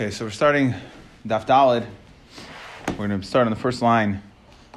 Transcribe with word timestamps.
Okay, 0.00 0.12
so 0.12 0.24
we're 0.24 0.30
starting 0.30 0.76
Daf 1.26 1.44
Dalid. 1.44 1.84
We're 2.90 3.08
going 3.08 3.20
to 3.20 3.26
start 3.26 3.48
on 3.48 3.50
the 3.50 3.58
first 3.58 3.82
line, 3.82 4.22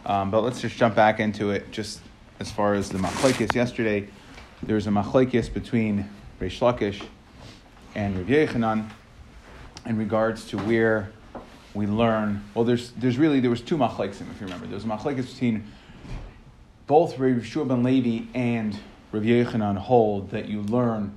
um, 0.04 0.32
but 0.32 0.42
let's 0.42 0.60
just 0.60 0.76
jump 0.76 0.96
back 0.96 1.20
into 1.20 1.52
it. 1.52 1.72
Just 1.72 2.00
as 2.40 2.52
far 2.52 2.74
as 2.74 2.90
the 2.90 2.98
machlekes 2.98 3.54
yesterday, 3.54 4.08
there 4.64 4.74
was 4.74 4.88
a 4.88 4.90
machlekes 4.90 5.54
between 5.54 6.10
Reish 6.40 6.58
Lakish 6.58 7.06
and 7.94 8.18
Rav 8.18 8.26
Yechanan 8.26 8.90
in 9.86 9.96
regards 9.96 10.46
to 10.48 10.58
where 10.58 11.12
we 11.76 11.86
learn. 11.86 12.44
Well, 12.56 12.66
there's 12.66 12.90
there's 12.94 13.20
really 13.20 13.40
there 13.40 13.52
was 13.52 13.62
two 13.62 13.78
machlekes 13.78 14.22
if 14.22 14.42
you 14.42 14.48
remember. 14.48 14.66
There 14.66 14.74
was 14.74 14.86
a 14.86 14.88
machlekes 14.88 15.32
between 15.32 15.72
both 16.88 17.20
Rav 17.20 17.46
Shua 17.46 17.66
ben 17.66 17.84
Levi 17.84 18.26
and 18.34 18.76
Rav 19.12 19.22
Yechanan 19.22 19.78
hold 19.78 20.32
that 20.32 20.50
you 20.50 20.64
learn 20.64 21.16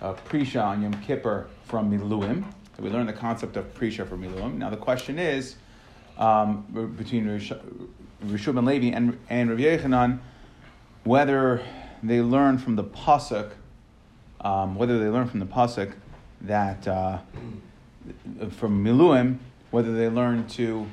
uh, 0.00 0.14
Prisha 0.14 0.64
on 0.64 0.82
Yom 0.82 0.94
Kippur 1.02 1.48
from 1.64 1.90
Miluim 1.90 2.44
we 2.80 2.88
learn 2.88 3.06
the 3.06 3.12
concept 3.12 3.56
of 3.56 3.74
Prisha 3.74 4.08
for 4.08 4.16
Miluim. 4.16 4.56
Now 4.56 4.70
the 4.70 4.76
question 4.76 5.18
is, 5.18 5.56
um, 6.16 6.62
between 6.96 7.26
Rishub 7.26 8.58
and 8.58 8.66
Levi 8.66 8.94
and, 8.94 9.18
and 9.28 9.50
Rav 9.50 9.58
Yechanan, 9.58 10.18
whether 11.04 11.62
they 12.02 12.20
learn 12.20 12.58
from 12.58 12.76
the 12.76 12.84
Pasuk, 12.84 13.52
um, 14.40 14.74
whether 14.74 14.98
they 14.98 15.08
learn 15.08 15.28
from 15.28 15.40
the 15.40 15.46
Pasuk 15.46 15.92
that, 16.42 16.88
uh, 16.88 17.18
from 18.50 18.84
Miluim, 18.84 19.38
whether 19.70 19.94
they 19.94 20.08
learn 20.08 20.46
to 20.48 20.86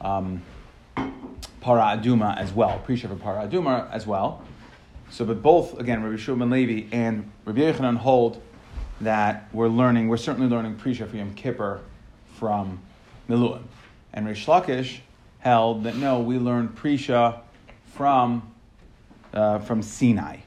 um, 0.00 0.42
Para 0.94 1.96
Aduma 1.96 2.36
as 2.36 2.52
well, 2.52 2.82
Prisha 2.86 3.08
for 3.08 3.16
Para 3.16 3.48
Aduma 3.48 3.90
as 3.90 4.06
well. 4.06 4.42
So, 5.10 5.24
but 5.24 5.42
both, 5.42 5.78
again, 5.78 6.02
Rabbi 6.02 6.22
and 6.32 6.50
Levi 6.50 6.88
and 6.94 7.30
Rabbi 7.44 7.60
Yechanan 7.60 7.98
hold 7.98 8.42
that 9.00 9.48
we're 9.52 9.68
learning, 9.68 10.08
we're 10.08 10.16
certainly 10.16 10.48
learning 10.48 10.76
Prisha 10.76 11.08
for 11.08 11.16
Yom 11.16 11.34
Kippur 11.34 11.80
from 12.34 12.80
Miluim. 13.28 13.62
And 14.12 14.26
Rish 14.26 14.46
Lakish 14.46 15.00
held 15.38 15.84
that 15.84 15.96
no, 15.96 16.20
we 16.20 16.38
learn 16.38 16.68
Prisha 16.68 17.40
from, 17.94 18.52
uh, 19.32 19.58
from 19.58 19.82
Sinai. 19.82 20.38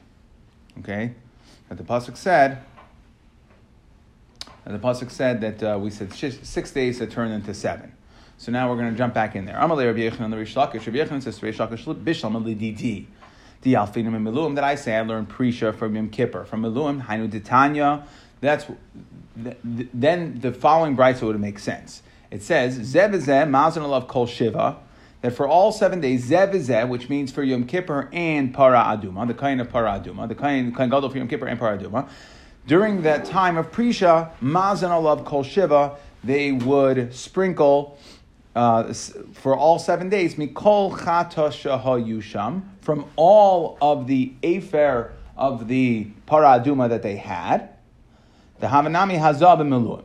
Okay? 0.78 1.12
That 1.68 1.78
the 1.78 1.84
Pasuk 1.84 2.16
said, 2.16 2.62
the 4.64 4.78
Pasuk 4.78 5.10
said 5.10 5.40
that 5.42 5.62
uh, 5.62 5.78
we 5.78 5.90
said 5.90 6.12
six 6.12 6.70
days 6.72 6.98
to 6.98 7.06
turned 7.06 7.32
into 7.32 7.54
seven. 7.54 7.92
So 8.38 8.52
now 8.52 8.68
we're 8.68 8.76
going 8.76 8.90
to 8.90 8.98
jump 8.98 9.14
back 9.14 9.34
in 9.34 9.46
there. 9.46 9.56
Amalei 9.56 9.86
Rabbi 9.86 10.00
Yechon 10.00 10.30
the 10.30 10.36
Rish 10.36 10.54
Lakish. 10.54 10.86
Rabbi 10.86 10.98
Yechon 10.98 11.22
says 11.22 11.42
Rish 11.42 11.58
Lakish 11.58 11.84
bishlam 11.84 12.42
alididi. 12.42 13.06
The 13.62 13.74
alfinim 13.74 14.14
and 14.14 14.26
miluim 14.26 14.54
that 14.56 14.64
I 14.64 14.74
say 14.74 14.94
I 14.96 15.00
learned 15.00 15.30
prisha 15.30 15.74
from 15.74 15.96
Yom 15.96 16.10
Kippur 16.10 16.44
from 16.44 16.62
miluim 16.62 17.06
hainu 17.06 17.30
ditanya 17.30 18.06
that's 18.40 18.66
then 19.34 20.38
the 20.40 20.52
following 20.52 20.96
brisa 20.96 21.22
would 21.22 21.38
make 21.40 21.58
sense. 21.58 22.02
It 22.30 22.42
says 22.42 22.78
zev 22.78 23.12
mazon 23.48 23.82
alav 23.82 24.08
kol 24.08 24.26
shiva 24.26 24.76
that 25.22 25.32
for 25.32 25.48
all 25.48 25.72
seven 25.72 26.00
days 26.00 26.30
zev 26.30 26.88
which 26.88 27.08
means 27.08 27.32
for 27.32 27.42
Yom 27.42 27.64
Kippur 27.64 28.08
and 28.12 28.52
para 28.54 28.78
aduma, 28.78 29.26
the 29.26 29.34
kind 29.34 29.60
of 29.60 29.70
para 29.70 30.00
aduma, 30.00 30.28
the 30.28 30.34
kind 30.34 30.74
kind 30.74 30.90
gadol 30.90 31.10
for 31.10 31.18
Yom 31.18 31.28
Kippur 31.28 31.46
and 31.46 31.58
para 31.58 31.78
aduma. 31.78 32.08
During 32.66 33.02
that 33.02 33.24
time 33.24 33.56
of 33.56 33.70
prisha, 33.70 34.30
mazon 34.40 34.90
alav 34.90 35.24
kol 35.24 35.42
shiva, 35.42 35.96
they 36.24 36.52
would 36.52 37.14
sprinkle. 37.14 37.98
Uh, 38.54 38.90
for 39.34 39.54
all 39.54 39.78
seven 39.78 40.08
days, 40.08 40.36
mikol 40.36 40.90
yusham, 40.90 42.62
from 42.80 43.04
all 43.16 43.76
of 43.82 44.06
the 44.06 44.32
afer 44.42 45.12
of 45.36 45.68
the 45.68 46.04
para 46.24 46.58
aduma 46.58 46.88
that 46.88 47.02
they 47.02 47.16
had, 47.16 47.75
the 48.58 48.66
Havanami 48.66 49.18
Hazab 49.18 49.60
and 49.60 50.04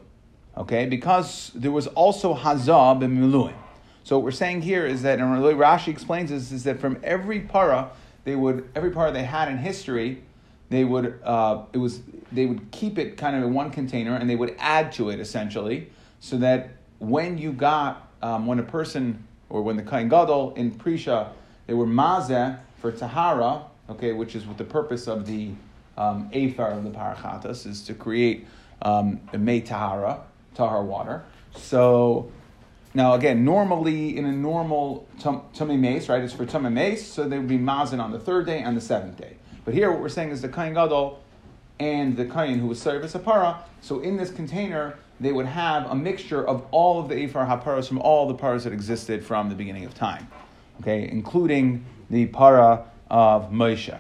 Okay, 0.57 0.85
because 0.85 1.51
there 1.55 1.71
was 1.71 1.87
also 1.87 2.35
Hazab 2.35 3.03
and 3.03 3.17
Miluim. 3.17 3.55
So 4.03 4.17
what 4.17 4.25
we're 4.25 4.31
saying 4.31 4.63
here 4.63 4.85
is 4.85 5.03
that, 5.03 5.19
and 5.19 5.29
Rashi 5.29 5.87
explains 5.87 6.29
this, 6.29 6.51
is 6.51 6.63
that 6.65 6.79
from 6.79 6.99
every 7.03 7.39
para, 7.39 7.91
they 8.25 8.35
would, 8.35 8.69
every 8.75 8.91
para 8.91 9.11
they 9.11 9.23
had 9.23 9.47
in 9.47 9.57
history, 9.57 10.21
they 10.69 10.83
would, 10.83 11.19
uh, 11.23 11.63
it 11.71 11.77
was, 11.77 12.01
they 12.31 12.45
would 12.45 12.71
keep 12.71 12.97
it 12.97 13.15
kind 13.15 13.35
of 13.35 13.43
in 13.43 13.53
one 13.53 13.71
container 13.71 14.15
and 14.15 14.29
they 14.29 14.35
would 14.35 14.55
add 14.59 14.91
to 14.93 15.09
it 15.09 15.19
essentially, 15.19 15.89
so 16.19 16.37
that 16.37 16.71
when 16.99 17.37
you 17.37 17.51
got, 17.51 18.11
um, 18.21 18.45
when 18.45 18.59
a 18.59 18.63
person, 18.63 19.25
or 19.49 19.61
when 19.61 19.75
the 19.75 19.83
Kain 19.83 20.09
Gadol 20.09 20.53
in 20.55 20.71
Prisha, 20.71 21.29
they 21.67 21.73
were 21.73 21.87
mazeh 21.87 22.59
for 22.79 22.91
Tahara, 22.91 23.63
okay, 23.89 24.13
which 24.13 24.35
is 24.35 24.45
with 24.45 24.57
the 24.57 24.63
purpose 24.63 25.07
of 25.07 25.25
the 25.25 25.51
um, 25.97 26.29
Athar 26.31 26.77
of 26.77 26.83
the 26.83 26.89
Parachatas 26.89 27.65
is 27.65 27.83
to 27.83 27.93
create 27.93 28.47
um, 28.81 29.19
a 29.33 29.37
May 29.37 29.61
Tahara, 29.61 30.21
Tahar 30.55 30.83
water. 30.83 31.23
So 31.55 32.31
now 32.93 33.13
again, 33.13 33.45
normally 33.45 34.17
in 34.17 34.25
a 34.25 34.31
normal 34.31 35.07
tummy 35.53 35.77
mace, 35.77 36.09
right, 36.09 36.23
it's 36.23 36.33
for 36.33 36.45
tummy 36.45 36.69
mace, 36.69 37.05
so 37.05 37.27
they 37.27 37.37
would 37.37 37.47
be 37.47 37.57
mazin 37.57 37.99
on 37.99 38.11
the 38.11 38.19
third 38.19 38.45
day 38.45 38.59
and 38.59 38.75
the 38.75 38.81
seventh 38.81 39.17
day. 39.17 39.35
But 39.63 39.73
here, 39.73 39.91
what 39.91 40.01
we're 40.01 40.09
saying 40.09 40.29
is 40.29 40.41
the 40.41 40.49
kain 40.49 40.73
gadol 40.73 41.21
and 41.79 42.17
the 42.17 42.25
kain 42.25 42.59
who 42.59 42.67
was 42.67 42.81
service 42.81 43.15
para. 43.23 43.63
So 43.81 43.99
in 43.99 44.17
this 44.17 44.31
container, 44.31 44.97
they 45.19 45.31
would 45.31 45.45
have 45.45 45.89
a 45.89 45.95
mixture 45.95 46.45
of 46.45 46.65
all 46.71 46.99
of 46.99 47.09
the 47.09 47.15
Ephar 47.15 47.45
haparas 47.45 47.87
from 47.87 47.99
all 47.99 48.27
the 48.27 48.33
paras 48.33 48.63
that 48.63 48.73
existed 48.73 49.23
from 49.23 49.49
the 49.49 49.55
beginning 49.55 49.85
of 49.85 49.93
time, 49.93 50.27
okay, 50.81 51.07
including 51.09 51.85
the 52.09 52.25
para 52.27 52.85
of 53.09 53.51
Moshe. 53.51 53.99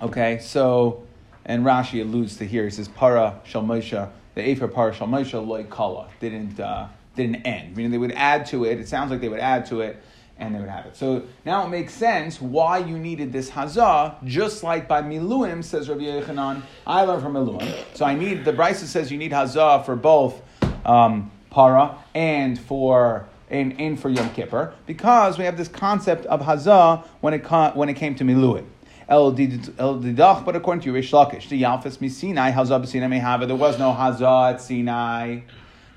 Okay, 0.00 0.38
so, 0.40 1.04
and 1.44 1.64
Rashi 1.64 2.02
alludes 2.02 2.36
to 2.36 2.46
here, 2.46 2.64
he 2.64 2.70
says, 2.70 2.88
Para 2.88 3.40
Shal 3.44 3.62
Moshe, 3.62 4.08
the 4.34 4.42
Ephah 4.42 4.68
Para 4.68 4.92
Shal 4.92 5.08
Moshe 5.08 5.46
loy 5.46 5.64
kala, 5.64 6.08
didn't, 6.20 6.60
uh, 6.60 6.88
didn't 7.14 7.36
end. 7.36 7.76
Meaning 7.76 7.92
they 7.92 7.98
would 7.98 8.12
add 8.12 8.44
to 8.46 8.64
it, 8.64 8.78
it 8.78 8.88
sounds 8.88 9.10
like 9.10 9.22
they 9.22 9.28
would 9.28 9.40
add 9.40 9.64
to 9.66 9.80
it, 9.80 10.02
and 10.38 10.54
they 10.54 10.60
would 10.60 10.68
have 10.68 10.84
it. 10.84 10.96
So 10.96 11.22
now 11.46 11.64
it 11.64 11.70
makes 11.70 11.94
sense 11.94 12.42
why 12.42 12.78
you 12.78 12.98
needed 12.98 13.32
this 13.32 13.50
hazah, 13.50 14.22
just 14.24 14.62
like 14.62 14.86
by 14.86 15.00
Miluim, 15.00 15.64
says 15.64 15.88
Rabbi 15.88 16.02
Yechanan, 16.02 16.62
I 16.86 17.02
learned 17.02 17.22
from 17.22 17.32
Miluim. 17.32 17.74
So 17.94 18.04
I 18.04 18.14
need, 18.14 18.44
the 18.44 18.52
Brisa 18.52 18.84
says 18.84 19.10
you 19.10 19.16
need 19.16 19.32
hazah 19.32 19.86
for 19.86 19.96
both 19.96 20.42
um, 20.84 21.30
para 21.50 21.96
and 22.14 22.58
for 22.58 23.28
and, 23.48 23.80
and 23.80 23.98
for 23.98 24.10
Yom 24.10 24.28
Kippur, 24.34 24.74
because 24.86 25.38
we 25.38 25.44
have 25.44 25.56
this 25.56 25.68
concept 25.68 26.26
of 26.26 26.40
hazah 26.40 27.06
when 27.20 27.32
it, 27.32 27.46
when 27.76 27.88
it 27.88 27.94
came 27.94 28.14
to 28.16 28.24
Miluim. 28.24 28.66
El 29.08 29.32
Didach, 29.32 30.44
but 30.44 30.56
according 30.56 30.82
to 30.82 30.92
Rish 30.92 31.12
Lakish, 31.12 31.48
the 31.48 31.62
Yalfis 31.62 32.00
mi 32.00 32.08
Sinai, 32.08 32.50
Hazah 32.50 33.08
may 33.08 33.18
have 33.18 33.40
it. 33.42 33.46
There 33.46 33.54
was 33.54 33.78
no 33.78 33.92
Hazah 33.92 34.54
at 34.54 34.60
Sinai. 34.60 35.40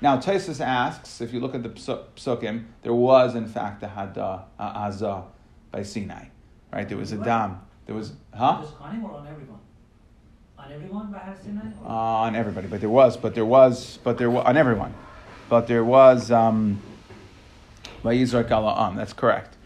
Now, 0.00 0.18
Taisus 0.18 0.60
asks, 0.60 1.20
if 1.20 1.32
you 1.32 1.40
look 1.40 1.54
at 1.54 1.62
the 1.62 1.70
psukim, 1.70 2.66
there 2.82 2.94
was 2.94 3.34
in 3.34 3.48
fact 3.48 3.82
a 3.82 3.88
Hazah 3.88 5.24
by 5.72 5.82
Sinai. 5.82 6.26
Right? 6.72 6.88
There 6.88 6.98
was 6.98 7.10
a 7.10 7.16
Dam. 7.18 7.60
There 7.86 7.96
was, 7.96 8.12
huh? 8.32 8.64
On 8.80 9.26
everyone? 9.28 9.58
On 10.56 10.72
everyone 10.72 11.10
by 11.10 11.34
Sinai? 11.42 11.62
Uh, 11.84 11.88
on 11.88 12.36
everybody, 12.36 12.68
but 12.68 12.80
there 12.80 12.88
was, 12.88 13.16
but 13.16 13.34
there 13.34 13.44
was, 13.44 13.98
but 14.04 14.18
there 14.18 14.30
was, 14.30 14.46
on 14.46 14.56
everyone. 14.56 14.94
But 15.48 15.66
there 15.66 15.84
was, 15.84 16.30
um, 16.30 16.80
Am, 18.04 18.96
that's 18.96 19.12
correct. 19.12 19.56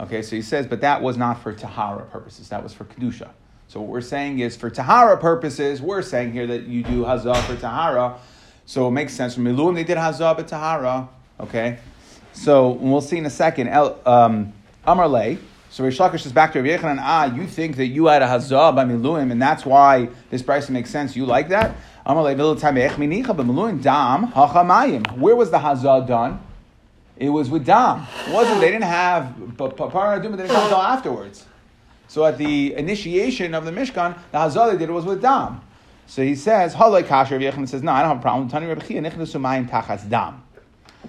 Okay, 0.00 0.22
so 0.22 0.34
he 0.34 0.42
says, 0.42 0.66
but 0.66 0.80
that 0.80 1.02
was 1.02 1.18
not 1.18 1.42
for 1.42 1.52
Tahara 1.52 2.06
purposes, 2.06 2.48
that 2.48 2.62
was 2.62 2.72
for 2.72 2.84
Kedusha. 2.84 3.28
So 3.68 3.80
what 3.80 3.90
we're 3.90 4.00
saying 4.00 4.38
is, 4.40 4.56
for 4.56 4.70
Tahara 4.70 5.18
purposes, 5.18 5.82
we're 5.82 6.02
saying 6.02 6.32
here 6.32 6.46
that 6.46 6.62
you 6.62 6.82
do 6.82 7.02
Hazah 7.04 7.40
for 7.42 7.54
Tahara. 7.54 8.18
So 8.66 8.88
it 8.88 8.92
makes 8.92 9.12
sense. 9.12 9.34
For 9.34 9.42
Miluim, 9.42 9.74
they 9.74 9.84
did 9.84 9.96
Hazah 9.96 10.36
but 10.36 10.48
Tahara. 10.48 11.08
Okay? 11.38 11.78
So 12.32 12.70
we'll 12.70 13.00
see 13.00 13.18
in 13.18 13.26
a 13.26 13.30
second. 13.30 13.68
Um, 14.06 14.52
Amar 14.84 15.36
So 15.70 15.84
Rish 15.84 15.98
Lakish 15.98 16.26
is 16.26 16.32
back 16.32 16.52
to 16.54 16.62
Rabbi 16.62 16.82
Yechanan. 16.82 16.98
Ah, 17.00 17.32
you 17.32 17.46
think 17.46 17.76
that 17.76 17.86
you 17.86 18.06
had 18.06 18.22
a 18.22 18.26
Hazah 18.26 18.74
by 18.74 18.84
Miluim, 18.84 19.30
and 19.30 19.40
that's 19.40 19.64
why 19.64 20.08
this 20.30 20.42
price 20.42 20.68
makes 20.70 20.90
sense. 20.90 21.14
You 21.14 21.26
like 21.26 21.48
that? 21.50 21.76
Amar 22.06 22.24
Where 22.24 22.40
was 25.36 25.50
the 25.50 25.58
Hazah 25.58 26.06
done? 26.08 26.40
It 27.20 27.28
was 27.28 27.50
with 27.50 27.66
dam. 27.66 28.06
It 28.26 28.32
wasn't. 28.32 28.60
They 28.60 28.70
didn't 28.70 28.84
have 28.84 29.36
Para 29.58 30.18
Aduma 30.18 30.38
didn't 30.38 30.48
come 30.48 30.62
until 30.62 30.78
afterwards. 30.78 31.44
So 32.08 32.24
at 32.24 32.38
the 32.38 32.74
initiation 32.74 33.54
of 33.54 33.66
the 33.66 33.70
Mishkan, 33.70 34.18
the 34.32 34.38
Hazal 34.38 34.72
they 34.72 34.78
did 34.78 34.88
it 34.88 34.92
was 34.92 35.04
with 35.04 35.20
dam. 35.20 35.60
So 36.06 36.22
he 36.22 36.34
says, 36.34 36.74
Halay 36.74 37.04
Kasher 37.04 37.32
Rabbi 37.32 37.44
Yechanan 37.44 37.68
says, 37.68 37.82
No, 37.82 37.92
I 37.92 38.00
don't 38.00 38.08
have 38.08 38.18
a 38.18 38.22
problem. 38.22 38.48
Tani 38.48 38.66
Rabbi 38.66 38.86
Chia 38.86 39.02
Nichnasu 39.02 39.38
Mayim 39.38 39.68
Tachas 39.68 40.08
Dam. 40.08 40.42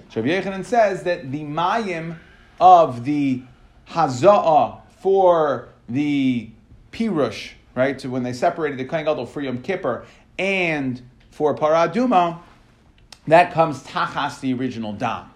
So 0.10 0.22
Yechanan 0.22 0.66
says 0.66 1.04
that 1.04 1.32
the 1.32 1.44
Mayim 1.44 2.18
of 2.60 3.06
the 3.06 3.42
Haza'ah 3.88 4.82
for 5.00 5.70
the 5.88 6.50
Pirush, 6.92 7.52
right, 7.74 8.00
So 8.00 8.10
when 8.10 8.24
they 8.24 8.34
separated 8.34 8.78
the 8.78 8.86
Kohen 8.86 9.06
Gadol 9.06 9.26
for 9.26 9.42
Yom 9.42 9.62
Kippur 9.62 10.06
and 10.38 11.02
for 11.32 11.56
Paraduma, 11.56 12.40
that 13.28 13.54
comes 13.54 13.82
Tachas 13.84 14.42
the 14.42 14.54
original 14.54 14.92
Dam. 14.92 15.32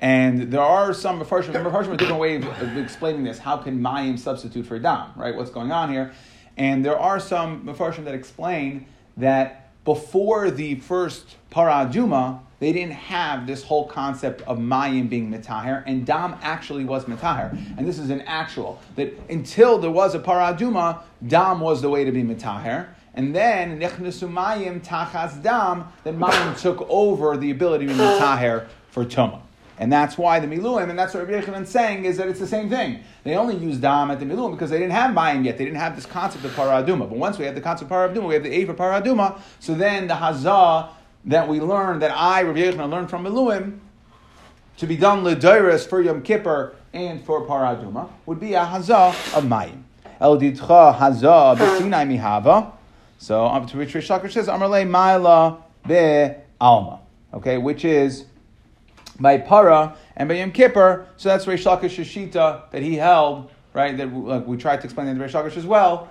And 0.00 0.50
there 0.50 0.62
are 0.62 0.94
some 0.94 1.20
Mepharshim, 1.20 1.52
Mepharshim 1.52 1.92
a 1.92 1.96
different 1.98 2.20
way 2.20 2.36
of, 2.36 2.76
explaining 2.78 3.22
this. 3.22 3.38
How 3.38 3.58
can 3.58 3.80
Mayim 3.80 4.18
substitute 4.18 4.64
for 4.66 4.78
Dam, 4.78 5.12
right? 5.14 5.34
What's 5.36 5.50
going 5.50 5.70
on 5.70 5.92
here? 5.92 6.12
And 6.56 6.84
there 6.84 6.98
are 6.98 7.20
some 7.20 7.66
Mepharshim 7.66 8.04
that 8.04 8.14
explain 8.14 8.86
that 9.18 9.70
before 9.84 10.50
the 10.50 10.76
first 10.76 11.36
paraduma, 11.50 12.40
they 12.60 12.72
didn't 12.72 12.92
have 12.92 13.46
this 13.46 13.62
whole 13.62 13.86
concept 13.86 14.42
of 14.42 14.58
mayim 14.58 15.08
being 15.08 15.32
mitaher, 15.32 15.82
and 15.86 16.04
dam 16.04 16.36
actually 16.42 16.84
was 16.84 17.06
mitaher. 17.06 17.50
And 17.78 17.88
this 17.88 17.98
is 17.98 18.10
an 18.10 18.20
actual 18.22 18.80
that 18.96 19.14
until 19.30 19.78
there 19.78 19.90
was 19.90 20.14
a 20.14 20.18
paraduma, 20.18 21.02
dam 21.26 21.60
was 21.60 21.80
the 21.80 21.88
way 21.88 22.04
to 22.04 22.12
be 22.12 22.22
mitaher. 22.22 22.88
And 23.14 23.34
then 23.34 23.80
nechnesu 23.80 24.30
mayim 24.30 24.84
tachas 24.84 25.42
dam, 25.42 25.86
then 26.04 26.18
mayim 26.18 26.60
took 26.60 26.86
over 26.90 27.36
the 27.36 27.50
ability 27.50 27.86
to 27.86 27.92
be 27.92 27.98
mitaher 27.98 28.66
for 28.90 29.04
tuma. 29.04 29.40
And 29.80 29.90
that's 29.90 30.18
why 30.18 30.40
the 30.40 30.46
miluim, 30.46 30.90
and 30.90 30.98
that's 30.98 31.14
what 31.14 31.26
Rabbi 31.26 31.42
Yechanan 31.42 31.62
is 31.62 31.70
saying, 31.70 32.04
is 32.04 32.18
that 32.18 32.28
it's 32.28 32.38
the 32.38 32.46
same 32.46 32.68
thing. 32.68 33.02
They 33.24 33.34
only 33.34 33.56
use 33.56 33.78
dam 33.78 34.10
at 34.10 34.20
the 34.20 34.26
miluim 34.26 34.50
because 34.50 34.68
they 34.68 34.78
didn't 34.78 34.92
have 34.92 35.14
mayim 35.16 35.42
yet. 35.42 35.56
They 35.56 35.64
didn't 35.64 35.80
have 35.80 35.96
this 35.96 36.04
concept 36.04 36.44
of 36.44 36.50
paraduma. 36.50 37.08
But 37.08 37.12
once 37.12 37.38
we 37.38 37.46
have 37.46 37.54
the 37.54 37.62
concept 37.62 37.90
of 37.90 37.96
paraduma, 37.96 38.28
we 38.28 38.34
have 38.34 38.42
the 38.42 38.52
a 38.52 38.66
for 38.66 38.74
paraduma. 38.74 39.40
So 39.58 39.74
then 39.74 40.06
the 40.06 40.14
hazah 40.14 40.90
that 41.24 41.48
we 41.48 41.60
learned, 41.60 42.02
that 42.02 42.10
I, 42.14 42.42
Rabbi 42.42 42.58
Yechanan, 42.58 42.90
learned 42.90 43.08
from 43.08 43.24
miluim, 43.24 43.78
to 44.76 44.86
be 44.86 44.98
done 44.98 45.24
ledoiris 45.24 45.88
for 45.88 46.02
Yom 46.02 46.20
Kippur 46.20 46.74
and 46.92 47.24
for 47.24 47.46
paraduma, 47.46 48.10
would 48.26 48.38
be 48.38 48.52
a 48.52 48.66
hazah 48.66 49.34
of 49.34 49.44
mayim. 49.44 49.82
El 50.20 50.38
didcha 50.38 50.94
hazah 50.94 51.56
b'sinai 51.56 52.18
mihava. 52.20 52.72
So, 53.16 53.46
um, 53.46 53.66
to 53.66 53.78
which 53.78 53.94
Rish 53.94 54.08
says, 54.08 54.46
Amarle 54.46 54.86
Maila 54.86 55.62
be 55.86 56.36
Alma. 56.60 57.00
Okay, 57.32 57.56
which 57.56 57.86
is 57.86 58.26
by 59.20 59.38
Para 59.38 59.96
and 60.16 60.28
by 60.28 60.36
Yom 60.36 60.50
Kippur. 60.50 61.06
So 61.16 61.28
that's 61.28 61.46
Rish 61.46 61.64
Lakish's 61.64 62.08
Shita 62.08 62.70
that 62.70 62.82
he 62.82 62.96
held, 62.96 63.50
right? 63.74 63.96
That 63.96 64.12
like, 64.12 64.46
we 64.46 64.56
tried 64.56 64.78
to 64.78 64.84
explain 64.84 65.06
in 65.08 65.18
Rish 65.18 65.32
Lakish 65.32 65.56
as 65.56 65.66
well. 65.66 66.08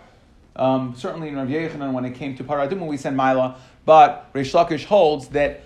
Um, 0.56 0.94
certainly 0.96 1.30
in 1.30 1.36
Rav 1.36 1.48
Yechanan, 1.48 1.94
when 1.94 2.06
it 2.06 2.16
came 2.16 2.36
to 2.38 2.44
Paraduma, 2.44 2.86
we 2.86 2.98
said 2.98 3.16
Maila. 3.16 3.58
But 3.86 4.30
Rish 4.34 4.54
Lakish 4.54 4.86
holds 4.86 5.30
that 5.30 5.62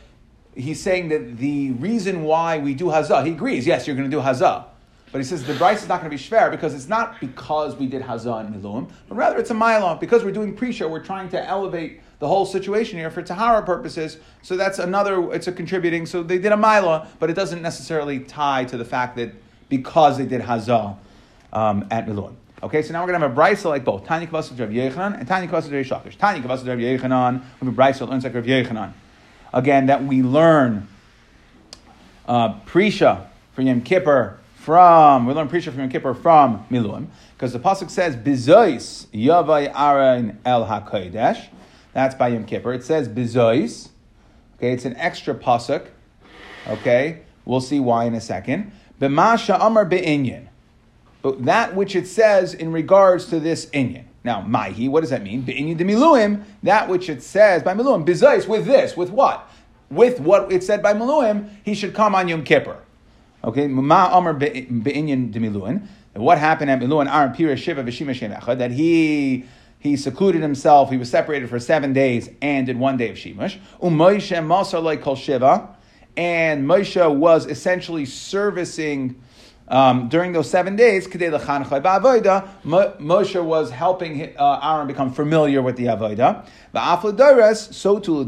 he's 0.56 0.81
saying 0.81 1.10
that 1.10 1.38
the 1.38 1.72
reason 1.72 2.24
why 2.24 2.60
we 2.60 2.74
do 2.74 2.86
Hazah, 2.86 3.25
he 3.25 3.31
agrees, 3.31 3.66
yes, 3.66 3.88
you're 3.88 3.95
going 3.95 4.10
to 4.10 4.16
do 4.16 4.22
Hazah. 4.22 4.66
But 5.12 5.19
he 5.19 5.25
says 5.25 5.44
the 5.44 5.54
Bryce 5.54 5.84
is 5.84 5.88
not 5.88 6.01
going 6.01 6.10
to 6.10 6.18
be 6.18 6.22
shver 6.22 6.50
because 6.50 6.74
it's 6.74 6.88
not 6.88 7.19
because 7.19 7.75
we 7.75 7.86
did 7.86 8.01
Hazah 8.01 8.45
and 8.45 8.56
Miluim, 8.56 8.90
but 9.07 9.16
rather 9.16 9.38
it's 9.38 9.51
a 9.51 9.54
Mila. 9.54 9.98
Because 10.00 10.24
we're 10.24 10.31
doing 10.31 10.56
Prisha, 10.56 10.90
we're 10.90 11.04
trying 11.04 11.30
to 11.30 11.48
elevate 11.48 12.01
the 12.23 12.29
whole 12.29 12.45
situation 12.45 12.97
here 12.97 13.11
for 13.11 13.21
Tahara 13.21 13.63
purposes. 13.63 14.17
So 14.43 14.55
that's 14.55 14.79
another, 14.79 15.33
it's 15.33 15.47
a 15.47 15.51
contributing. 15.51 16.05
So 16.05 16.23
they 16.23 16.37
did 16.37 16.53
a 16.53 16.57
Mila, 16.57 17.09
but 17.19 17.29
it 17.29 17.33
doesn't 17.33 17.61
necessarily 17.61 18.19
tie 18.19 18.63
to 18.63 18.77
the 18.77 18.85
fact 18.85 19.17
that 19.17 19.33
because 19.67 20.17
they 20.17 20.25
did 20.25 20.41
Hazah 20.41 20.95
um, 21.51 21.85
at 21.91 22.07
Miluim. 22.07 22.35
Okay, 22.63 22.81
so 22.81 22.93
now 22.93 23.01
we're 23.01 23.07
going 23.07 23.19
to 23.19 23.27
have 23.27 23.37
a 23.37 23.41
brisa 23.41 23.65
like 23.65 23.83
both. 23.83 24.05
Tanya 24.05 24.25
Kavasa 24.25 24.57
Rav 24.57 24.69
Yechanan 24.69 25.19
and 25.19 25.27
Tanya 25.27 25.49
Kavasa 25.49 25.69
Rav 25.69 25.85
Shakish. 25.85 26.17
Tanya 26.17 26.41
Kavasa 26.41 26.65
Rav 26.65 26.77
Yechanan, 26.77 27.41
we 27.59 27.67
have 27.67 27.77
a 27.77 27.81
brisa 27.81 28.07
learns 28.07 28.23
like 28.23 28.33
Rav 28.33 28.45
Yechanan. 28.45 28.93
Again, 29.53 29.87
that 29.87 30.05
we 30.05 30.23
learn 30.23 30.87
uh, 32.25 32.57
Prisha 32.61 33.27
for 33.51 33.63
Yom 33.63 33.81
Kippur 33.81 34.39
from, 34.55 35.25
we 35.25 35.33
learn 35.33 35.49
Prisha 35.49 35.71
from 35.71 35.79
Yom 35.79 35.89
Kippur 35.89 36.13
from 36.13 36.65
Miluim, 36.71 37.07
because 37.35 37.51
the 37.51 37.59
Pasuk 37.59 37.89
says, 37.89 38.15
Bizois 38.15 39.07
Yavai 39.07 39.69
Aran 39.75 40.39
El 40.45 40.65
HaKodesh. 40.65 41.49
That's 41.94 42.16
by 42.16 42.30
Yom 42.30 42.45
Kippur. 42.45 42.74
It 42.74 42.84
says 42.84 43.07
Bizois. 43.07 43.90
Okay, 44.57 44.72
it's 44.72 44.86
an 44.86 44.95
extra 44.98 45.36
Pasuk. 45.36 45.88
Okay, 46.68 47.22
we'll 47.45 47.62
see 47.62 47.80
why 47.80 48.06
in 48.06 48.16
a 48.16 48.22
second. 48.22 48.72
B'masha 49.00 49.57
Amar 49.60 49.86
Be'inyan. 49.86 50.48
But 51.22 51.45
that 51.45 51.75
which 51.75 51.95
it 51.95 52.07
says 52.07 52.54
in 52.54 52.72
regards 52.72 53.25
to 53.28 53.40
this 53.40 53.68
Inyan. 53.68 54.06
Now, 54.24 54.42
Maihi, 54.42 54.90
what 54.90 55.01
does 55.01 55.10
that 55.10 55.22
mean? 55.22 55.42
Be'inyan 55.42 55.78
de 55.78 55.84
Miluim, 55.84 56.44
that 56.63 56.88
which 56.88 57.10
it 57.10 57.22
says 57.22 57.62
by 57.62 57.74
Miluim. 57.74 58.06
Bizois, 58.06 58.48
with 58.48 58.66
this, 58.66 58.95
with 58.95 59.10
what? 59.10 59.50
With 59.90 60.19
what 60.19 60.51
it 60.51 60.63
said 60.63 60.81
by 60.81 60.94
Miluim, 60.94 61.50
he 61.63 61.75
should 61.75 61.94
come 61.94 62.16
on 62.16 62.28
Yom 62.28 62.44
Kippur. 62.44 62.78
Okay, 63.44 63.68
Ma 63.68 64.18
Amar 64.18 64.34
Be'inyan 64.34 65.31
de 65.31 65.40
Miluim. 65.40 65.86
What 66.13 66.38
happened 66.38 66.72
at 66.72 66.80
Miluim, 66.80 67.13
Aaron 67.13 67.34
Pira 67.34 67.57
Shiva 67.57 67.84
Vishima 67.84 68.57
that 68.57 68.72
he 68.72 69.45
he 69.83 69.95
secluded 69.97 70.41
himself, 70.41 70.89
he 70.89 70.95
was 70.95 71.09
separated 71.09 71.50
for 71.50 71.59
seven 71.59 71.91
days 71.91 72.30
and 72.41 72.65
did 72.65 72.80
one 72.80 72.95
day 72.95 73.09
of 73.09 73.18
Shemush. 73.18 73.57
Umoishe 73.81 74.31
Masar 74.47 74.81
like 74.81 75.01
Kol 75.01 75.18
Shiva, 75.18 75.75
and 76.15 76.65
Moshe 76.65 77.13
was 77.13 77.45
essentially 77.45 78.06
servicing 78.06 79.21
um, 79.68 80.07
during 80.07 80.31
those 80.31 80.50
seven 80.50 80.77
days. 80.77 81.06
Moshe 81.06 82.33
was 83.44 83.71
helping 83.71 84.38
uh, 84.38 84.59
Aaron 84.63 84.88
become 84.88 85.12
familiar 85.12 85.62
with 85.62 85.75
the 85.75 85.88
avodah. 85.88 86.45
So 87.75 88.00
to 88.00 88.24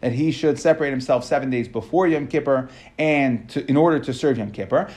that 0.00 0.12
he 0.12 0.32
should 0.32 0.58
separate 0.58 0.90
himself 0.92 1.26
seven 1.26 1.50
days 1.50 1.68
before 1.68 2.08
Yom 2.08 2.26
Kippur 2.26 2.70
and 2.98 3.50
to, 3.50 3.68
in 3.68 3.76
order 3.76 3.98
to 3.98 4.14
serve 4.14 4.38
Yom 4.38 4.50
Kippur. 4.50 4.88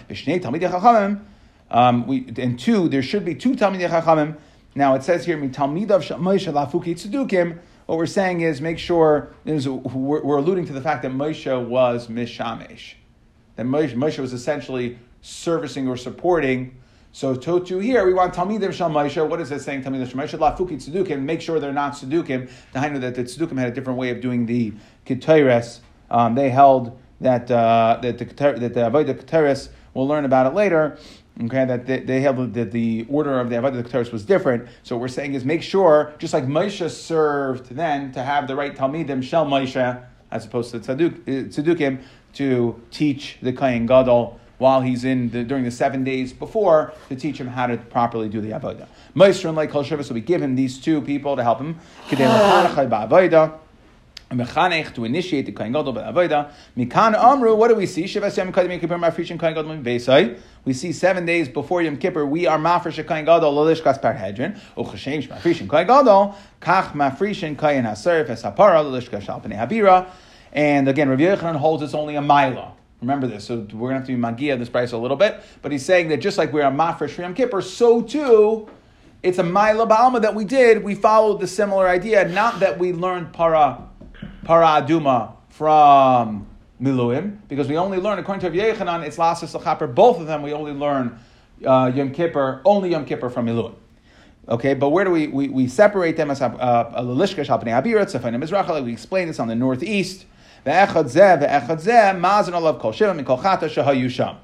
Um, 1.73 2.05
we, 2.05 2.31
and 2.37 2.57
two, 2.57 2.87
there 2.87 3.01
should 3.01 3.25
be 3.25 3.33
two 3.33 3.55
Talmidei 3.55 3.89
Chachamim. 3.89 4.37
Now 4.75 4.93
it 4.93 5.03
says 5.03 5.25
here, 5.25 5.37
Talmidav 5.37 6.07
Moshe 6.19 6.51
Lafuki 6.51 6.93
Tzedukim. 6.95 7.57
What 7.87 7.97
we're 7.97 8.05
saying 8.05 8.41
is 8.41 8.61
make 8.61 8.79
sure, 8.79 9.33
is, 9.43 9.67
we're, 9.67 10.23
we're, 10.23 10.37
alluding 10.37 10.65
to 10.65 10.73
the 10.73 10.81
fact 10.81 11.01
that 11.01 11.11
Moshe 11.11 11.67
was 11.67 12.07
Mishamesh. 12.07 12.93
That 13.55 13.65
Moshe, 13.65 13.93
Moshe 13.93 14.19
was 14.19 14.33
essentially 14.33 14.97
servicing 15.21 15.87
or 15.87 15.97
supporting. 15.97 16.77
So 17.11 17.35
Totu 17.35 17.83
here, 17.83 18.05
we 18.05 18.13
want 18.13 18.33
Talmidim 18.33 18.71
Shal 18.71 18.89
Moshe. 18.89 19.27
What 19.27 19.41
is 19.41 19.51
it 19.51 19.61
saying? 19.61 19.83
Talmidim 19.83 20.07
Shal 20.07 20.21
Moshe 20.21 20.37
Lafuki 20.37 20.77
Tzedukim. 20.77 21.23
Make 21.23 21.41
sure 21.41 21.59
they're 21.59 21.73
not 21.73 21.93
Tzedukim. 21.93 22.49
The 22.71 22.87
know 22.87 22.99
that 22.99 23.15
the 23.15 23.23
Tzedukim 23.23 23.57
had 23.57 23.69
a 23.69 23.73
different 23.73 23.97
way 23.97 24.11
of 24.11 24.21
doing 24.21 24.45
the 24.45 24.73
Ketores. 25.05 25.79
Um, 26.09 26.35
they 26.35 26.49
held 26.49 26.97
that, 27.19 27.49
uh, 27.49 27.99
that 28.01 28.17
the, 28.17 28.25
that 28.25 28.73
the 28.73 28.79
Avodah 28.79 29.69
we'll 29.93 30.07
learn 30.07 30.25
about 30.25 30.47
it 30.47 30.53
later, 30.55 30.97
Okay, 31.41 31.65
that 31.65 31.87
they, 31.87 31.99
they 31.99 32.21
held 32.21 32.53
that 32.53 32.71
the 32.71 33.07
order 33.09 33.39
of 33.39 33.49
the 33.49 33.55
Avodah 33.55 33.83
Ketores 33.83 34.11
was 34.11 34.23
different. 34.23 34.67
So 34.83 34.95
what 34.95 35.01
we're 35.01 35.07
saying 35.07 35.33
is 35.33 35.43
make 35.43 35.63
sure, 35.63 36.13
just 36.19 36.31
like 36.31 36.45
Moshe 36.45 36.87
served 36.91 37.75
then 37.75 38.11
to 38.11 38.21
have 38.21 38.47
the 38.47 38.55
right 38.55 38.75
Talmidim, 38.75 39.23
Shel 39.23 39.45
Moshe, 39.45 40.03
as 40.29 40.45
opposed 40.45 40.71
to 40.71 40.79
Tzaduk, 40.79 41.21
uh, 41.21 41.49
Tzedukim, 41.49 42.03
to 42.33 42.79
teach 42.91 43.37
the 43.41 43.51
Kayin 43.51 43.87
Gadol 43.87 44.39
while 44.63 44.81
he's 44.81 45.03
in 45.03 45.29
the, 45.31 45.43
during 45.43 45.63
the 45.63 45.71
seven 45.71 46.03
days 46.03 46.31
before 46.31 46.93
to 47.09 47.15
teach 47.15 47.37
him 47.37 47.47
how 47.47 47.67
to 47.67 47.77
properly 47.77 48.29
do 48.29 48.39
the 48.39 48.51
avodah. 48.51 48.87
Meister 49.13 49.47
and 49.47 49.57
like 49.57 49.71
Kol 49.71 49.83
so 49.83 50.13
we 50.13 50.21
give 50.21 50.41
him 50.41 50.55
these 50.55 50.79
two 50.79 51.01
people 51.01 51.35
to 51.35 51.43
help 51.43 51.59
him 51.59 51.77
to 52.09 52.15
initiate 55.03 55.45
the 55.45 55.51
kohen 55.51 55.73
gadol 55.73 55.93
avoda. 55.93 56.51
Mikan 56.77 57.13
amru. 57.13 57.55
What 57.55 57.67
do 57.67 57.75
we 57.75 57.85
see? 57.85 58.05
Shivas 58.05 58.37
yom 58.37 58.53
kadim 58.53 58.79
kippur 58.79 58.97
mafrishin 58.97 59.39
kohen 59.39 59.53
gadol 59.53 59.77
beisai. 59.77 60.39
We 60.65 60.71
see 60.73 60.93
seven 60.93 61.25
days 61.25 61.49
before 61.49 61.81
Yom 61.81 61.97
Kippur, 61.97 62.25
we 62.25 62.47
are 62.47 62.57
mafresh 62.57 63.05
kohen 63.05 63.25
gadol 63.25 63.53
lolishkas 63.53 64.01
parhedrin. 64.01 64.57
Uchashem 64.77 65.27
mafrishin 65.27 65.67
kohen 65.67 65.87
gadol 65.87 66.37
kach 66.61 66.93
mafrishin 66.93 67.57
kohen 67.57 67.83
haserif 67.83 68.29
es 68.29 68.43
hapara 68.43 68.81
lolishkas 68.81 69.25
habira. 69.25 70.09
And 70.53 70.87
again, 70.87 71.09
Rav 71.09 71.19
Yechanan 71.19 71.57
holds 71.57 71.83
it's 71.83 71.93
only 71.93 72.15
a 72.15 72.21
mila. 72.21 72.73
Remember 73.01 73.27
this. 73.27 73.45
So 73.45 73.67
we're 73.73 73.89
going 73.89 73.89
to 73.89 73.95
have 73.95 74.05
to 74.05 74.13
be 74.13 74.15
magia 74.15 74.55
this 74.55 74.69
price 74.69 74.93
a 74.93 74.97
little 74.97 75.17
bit. 75.17 75.43
But 75.61 75.73
he's 75.73 75.83
saying 75.83 76.07
that 76.09 76.17
just 76.17 76.37
like 76.37 76.53
we're 76.53 76.61
a 76.61 76.71
mafresh 76.71 77.17
Yom 77.17 77.33
Kippur, 77.33 77.61
so 77.61 78.01
too 78.01 78.69
it's 79.21 79.39
a 79.39 79.43
mila 79.43 79.85
ba'alma 79.87 80.21
that 80.21 80.33
we 80.33 80.45
did. 80.45 80.81
We 80.83 80.95
followed 80.95 81.41
the 81.41 81.47
similar 81.47 81.89
idea. 81.89 82.25
Not 82.29 82.61
that 82.61 82.79
we 82.79 82.93
learned 82.93 83.33
para 83.33 83.89
para 84.45 84.81
aduma 84.81 85.33
from 85.49 86.47
Miluim, 86.83 87.37
because 87.47 87.69
we 87.69 87.77
only 87.77 87.97
learn, 87.97 88.19
according 88.19 88.41
to 88.41 88.49
Rav 88.49 88.77
Yechanan, 88.77 89.05
it's 89.05 89.15
Lasas 89.17 89.57
Lachaper, 89.57 89.93
both 89.93 90.19
of 90.19 90.27
them 90.27 90.41
we 90.41 90.51
only 90.51 90.73
learn 90.73 91.17
uh, 91.65 91.89
Yom 91.95 92.11
Kippur, 92.11 92.61
only 92.65 92.89
Yom 92.89 93.05
Kippur 93.05 93.29
from 93.29 93.45
Miluim. 93.45 93.75
Okay, 94.49 94.73
but 94.73 94.89
where 94.89 95.05
do 95.05 95.11
we, 95.11 95.27
we, 95.27 95.47
we 95.47 95.67
separate 95.67 96.17
them 96.17 96.29
as 96.29 96.41
a 96.41 96.49
Lilishka 96.49 97.45
Shalpani 97.45 97.71
Abirat, 97.81 98.11
Safani 98.11 98.43
Mizrach, 98.43 98.83
we 98.83 98.91
explain 98.91 99.27
this 99.27 99.39
on 99.39 99.47
the 99.47 99.55
northeast. 99.55 100.25
The 100.65 100.71
Ve'echad 100.71 101.05
zeh, 101.05 101.41
ve'echad 101.41 101.81
zeh, 101.81 102.19
mazan 102.19 102.53
olav 102.53 102.79
kol 102.79 102.91
shiva, 102.91 103.13
mikol 103.13 103.41
chata 103.41 103.69
shahayu. 103.69 104.37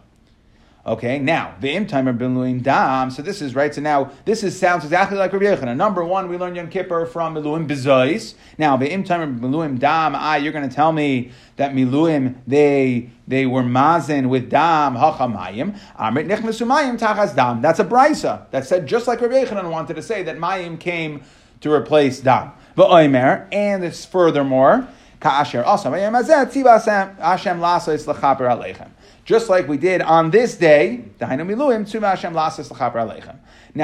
Okay, 0.89 1.19
now 1.19 1.53
the 1.61 1.85
timer 1.85 2.13
bin 2.13 2.63
dam. 2.63 3.11
So 3.11 3.21
this 3.21 3.43
is 3.43 3.53
right. 3.53 3.75
So 3.75 3.79
now 3.79 4.09
this 4.25 4.41
is 4.43 4.59
sounds 4.59 4.83
exactly 4.83 5.19
like 5.19 5.31
Rabbi 5.31 5.45
Yochanan. 5.45 5.77
Number 5.77 6.03
one, 6.03 6.29
we 6.29 6.35
learned 6.35 6.55
Yom 6.55 6.67
Kippur 6.67 7.05
from 7.05 7.35
Miluim 7.35 7.67
Bezois. 7.67 8.33
Now 8.57 8.75
the 8.75 8.89
timer 9.03 9.27
Miluim 9.27 9.77
dam. 9.77 10.15
Ah, 10.15 10.37
you're 10.37 10.51
going 10.51 10.67
to 10.67 10.75
tell 10.75 10.91
me 10.91 11.31
that 11.57 11.73
Miluim 11.73 12.37
they 12.47 13.11
they 13.27 13.45
were 13.45 13.61
mazen 13.61 14.29
with 14.29 14.49
dam 14.49 14.95
hachamayim. 14.95 15.77
Amrit 15.99 16.25
nechnesu 16.25 16.65
mayim 16.65 16.97
tachas 16.97 17.35
dam. 17.35 17.61
That's 17.61 17.79
a 17.79 17.85
brisa 17.85 18.49
that 18.49 18.65
said 18.65 18.87
just 18.87 19.07
like 19.07 19.21
Rabbi 19.21 19.45
Yochanan 19.45 19.69
wanted 19.69 19.95
to 19.95 20.01
say 20.01 20.23
that 20.23 20.37
mayim 20.37 20.79
came 20.79 21.21
to 21.61 21.71
replace 21.71 22.19
dam. 22.19 22.51
V'oimer, 22.75 23.47
and 23.51 23.83
it's 23.83 24.05
furthermore. 24.05 24.87
Ka'asher 25.19 25.63
also 25.63 25.91
Hashem 25.91 26.13
lasos 26.13 28.05
lechaper 28.05 28.47
aleichem 28.47 28.89
just 29.29 29.47
like 29.47 29.67
we 29.67 29.77
did 29.77 30.01
on 30.01 30.31
this 30.31 30.55
day. 30.57 31.05
Now, 31.19 31.29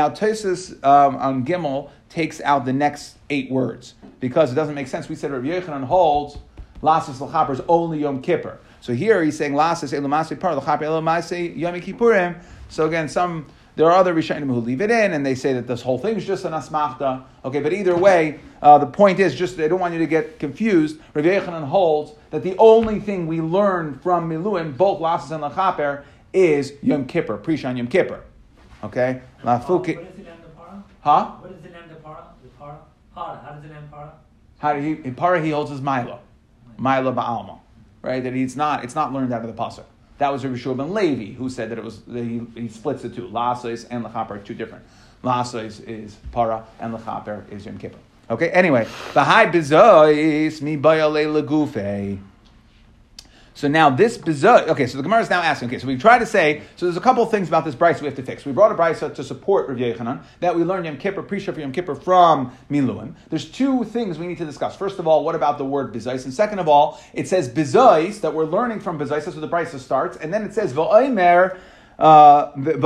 Tosis 0.10 0.84
um, 0.84 1.16
on 1.18 1.46
Gimel 1.46 1.92
takes 2.10 2.42
out 2.42 2.66
the 2.66 2.74
next 2.74 3.18
eight 3.30 3.52
words. 3.52 3.94
because 4.20 4.52
it 4.52 4.56
doesn't 4.56 4.74
make 4.74 4.88
sense. 4.88 5.08
We 5.08 5.14
said 5.14 5.30
Rabbi 5.32 5.50
Yechanan 5.50 5.84
holds 5.84 6.40
Lasas 6.82 7.22
L'chaper 7.22 7.54
is 7.54 7.62
only 7.68 8.00
Yom 8.00 8.24
Kippur. 8.24 8.58
So 8.82 8.96
here 8.96 9.24
he's 9.24 9.38
saying 9.38 9.54
Lasas 9.54 9.94
Elamasi 9.94 10.40
Par 10.40 10.56
L'chaper 10.56 10.86
Elamasi 10.86 11.56
Yom 11.56 11.76
Kippurim. 11.76 12.42
So 12.70 12.88
again, 12.88 13.08
some 13.08 13.46
there 13.76 13.88
are 13.88 13.92
other 13.92 14.14
Rishonim 14.14 14.48
who 14.48 14.60
leave 14.60 14.82
it 14.82 14.90
in, 14.90 15.14
and 15.14 15.26
they 15.26 15.36
say 15.36 15.54
that 15.54 15.68
this 15.68 15.82
whole 15.82 15.98
thing 15.98 16.16
is 16.16 16.26
just 16.26 16.46
an 16.46 16.54
asmachta. 16.54 17.24
Okay, 17.44 17.60
but 17.60 17.74
either 17.74 17.96
way, 17.96 18.40
uh, 18.62 18.78
the 18.78 18.86
point 18.86 19.20
is 19.20 19.36
just 19.36 19.58
they 19.58 19.68
don't 19.68 19.80
want 19.80 19.94
you 19.94 20.00
to 20.00 20.08
get 20.08 20.40
confused. 20.40 20.98
Rav 21.14 21.26
Yechanan 21.26 21.66
holds 21.66 22.14
that 22.32 22.44
the 22.44 22.56
only 22.58 23.00
thing 23.00 23.28
we 23.28 23.42
learn 23.42 24.00
from 24.00 24.30
Miluim, 24.30 24.78
both 24.78 25.00
Lasas 25.02 25.32
and 25.32 25.44
Lachaper, 25.44 26.04
is 26.34 26.74
Yom 26.82 27.06
Kippur, 27.06 27.38
Prishan 27.38 27.78
Yom 27.78 27.88
Kippur. 27.88 28.24
Okay, 28.84 29.22
What 29.96 30.04
is 30.04 30.16
the 30.16 30.24
name 30.24 30.34
of 30.34 30.42
the 30.42 30.50
para? 30.50 30.84
Huh? 31.02 31.26
What 31.40 31.52
is 31.52 31.62
the 31.62 31.70
name 31.70 31.84
of 31.84 31.90
the 31.90 31.96
para? 31.96 32.28
The 32.44 32.50
para? 32.50 32.78
Para. 33.14 33.42
How 33.44 33.52
does 33.54 33.64
it 33.64 33.72
name 33.72 33.88
para? 33.90 34.12
How 34.60 34.74
do 34.74 34.82
he? 34.82 34.92
In 35.08 35.16
Para 35.16 35.42
he 35.42 35.50
holds 35.52 35.72
his 35.72 35.82
Mila, 35.82 36.20
Mila 36.78 37.14
Ba'alma, 37.14 37.60
right? 38.02 38.24
That 38.24 38.34
he's 38.34 38.56
not. 38.56 38.84
It's 38.84 38.96
not 38.96 39.12
learned 39.12 39.34
out 39.34 39.44
of 39.44 39.48
the 39.54 39.62
pasuk. 39.62 39.86
That 40.18 40.32
was 40.32 40.46
Rabbi 40.46 40.58
Shua 40.58 40.76
ben 40.76 40.94
Levi 40.94 41.34
who 41.34 41.50
said 41.50 41.70
that 41.72 41.78
it 41.78 41.84
was 41.84 42.02
that 42.02 42.24
he, 42.24 42.42
he 42.56 42.68
splits 42.70 43.02
the 43.02 43.10
two. 43.10 43.28
Lasais 43.28 43.86
and 43.90 44.06
Lachaper 44.06 44.32
are 44.32 44.38
two 44.40 44.54
different. 44.54 44.86
Lasais 45.24 45.86
is 45.88 46.16
Para 46.32 46.66
and 46.80 46.94
Lachaper 46.94 47.50
is 47.52 47.66
Yom 47.66 47.78
Kippur. 47.78 48.00
Okay. 48.30 48.50
Anyway, 48.50 48.86
Bahai 49.14 49.52
Bezois 49.52 50.62
mi 50.62 50.78
Bayale 50.78 51.26
Lagufe. 51.26 52.20
So 53.56 53.68
now 53.70 53.90
this 53.90 54.18
bizarre. 54.18 54.64
Okay, 54.68 54.86
so 54.86 54.98
the 54.98 55.04
Gemara 55.04 55.22
is 55.22 55.30
now 55.30 55.42
asking. 55.42 55.70
Okay, 55.70 55.80
so 55.80 55.88
we 55.88 55.96
try 55.96 56.20
to 56.20 56.26
say. 56.26 56.64
So 56.76 56.86
there's 56.86 56.98
a 56.98 57.02
couple 57.02 57.26
things 57.26 57.48
about 57.48 57.64
this 57.64 57.74
brisa 57.74 58.02
we 58.02 58.08
have 58.08 58.16
to 58.18 58.24
fix. 58.24 58.46
We 58.46 58.52
brought 58.52 58.74
a 58.74 58.76
brisa 58.76 59.16
to 59.16 59.24
support 59.24 59.70
Rav 59.70 59.78
Yechanan 59.78 60.24
that 60.42 60.54
we 60.54 60.66
learned 60.66 60.86
Yom 60.86 60.98
Kippur, 60.98 61.24
for 61.24 61.36
Yom 61.36 61.72
Kippur 61.72 61.96
from 61.96 62.52
Miluim. 62.70 63.16
There's 63.30 63.50
two 63.50 63.86
things 63.86 64.20
we 64.20 64.28
need 64.28 64.40
to 64.40 64.46
discuss. 64.46 64.76
First 64.76 65.00
of 65.00 65.08
all, 65.08 65.24
what 65.24 65.36
about 65.36 65.58
the 65.58 65.64
word 65.64 65.94
bizais? 65.94 66.26
And 66.26 66.34
second 66.34 66.60
of 66.60 66.68
all, 66.68 67.02
it 67.14 67.30
says 67.30 67.48
bizais 67.48 68.20
that 68.20 68.34
we're 68.34 68.44
learning 68.44 68.82
from 68.82 69.00
bizais. 69.00 69.26
Where 69.26 69.40
the 69.40 69.48
brisa 69.48 69.80
starts, 69.80 70.18
and 70.18 70.34
then 70.34 70.44
it 70.44 70.54
says 70.54 70.74
v'oimer. 70.74 71.58
Uh. 71.98 72.52
It 72.58 72.82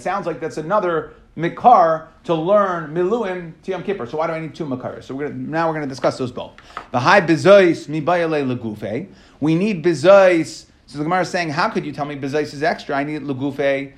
sounds 0.00 0.26
like 0.26 0.38
that's 0.38 0.58
another 0.58 1.12
mikar 1.36 2.08
to 2.24 2.34
learn 2.34 2.94
miluim 2.94 3.52
to 3.62 3.70
Yom 3.70 3.82
Kippur. 3.82 4.06
So 4.06 4.18
why 4.18 4.26
do 4.26 4.32
I 4.32 4.40
need 4.40 4.54
two 4.54 4.64
makaras? 4.64 5.04
So 5.04 5.14
we're 5.14 5.28
gonna, 5.28 5.40
now 5.40 5.68
we're 5.68 5.74
going 5.74 5.86
to 5.86 5.88
discuss 5.88 6.18
those 6.18 6.32
both. 6.32 6.52
The 6.90 7.00
high 7.00 7.20
bizois 7.20 7.88
mi 7.88 8.00
bayale 8.00 8.56
legufe. 8.56 9.08
We 9.40 9.54
need 9.54 9.84
bizois. 9.84 10.66
So 10.86 10.98
the 10.98 11.04
Gemara 11.04 11.22
is 11.22 11.30
saying, 11.30 11.50
how 11.50 11.68
could 11.68 11.84
you 11.84 11.92
tell 11.92 12.04
me 12.04 12.16
bizois 12.16 12.54
is 12.54 12.62
extra? 12.62 12.96
I 12.96 13.04
need 13.04 13.22
legufe. 13.22 13.92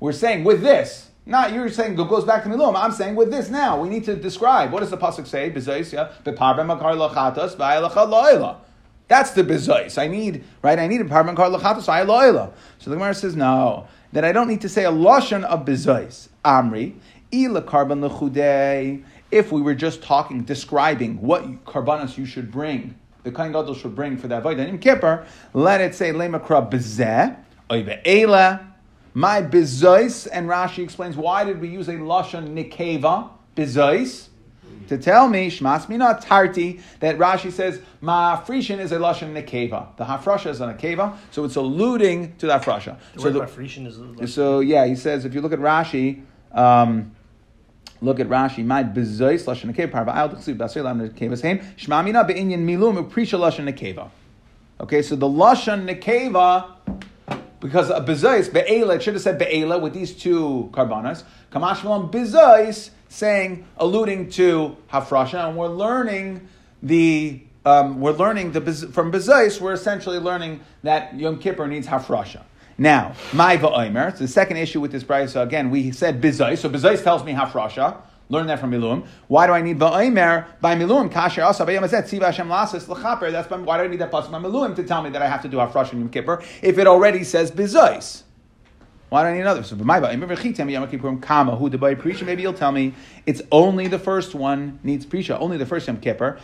We're 0.00 0.12
saying 0.12 0.44
with 0.44 0.60
this. 0.60 1.10
Not 1.28 1.52
you're 1.52 1.68
saying 1.70 1.94
it 1.94 1.96
goes 1.96 2.24
back 2.24 2.44
to 2.44 2.48
miluim. 2.48 2.76
I'm 2.76 2.92
saying 2.92 3.16
with 3.16 3.30
this 3.30 3.48
now. 3.48 3.80
We 3.80 3.88
need 3.88 4.04
to 4.04 4.14
describe. 4.14 4.70
What 4.70 4.80
does 4.80 4.90
the 4.90 4.98
pasuk 4.98 5.26
say? 5.26 5.50
Bizois 5.50 5.92
yeah. 5.92 6.12
Makar 6.24 6.94
lachatas 6.94 7.56
v'ayalacha 7.56 8.06
lo'ela. 8.08 8.58
That's 9.08 9.30
the 9.30 9.42
bizois. 9.42 9.98
I 10.00 10.08
need 10.08 10.44
right. 10.62 10.78
I 10.78 10.86
need 10.86 11.00
a 11.00 11.04
parman 11.04 11.34
kar 11.34 11.50
v'ayalacha. 11.50 12.52
So 12.78 12.90
the 12.90 12.96
Gemara 12.96 13.14
says 13.14 13.34
no. 13.34 13.88
That 14.16 14.24
I 14.24 14.32
don't 14.32 14.48
need 14.48 14.62
to 14.62 14.68
say 14.70 14.86
a 14.86 14.90
lashon 14.90 15.44
of 15.44 15.66
bizois. 15.66 16.28
Amri, 16.42 16.94
ila 17.34 17.60
karban 17.60 18.08
lechudei. 18.08 19.04
If 19.30 19.52
we 19.52 19.60
were 19.60 19.74
just 19.74 20.02
talking, 20.02 20.42
describing 20.42 21.20
what 21.20 21.66
karbanos 21.66 22.16
you 22.16 22.24
should 22.24 22.50
bring, 22.50 22.94
the 23.24 23.30
kain 23.30 23.52
gadol 23.52 23.74
should 23.74 23.94
bring 23.94 24.16
for 24.16 24.26
that 24.28 24.42
avodah 24.42 24.66
in 24.66 24.78
Kippur, 24.78 25.26
let 25.52 25.82
it 25.82 25.94
say 25.94 26.12
lemakra 26.12 26.66
bezeh 26.70 27.36
oy 27.70 27.82
be'ela. 27.82 28.66
My 29.12 29.42
bizois, 29.42 30.26
and 30.32 30.48
Rashi 30.48 30.82
explains 30.82 31.14
why 31.18 31.44
did 31.44 31.60
we 31.60 31.68
use 31.68 31.88
a 31.88 31.96
lashon 31.96 32.54
nikeva 32.54 33.28
bizois 33.54 34.28
to 34.88 34.98
tell 34.98 35.28
me 35.28 35.50
shmas 35.50 35.88
mina 35.88 36.18
tarti 36.20 36.80
that 37.00 37.18
Rashi 37.18 37.50
says 37.50 37.80
ma 38.00 38.40
frishin 38.40 38.78
is 38.78 38.92
a 38.92 38.98
lashon 38.98 39.32
nekeva. 39.32 39.96
The 39.96 40.04
hafrasha 40.04 40.50
is 40.50 40.60
a 40.60 40.74
nekeva, 40.74 41.16
so 41.30 41.44
it's 41.44 41.56
alluding 41.56 42.36
to 42.36 42.46
the 42.46 42.58
hafrasha. 42.58 42.96
The 43.14 43.20
So 43.20 43.30
the, 43.30 43.40
Mafrishin 43.40 43.86
is 43.86 43.98
like, 43.98 44.28
so 44.28 44.60
yeah, 44.60 44.86
he 44.86 44.96
says 44.96 45.24
if 45.24 45.34
you 45.34 45.40
look 45.40 45.52
at 45.52 45.58
Rashi, 45.58 46.22
um, 46.52 47.12
look 48.00 48.20
at 48.20 48.28
Rashi. 48.28 48.64
My 48.64 48.84
bezois 48.84 49.44
lashon 49.44 49.74
nekeva 49.74 49.92
parva 49.92 50.14
al 50.14 50.28
tchsiv 50.30 50.56
basir 50.56 50.84
lam 50.84 51.00
nekeva 51.00 51.38
same 51.38 51.58
shma 51.76 52.04
mina 52.04 52.24
beinyan 52.24 52.64
milum 52.64 53.04
uprisha 53.04 53.38
lashon 53.38 53.72
nekeva. 53.72 54.10
Okay, 54.80 55.02
so 55.02 55.16
the 55.16 55.26
lashon 55.26 55.88
nekeva 55.88 56.72
because 57.60 57.90
a 57.90 58.00
bezois 58.00 58.52
be'ela 58.52 58.96
it 58.96 59.02
should 59.02 59.14
have 59.14 59.22
said 59.22 59.38
be'ela 59.38 59.80
with 59.80 59.94
these 59.94 60.14
two 60.14 60.70
karbanas. 60.72 61.24
Kamash 61.50 61.82
malam 61.82 62.10
bezois 62.10 62.90
saying 63.08 63.66
alluding 63.76 64.30
to 64.30 64.76
hafrasha, 64.90 65.48
and 65.48 65.56
we're 65.56 65.68
learning 65.68 66.48
the. 66.82 67.42
Um, 67.64 68.00
we're 68.00 68.12
learning 68.12 68.52
the, 68.52 68.60
from 68.60 69.10
Bezois, 69.10 69.60
we're 69.60 69.72
essentially 69.72 70.20
learning 70.20 70.60
that 70.84 71.18
Yom 71.18 71.40
Kippur 71.40 71.66
needs 71.66 71.88
hafrasha. 71.88 72.44
Now, 72.78 73.16
my 73.32 73.56
va'omer, 73.56 74.16
the 74.16 74.28
second 74.28 74.58
issue 74.58 74.80
with 74.80 74.92
this 74.92 75.02
brisa, 75.02 75.42
again, 75.42 75.70
we 75.70 75.90
said 75.90 76.22
Bezois, 76.22 76.58
so 76.58 76.70
Bezois 76.70 77.02
tells 77.02 77.24
me 77.24 77.32
hafrasha. 77.32 77.96
Learn 78.28 78.46
that 78.48 78.60
from 78.60 78.70
Miluim. 78.70 79.06
Why 79.26 79.48
do 79.48 79.52
I 79.52 79.62
need 79.62 79.80
va'omer 79.80 80.46
by 80.60 80.76
Miluim? 80.76 81.10
Kasher 81.10 81.44
asa 81.44 81.64
b'yamazet 81.64 82.04
tziva 82.04 82.26
Hashem 82.26 82.48
lasas. 82.48 83.32
That's 83.32 83.48
by, 83.48 83.56
why 83.56 83.78
do 83.78 83.84
I 83.84 83.88
need 83.88 84.00
that 84.00 84.10
plus 84.10 84.28
by 84.28 84.38
Miluim 84.38 84.76
to 84.76 84.84
tell 84.84 85.02
me 85.02 85.10
that 85.10 85.22
I 85.22 85.26
have 85.26 85.42
to 85.42 85.48
do 85.48 85.56
hafrasha 85.56 85.94
in 85.94 86.00
Yom 86.00 86.08
Kippur 86.10 86.42
if 86.62 86.78
it 86.78 86.86
already 86.86 87.24
says 87.24 87.50
Bezois? 87.50 88.22
Why 89.08 89.22
do 89.22 89.28
I 89.28 89.32
need 89.34 89.40
another? 89.40 89.62
So. 89.62 89.76
Maybe 92.24 92.42
you'll 92.42 92.52
tell 92.52 92.72
me 92.72 92.94
it's 93.24 93.42
only 93.52 93.86
the 93.86 93.98
first 93.98 94.34
one 94.34 94.80
needs 94.82 95.06
prisha, 95.06 95.40
only 95.40 95.56
the 95.56 95.66
first 95.66 95.86
Yom 95.86 95.98
Kippur. 95.98 96.38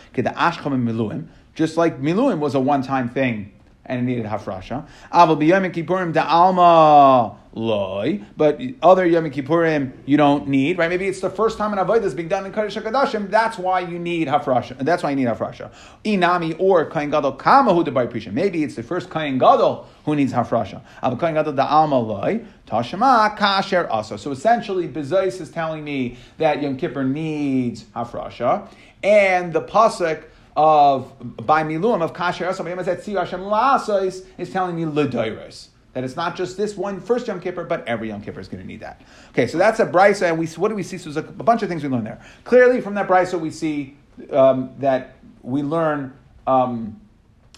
Just 1.55 1.77
like 1.77 2.01
miluim 2.01 2.39
was 2.39 2.55
a 2.55 2.59
one-time 2.59 3.09
thing 3.09 3.51
and 3.85 3.99
it 3.99 4.03
needed 4.03 4.25
hafrasha. 4.25 4.87
Aval 5.11 5.37
b'yom 5.37 5.69
kippurim 5.73 6.13
da 6.13 6.25
alma 6.25 7.37
loy, 7.55 8.21
but 8.35 8.59
other 8.81 9.05
Yom 9.05 9.29
Kippurim 9.29 9.93
you 10.05 10.17
don't 10.17 10.47
need, 10.47 10.77
right? 10.77 10.89
Maybe 10.89 11.07
it's 11.07 11.21
the 11.21 11.29
first 11.29 11.57
time 11.57 11.71
an 11.71 11.79
avodah 11.79 12.03
is 12.03 12.15
being 12.15 12.27
done 12.27 12.45
in 12.45 12.51
Kodesh 12.51 12.81
Hakadoshim. 12.81 13.29
That's 13.29 13.57
why 13.57 13.81
you 13.81 13.99
need 13.99 14.27
hafrasha. 14.27 14.77
That's 14.79 15.03
why 15.03 15.11
you 15.11 15.15
need 15.15 15.27
hafrasha. 15.27 15.71
Inami 16.03 16.55
or 16.59 16.85
kain 16.85 17.11
gadol 17.11 17.33
kama 17.33 17.73
hu 17.73 17.83
by 17.91 18.07
prisha. 18.07 18.33
Maybe 18.33 18.63
it's 18.63 18.75
the 18.75 18.83
first 18.83 19.09
kain 19.09 19.37
gadol 19.37 19.87
who 20.05 20.15
needs 20.15 20.33
hafrasha. 20.33 20.81
Aval 21.03 21.19
kain 21.19 21.35
gadol 21.35 21.53
da 21.53 21.67
alma 21.67 21.99
loy 21.99 22.43
tashema 22.67 23.37
kasher 23.37 23.87
asa. 23.89 24.17
So 24.17 24.31
essentially, 24.31 24.87
Bezais 24.87 25.39
is 25.39 25.51
telling 25.51 25.83
me 25.83 26.17
that 26.37 26.61
Yom 26.61 26.77
Kippur 26.77 27.03
needs 27.03 27.83
hafrasha, 27.95 28.67
and 29.03 29.53
the 29.53 29.61
pasuk 29.61 30.23
of 30.55 31.11
by 31.45 31.63
miluim 31.63 32.01
of 32.01 32.13
kasher 32.13 32.47
asa 32.47 33.99
is 34.37 34.49
telling 34.51 34.75
me 34.75 34.83
ledoiros. 34.83 35.67
That 35.93 36.03
it's 36.03 36.15
not 36.15 36.35
just 36.35 36.57
this 36.57 36.75
one 36.75 36.99
first 36.99 37.27
Yom 37.27 37.39
Kippur, 37.39 37.63
but 37.65 37.87
every 37.87 38.09
Yom 38.09 38.21
Kippur 38.21 38.39
is 38.39 38.47
going 38.47 38.61
to 38.61 38.67
need 38.67 38.79
that. 38.79 39.01
Okay, 39.29 39.45
so 39.45 39.57
that's 39.59 39.79
a 39.79 39.85
brisa, 39.85 40.29
and 40.29 40.39
we 40.39 40.47
what 40.47 40.69
do 40.69 40.75
we 40.75 40.83
see? 40.83 40.97
So 40.97 41.11
there's 41.11 41.25
a, 41.25 41.29
a 41.29 41.43
bunch 41.43 41.61
of 41.61 41.69
things 41.69 41.83
we 41.83 41.89
learn 41.89 42.03
there. 42.03 42.21
Clearly, 42.43 42.81
from 42.81 42.95
that 42.95 43.07
brisa, 43.07 43.39
we 43.39 43.51
see 43.51 43.95
um, 44.31 44.71
that 44.79 45.15
we 45.43 45.61
learn 45.61 46.13
um, 46.47 46.99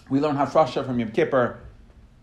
we 0.09 0.19
learn 0.19 0.35
hafrasha 0.35 0.85
from 0.85 0.99
Yom 0.99 1.11
Kippur. 1.11 1.59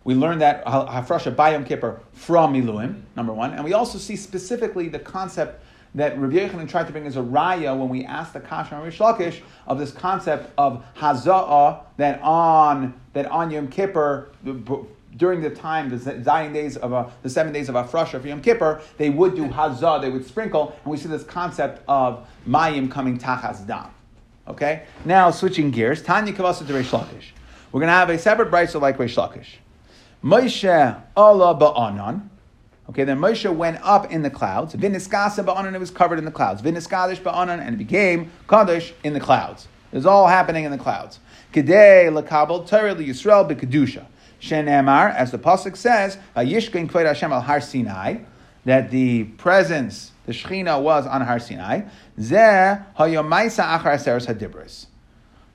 We 0.05 0.15
learn 0.15 0.39
that 0.41 0.67
ha- 0.67 1.03
hafrasha 1.03 1.35
by 1.35 1.53
Yom 1.53 1.65
Kippur 1.65 2.01
from 2.13 2.53
Miluim, 2.53 3.03
number 3.17 3.33
one, 3.33 3.55
and 3.55 3.65
we 3.65 3.73
also 3.73 3.99
see 3.99 4.17
specifically 4.17 4.89
the 4.89 4.99
concept 4.99 5.65
that 5.95 6.19
Rabbi 6.19 6.37
Yechanan 6.37 6.69
tried 6.69 6.87
to 6.87 6.93
bring 6.93 7.07
as 7.07 7.17
a 7.17 7.21
raya 7.21 7.79
when 7.79 7.89
we 7.89 8.05
asked 8.05 8.33
the 8.33 8.41
Kasha 8.41 8.77
and 8.77 8.85
Rish 8.85 8.99
Lakish 8.99 9.41
of 9.67 9.79
this 9.79 9.93
concept 9.93 10.51
of 10.57 10.85
haza'ah 10.97 11.81
that 11.99 12.21
on 12.23 12.95
that 13.13 13.27
on 13.27 13.51
Yom 13.51 13.69
Kippur 13.69 14.33
during 15.17 15.41
the 15.41 15.51
time, 15.51 15.91
the 15.91 16.23
Zion 16.23 16.53
days 16.53 16.77
of 16.77 16.93
uh, 16.93 17.09
the 17.23 17.31
seven 17.31 17.53
days 17.53 17.69
of 17.69 17.75
Afrasha 17.75 18.21
for 18.21 18.27
Yom 18.27 18.41
Kippur, 18.41 18.81
they 18.97 19.11
would 19.11 19.35
do 19.35 19.47
hazah, 19.47 20.01
they 20.01 20.11
would 20.11 20.27
sprinkle, 20.27 20.77
and 20.83 20.91
we 20.91 20.97
see 20.97 21.09
this 21.09 21.25
concept 21.25 21.83
of 21.89 22.27
mayim 22.49 22.91
coming 22.91 23.19
tachas 23.19 23.67
dam. 23.67 23.91
Okay, 24.49 24.85
now 25.05 25.31
switching 25.31 25.71
gears, 25.71 26.03
Tanya 26.03 26.33
Kavasa 26.33 26.67
to 26.67 26.73
Reish 26.73 26.91
Lakish. 26.91 27.31
We're 27.71 27.81
going 27.81 27.89
to 27.89 27.95
have 27.95 28.11
a 28.11 28.19
separate 28.19 28.51
brisa 28.51 28.81
like 28.81 28.99
Reish 28.99 29.15
Lakish. 29.15 29.57
Moshe 30.25 31.03
Allah 31.17 31.55
ba'anan. 31.55 32.29
Okay, 32.89 33.05
then 33.05 33.19
Moshe 33.19 33.55
went 33.55 33.79
up 33.83 34.11
in 34.11 34.23
the 34.23 34.31
clouds. 34.31 34.75
Viniskasa 34.75 35.45
ba'anan, 35.45 35.75
it 35.75 35.79
was 35.79 35.91
covered 35.91 36.19
in 36.19 36.25
the 36.25 36.31
clouds. 36.31 36.61
Viniskadish 36.61 37.23
ba'anan, 37.23 37.61
and 37.61 37.75
it 37.75 37.79
became 37.79 38.33
Kaddish 38.49 38.93
in 39.05 39.13
the 39.13 39.21
clouds. 39.21 39.69
It 39.93 39.97
was 39.97 40.07
all 40.07 40.27
happening 40.27 40.65
in 40.65 40.73
the 40.73 40.79
clouds. 40.79 41.21
Kedei 41.53 42.11
lakabel 42.11 42.67
Torah 42.67 42.95
Yisrael 42.95 43.49
b'kedusha. 43.49 44.07
Shenemar, 44.43 45.15
as 45.15 45.31
the 45.31 45.39
pasuk 45.39 45.77
says, 45.77 46.19
Yishkin 46.37 46.91
Kved 46.91 47.07
Hashem 47.07 47.33
al 47.33 47.41
Har 47.41 47.61
Sinai, 47.61 48.19
that 48.65 48.91
the 48.91 49.25
presence, 49.25 50.11
the 50.27 50.33
Shechina 50.33 50.83
was 50.83 51.07
on 51.07 51.21
Har 51.21 51.39
Sinai. 51.39 51.83
Zeh 52.19 52.85
hayomaisa 52.99 53.79
achar 53.79 53.95
aseres 53.95 54.27
hadibris. 54.27 54.87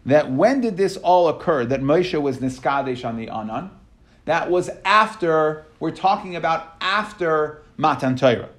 That 0.05 0.31
when 0.31 0.61
did 0.61 0.77
this 0.77 0.95
all 0.97 1.27
occur? 1.27 1.65
That 1.65 1.81
Moshe 1.81 2.19
was 2.19 2.37
niskadesh 2.37 3.05
on 3.05 3.17
the 3.17 3.29
Anan. 3.29 3.71
That 4.23 4.49
was 4.49 4.69
after. 4.85 5.65
We're 5.81 5.91
talking 5.91 6.35
about 6.37 6.73
after 6.79 7.61
Matan 7.75 8.15
Torah. 8.15 8.49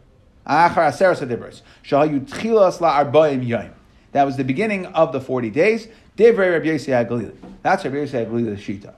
Achar 0.46 0.90
Aseres 0.90 1.26
Hadibros. 1.26 1.62
Shahayu 1.84 2.26
Tchilas 2.28 2.78
La'arbaim 2.78 3.46
Yom. 3.46 3.70
That 4.12 4.24
was 4.24 4.36
the 4.36 4.44
beginning 4.44 4.86
of 4.86 5.12
the 5.12 5.20
40 5.20 5.50
days. 5.50 5.88
Divrei 6.16 6.52
Rabbi 6.52 6.66
HaGalili. 6.66 7.34
That's 7.62 7.84
Rabbi 7.84 7.96
Yossi 7.96 8.26
HaGalili 8.26 8.56
Shita. 8.56 8.94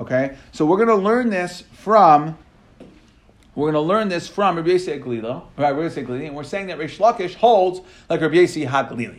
Okay? 0.00 0.36
So 0.52 0.64
we're 0.64 0.76
going 0.76 0.88
to 0.88 0.94
learn 0.94 1.30
this 1.30 1.62
from 1.72 2.36
we're 3.54 3.72
going 3.72 3.84
to 3.84 3.88
learn 3.88 4.08
this 4.08 4.28
from 4.28 4.56
Rabbi 4.56 4.70
Yossi 4.70 5.02
HaGalili, 5.02 5.44
Rabbi 5.58 5.78
Yossi 5.80 6.06
HaGalili, 6.06 6.26
and 6.28 6.36
we're 6.36 6.44
saying 6.44 6.68
that 6.68 6.78
Rish 6.78 6.98
Lakish 6.98 7.34
holds 7.34 7.80
like 8.08 8.20
Rabbi 8.20 8.36
Yossi 8.36 8.66
HaGalili. 8.66 9.18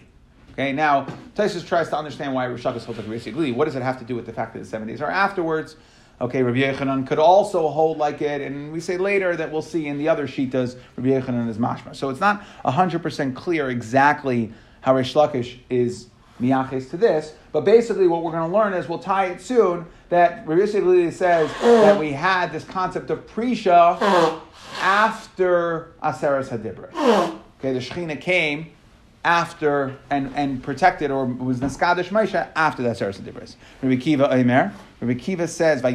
Okay, 0.53 0.71
now 0.71 1.05
Taisus 1.35 1.65
tries 1.67 1.89
to 1.89 1.97
understand 1.97 2.33
why 2.33 2.45
Rish 2.45 2.63
Lakish 2.63 2.85
holds 2.85 2.97
like 2.99 3.07
Rabbi 3.07 3.17
Yossi 3.19 3.33
HaGalili. 3.33 3.53
What 3.53 3.65
does 3.65 3.75
it 3.75 3.83
have 3.83 3.99
to 3.99 4.05
do 4.05 4.15
with 4.15 4.25
the 4.25 4.33
fact 4.33 4.53
that 4.53 4.59
the 4.59 4.65
seven 4.65 4.87
days 4.87 5.01
are 5.01 5.11
afterwards? 5.11 5.75
Okay, 6.21 6.43
Rabbi 6.43 6.59
Yechanan 6.59 7.05
could 7.05 7.19
also 7.19 7.67
hold 7.67 7.97
like 7.97 8.21
it, 8.21 8.41
and 8.41 8.71
we 8.71 8.79
say 8.79 8.97
later 8.97 9.35
that 9.35 9.51
we'll 9.51 9.61
see 9.61 9.87
in 9.87 9.97
the 9.97 10.07
other 10.07 10.27
shitas 10.27 10.77
Rabbi 10.95 11.09
Yechanan 11.09 11.49
is 11.49 11.57
mashma. 11.57 11.95
So 11.95 12.09
it's 12.09 12.21
not 12.21 12.41
hundred 12.63 13.03
percent 13.03 13.35
clear 13.35 13.69
exactly 13.69 14.53
how 14.81 14.95
Rish 14.95 15.13
Lakish 15.13 15.59
is 15.69 16.07
miyaches 16.41 16.89
to 16.89 16.97
this, 16.97 17.33
but 17.51 17.61
basically 17.61 18.07
what 18.07 18.23
we're 18.23 18.31
going 18.31 18.49
to 18.49 18.57
learn 18.57 18.73
is 18.73 18.89
we'll 18.89 18.99
tie 18.99 19.27
it 19.27 19.41
soon 19.41 19.85
that 20.09 20.45
Yossi 20.45 21.13
says 21.13 21.51
that 21.61 21.99
we 21.99 22.11
had 22.11 22.51
this 22.51 22.63
concept 22.65 23.09
of 23.09 23.25
prisha 23.27 24.41
after 24.81 25.93
Aseres 26.03 26.49
Hadibra. 26.49 26.91
Okay, 27.59 27.73
the 27.73 27.79
Shechina 27.79 28.19
came 28.19 28.71
after 29.23 29.95
and, 30.09 30.31
and 30.35 30.63
protected 30.63 31.11
or 31.11 31.25
was 31.25 31.59
Naskadish 31.59 32.07
Moshe 32.07 32.47
after 32.55 32.81
the 32.81 32.89
Aseres 32.89 33.21
Hadibra. 33.21 33.55
Rabbi 33.81 33.95
Kiva 33.97 34.33
Omer, 34.33 34.73
Rabbi 34.99 35.13
Kiva 35.19 35.47
says. 35.47 35.81
That 35.81 35.93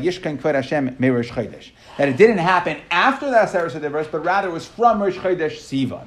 it 2.09 2.17
didn't 2.17 2.39
happen 2.39 2.77
after 2.91 3.27
the 3.27 3.37
Aseres 3.37 3.73
Hadibra, 3.73 4.11
but 4.11 4.25
rather 4.25 4.49
it 4.49 4.53
was 4.53 4.67
from 4.67 5.03
Rish 5.03 5.17
Chodesh 5.17 5.59
Sivan. 5.59 6.07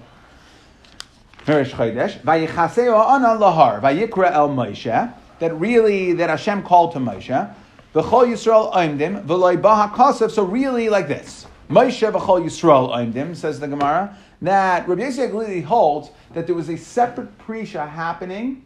Chodesh. 1.46 2.22
Lahar. 2.22 3.82
Vayikra 3.82 4.32
El 4.32 4.50
Moshe. 4.50 5.14
That 5.40 5.60
really, 5.60 6.14
that 6.14 6.30
Hashem 6.30 6.64
called 6.64 6.92
to 6.94 7.00
Moshe. 7.00 7.56
V'chol 7.94 8.28
Yisrael 8.28 8.72
oimdim, 8.74 9.26
v'loy 9.26 9.60
baha 9.60 9.96
kasev. 9.96 10.30
So 10.30 10.44
really 10.44 10.90
like 10.90 11.08
this. 11.08 11.48
Moshe 11.70 12.12
v'chol 12.12 12.44
Yisrael 12.44 12.92
oimdim, 12.94 13.36
says 13.36 13.60
the 13.60 13.68
Gemara, 13.68 14.18
that 14.42 14.88
Rabbi 14.88 15.02
Yossi 15.02 15.30
HaGalili 15.30 15.64
holds 15.64 16.12
that 16.34 16.46
there 16.46 16.56
was 16.56 16.70
a 16.70 16.78
separate 16.78 17.38
prisha 17.40 17.90
happening 17.90 18.64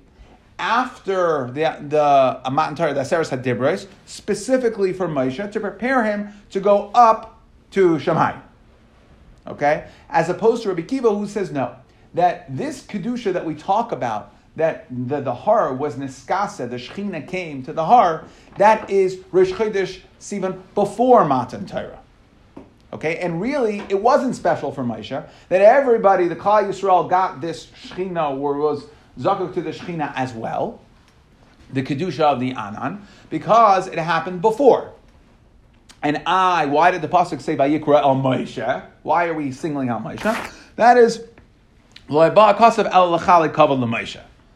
after 0.60 1.50
the 1.52 1.78
the 1.88 2.52
Matan 2.52 2.76
Torah, 2.76 2.94
the 2.94 3.02
Aseres 3.02 3.36
HaDibros, 3.36 3.88
specifically 4.06 4.94
for 4.94 5.08
Moshe, 5.08 5.52
to 5.52 5.60
prepare 5.60 6.04
him 6.04 6.30
to 6.52 6.60
go 6.60 6.92
up 6.94 7.42
to 7.72 7.98
Shamayim. 7.98 8.42
Okay? 9.48 9.88
As 10.10 10.30
opposed 10.30 10.64
to 10.64 10.70
Rabbi 10.70 10.84
Kiva, 10.84 11.10
who 11.10 11.28
says 11.28 11.52
no. 11.52 11.76
That 12.14 12.56
this 12.56 12.84
Kedusha 12.84 13.34
that 13.34 13.46
we 13.46 13.56
talk 13.56 13.92
about 13.92 14.34
that 14.56 14.86
the, 14.90 15.20
the 15.20 15.34
har 15.34 15.74
was 15.74 15.96
niskasa, 15.96 16.70
the 16.70 16.76
shechina 16.76 17.28
came 17.28 17.64
to 17.64 17.74
the 17.74 17.86
har, 17.86 18.26
that 18.58 18.90
is 18.90 19.20
Rish 19.32 19.52
Chodesh 19.52 20.02
Sivan 20.20 20.62
before 20.76 21.26
Matan 21.26 21.66
Torah. 21.66 22.00
Okay, 22.94 23.18
and 23.18 23.42
really, 23.42 23.80
it 23.90 24.00
wasn't 24.00 24.36
special 24.36 24.72
for 24.72 24.84
Moshe 24.84 25.28
that 25.50 25.62
everybody, 25.62 26.28
the 26.28 26.36
Klal 26.36 26.70
Yisrael, 26.70 27.10
got 27.10 27.42
this 27.42 27.66
shechina 27.88 28.38
or 28.38 28.58
was 28.58 28.86
zakuk 29.20 29.54
to 29.56 29.62
the 29.62 29.72
shechina 29.72 30.14
as 30.16 30.34
well, 30.34 30.80
the 31.72 31.82
kedusha 31.82 32.22
of 32.22 32.40
the 32.40 32.52
Anan, 32.52 33.08
because 33.32 33.88
it 33.88 33.98
happened 33.98 34.42
before. 34.42 34.92
And 36.04 36.22
I, 36.28 36.68
why 36.68 36.92
did 36.92 37.02
the 37.02 37.08
pasuk 37.08 37.42
say 37.42 37.56
Vayikra 37.56 38.02
al 38.02 38.16
Moshe? 38.16 38.86
Why 39.04 39.28
are 39.28 39.34
we 39.34 39.52
singling 39.52 39.90
out 39.90 40.04
Moshe? 40.04 40.54
That 40.76 40.98
is, 40.98 41.24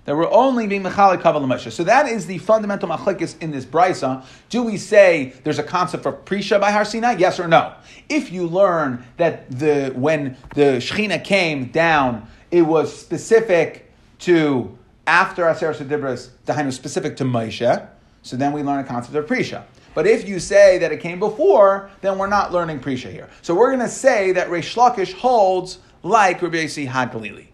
that 0.08 0.16
we're 0.16 0.32
only 0.32 0.68
being 0.68 0.84
mechalik 0.84 1.22
kaval 1.22 1.46
Moshe. 1.46 1.72
So 1.72 1.84
that 1.84 2.08
is 2.08 2.26
the 2.26 2.38
fundamental 2.38 2.90
machlekes 2.90 3.42
in 3.42 3.52
this 3.52 3.66
brisa. 3.66 4.24
Do 4.50 4.64
we 4.64 4.78
say 4.78 5.34
there's 5.44 5.60
a 5.60 5.64
concept 5.64 6.04
for 6.04 6.14
prisha 6.14 6.60
by 6.60 6.72
Har 6.72 6.86
Sinai? 6.86 7.18
Yes 7.18 7.40
or 7.40 7.48
no? 7.48 7.74
If 8.10 8.32
you 8.32 8.48
learn 8.48 9.06
that 9.18 9.50
the 9.52 9.92
when 9.96 10.38
the 10.56 10.80
Shechina 10.80 11.24
came 11.24 11.66
down, 11.66 12.28
it 12.52 12.62
was 12.62 12.98
specific 12.98 13.92
to 14.20 14.78
after 15.06 15.50
Aser 15.50 15.74
Sedibras, 15.74 16.30
Dahainu 16.46 16.72
specific 16.72 17.18
to 17.18 17.24
Moshe. 17.24 17.88
So 18.24 18.36
then 18.36 18.52
we 18.52 18.64
learn 18.64 18.80
a 18.80 18.84
concept 18.84 19.16
of 19.16 19.26
prisha. 19.26 19.64
But 19.94 20.06
if 20.06 20.28
you 20.28 20.40
say 20.40 20.78
that 20.78 20.92
it 20.92 21.00
came 21.00 21.18
before, 21.18 21.90
then 22.02 22.18
we're 22.18 22.28
not 22.28 22.52
learning 22.54 22.82
prisha 22.82 23.12
here. 23.12 23.30
So 23.42 23.56
we're 23.56 23.72
going 23.72 23.80
to 23.80 23.90
say 23.90 24.32
that 24.34 24.50
Reish 24.50 24.76
Lakish 24.76 25.14
holds 25.14 25.80
like 26.08 26.42
Rabbi 26.42 26.58
Yossi 26.58 26.88
HaGalili. 26.88 27.48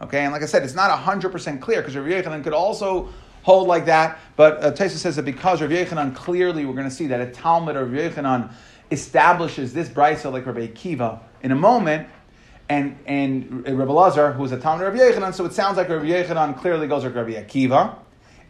Okay, 0.00 0.24
and 0.24 0.32
like 0.32 0.42
I 0.42 0.46
said, 0.46 0.62
it's 0.62 0.74
not 0.74 0.90
100% 0.98 1.60
clear 1.60 1.80
because 1.80 1.96
Rav 1.96 2.06
Yechanan 2.06 2.44
could 2.44 2.52
also 2.52 3.08
hold 3.42 3.66
like 3.68 3.86
that, 3.86 4.18
but 4.34 4.62
uh, 4.62 4.72
Taisa 4.72 4.96
says 4.96 5.16
that 5.16 5.24
because 5.24 5.62
Rav 5.62 5.70
Yechanan 5.70 6.14
clearly, 6.14 6.66
we're 6.66 6.74
going 6.74 6.88
to 6.88 6.94
see 6.94 7.06
that 7.06 7.20
a 7.20 7.30
Talmud 7.30 7.76
of 7.76 7.90
Rav 7.92 8.12
Yechanan 8.12 8.52
establishes 8.90 9.72
this 9.72 9.88
brisa 9.88 10.30
like 10.30 10.44
Rabbi 10.44 10.66
Akiva 10.66 11.20
in 11.42 11.52
a 11.52 11.54
moment, 11.54 12.08
and 12.68 12.98
and 13.06 13.66
Rabbi 13.66 13.90
Lazar, 13.90 14.32
who 14.32 14.44
is 14.44 14.52
a 14.52 14.58
Talmud 14.58 14.86
of 14.86 14.92
Rav 14.92 15.00
Yechanan, 15.00 15.32
so 15.32 15.46
it 15.46 15.54
sounds 15.54 15.76
like 15.76 15.88
Rabbi 15.88 16.06
Yechanan 16.06 16.58
clearly 16.58 16.86
goes 16.86 17.04
like 17.04 17.14
Rabbi 17.14 17.32
Akiva, 17.32 17.96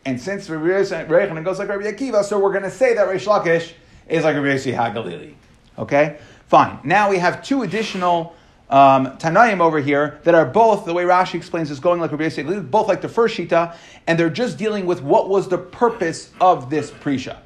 and 0.04 0.20
since 0.20 0.50
Rabbi 0.50 0.64
Yechanan 0.66 1.44
goes 1.44 1.60
like 1.60 1.68
Rabbi 1.68 1.84
Akiva, 1.84 2.24
so 2.24 2.40
we're 2.40 2.52
going 2.52 2.64
to 2.64 2.70
say 2.70 2.94
that 2.94 3.06
Reish 3.06 3.26
Lakish 3.26 3.72
is 4.08 4.24
like 4.24 4.34
Rabbi 4.34 4.48
Yossi 4.48 4.74
HaGalili. 4.74 5.34
Okay, 5.78 6.18
fine. 6.48 6.80
Now 6.82 7.08
we 7.10 7.18
have 7.18 7.44
two 7.44 7.62
additional 7.62 8.34
um, 8.68 9.16
Tanaim 9.18 9.60
over 9.60 9.78
here 9.78 10.20
that 10.24 10.34
are 10.34 10.44
both, 10.44 10.84
the 10.84 10.92
way 10.92 11.04
Rashi 11.04 11.34
explains 11.34 11.70
is 11.70 11.80
going 11.80 12.00
like 12.00 12.10
Rabbi 12.10 12.24
Yossi, 12.24 12.70
both 12.70 12.88
like 12.88 13.00
the 13.00 13.08
first 13.08 13.36
Shita, 13.36 13.76
and 14.06 14.18
they're 14.18 14.30
just 14.30 14.58
dealing 14.58 14.86
with 14.86 15.02
what 15.02 15.28
was 15.28 15.48
the 15.48 15.58
purpose 15.58 16.32
of 16.40 16.68
this 16.70 16.90
Prisha. 16.90 17.38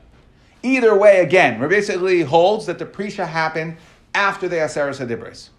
Either 0.63 0.97
way, 0.97 1.21
again, 1.21 1.61
Rabbi 1.61 2.23
holds 2.23 2.67
that 2.67 2.79
the 2.79 2.87
Prisha 2.87 3.27
happened 3.27 3.77
after 4.15 4.49
the 4.49 4.57
Aseres 4.57 5.05
Hadibris. 5.05 5.51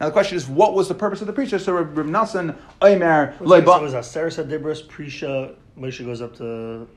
Now 0.00 0.06
the 0.06 0.12
question 0.12 0.36
is, 0.36 0.48
what 0.48 0.74
was 0.74 0.88
the 0.88 0.94
purpose 0.94 1.20
of 1.20 1.26
the 1.26 1.32
Prisha? 1.32 1.60
So 1.60 1.74
Rabbi 1.74 2.02
Nassan, 2.02 2.56
Omer, 2.80 3.36
Leiba. 3.38 3.64
So 3.64 3.82
was 3.82 3.92
Aseres 3.94 4.44
Hadibris, 4.44 4.86
Prisha, 4.86 5.54
Moshe 5.78 6.04
goes 6.04 6.20
up 6.20 6.34
to 6.36 6.88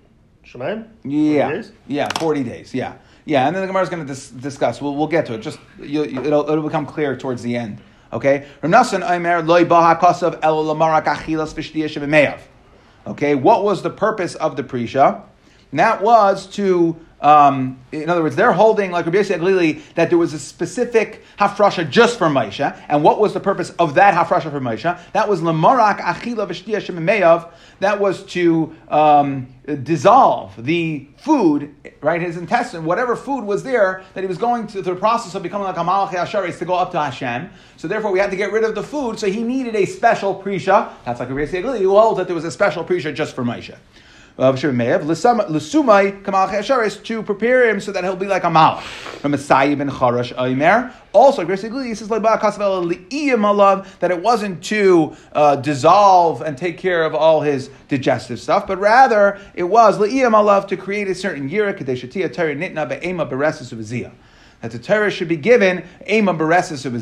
Shemaim? 0.45 0.87
Yeah. 1.03 1.63
Yeah, 1.87 2.07
40 2.17 2.43
days, 2.43 2.73
yeah. 2.73 2.95
Yeah, 3.25 3.47
and 3.47 3.55
then 3.55 3.61
the 3.61 3.67
Gemara 3.67 3.83
is 3.83 3.89
going 3.89 4.05
to 4.05 4.07
dis- 4.07 4.29
discuss. 4.29 4.81
We'll, 4.81 4.95
we'll 4.95 5.07
get 5.07 5.25
to 5.27 5.33
it. 5.33 5.39
Just 5.39 5.59
you, 5.79 6.03
it'll, 6.03 6.49
it'll 6.49 6.63
become 6.63 6.85
clear 6.85 7.17
towards 7.17 7.41
the 7.41 7.55
end. 7.55 7.81
Okay, 8.13 8.45
Okay, 13.05 13.35
what 13.35 13.63
was 13.63 13.81
the 13.81 13.89
purpose 13.89 14.35
of 14.35 14.55
the 14.55 14.63
prisha? 14.63 15.21
That 15.73 16.01
was 16.01 16.47
to 16.51 16.95
um, 17.25 17.79
in 17.91 18.07
other 18.07 18.21
words, 18.21 18.35
they're 18.35 18.53
holding, 18.53 18.91
like 18.91 19.07
Rabbi 19.07 19.17
Yossi 19.17 19.39
Glili, 19.39 19.81
that 19.95 20.09
there 20.09 20.17
was 20.19 20.33
a 20.33 20.37
specific 20.37 21.23
hafrasha 21.39 21.89
just 21.89 22.19
for 22.19 22.27
Moshe. 22.27 22.79
And 22.87 23.03
what 23.03 23.19
was 23.19 23.33
the 23.33 23.39
purpose 23.39 23.71
of 23.71 23.95
that 23.95 24.13
hafrasha 24.13 24.51
for 24.51 24.59
Moshe? 24.59 24.99
That 25.13 25.27
was 25.27 25.41
lamarak 25.41 25.97
achila 26.01 26.47
v'shtiya 26.47 26.81
shemeyav. 26.83 27.51
That 27.79 27.99
was 27.99 28.23
to 28.25 28.75
um, 28.89 29.47
dissolve 29.81 30.63
the 30.63 31.07
food, 31.17 31.73
right, 31.99 32.21
his 32.21 32.37
intestine, 32.37 32.85
whatever 32.85 33.15
food 33.15 33.43
was 33.43 33.63
there, 33.63 34.03
that 34.13 34.21
he 34.21 34.27
was 34.27 34.37
going 34.37 34.67
to, 34.67 34.83
through 34.83 34.93
the 34.93 34.99
process 34.99 35.33
of 35.33 35.41
becoming 35.41 35.65
like 35.65 35.77
a 35.77 35.79
malach 35.79 36.09
hasharis 36.09 36.59
to 36.59 36.65
go 36.65 36.75
up 36.75 36.91
to 36.91 36.99
Hashem. 36.99 37.49
So 37.77 37.87
therefore, 37.87 38.11
we 38.11 38.19
had 38.19 38.29
to 38.29 38.37
get 38.37 38.51
rid 38.51 38.63
of 38.63 38.75
the 38.75 38.83
food. 38.83 39.17
So 39.17 39.31
he 39.31 39.41
needed 39.41 39.75
a 39.75 39.87
special 39.87 40.39
prisha. 40.43 40.93
That's 41.05 41.19
like 41.19 41.29
Rabbi 41.29 41.49
Yossi 41.49 41.63
Glili, 41.63 41.79
who 41.79 41.97
holds 41.97 42.19
that 42.19 42.27
there 42.27 42.35
was 42.35 42.45
a 42.45 42.51
special 42.51 42.85
prisha 42.85 43.15
just 43.15 43.33
for 43.33 43.43
Moshe 43.43 43.75
to 47.05 47.23
prepare 47.23 47.69
him 47.69 47.79
so 47.79 47.93
that 47.93 48.03
he'll 48.03 48.17
be 48.17 48.27
like 48.27 48.43
a 48.43 48.47
malach. 48.47 48.81
From 48.81 49.31
Masya 49.31 49.77
ben 49.77 49.89
Charash 49.89 50.33
Aimer. 50.37 50.93
Also, 51.13 51.45
basically, 51.45 51.87
he 51.87 51.95
says 51.95 52.09
that 54.01 54.11
it 54.11 54.21
wasn't 54.21 54.61
to 54.65 55.15
uh, 55.31 55.55
dissolve 55.55 56.41
and 56.41 56.57
take 56.57 56.77
care 56.77 57.03
of 57.03 57.15
all 57.15 57.39
his 57.39 57.69
digestive 57.87 58.37
stuff, 58.41 58.67
but 58.67 58.77
rather 58.77 59.39
it 59.53 59.63
was 59.63 59.97
to 60.67 60.75
create 60.75 61.07
a 61.07 61.15
certain 61.15 61.49
yira 61.49 61.73
that 64.61 64.71
the 64.71 64.79
Torah 64.79 65.11
should 65.11 65.27
be 65.29 65.37
given 65.37 65.85
ema 66.09 66.33
beresis 66.33 66.85
of 66.85 66.93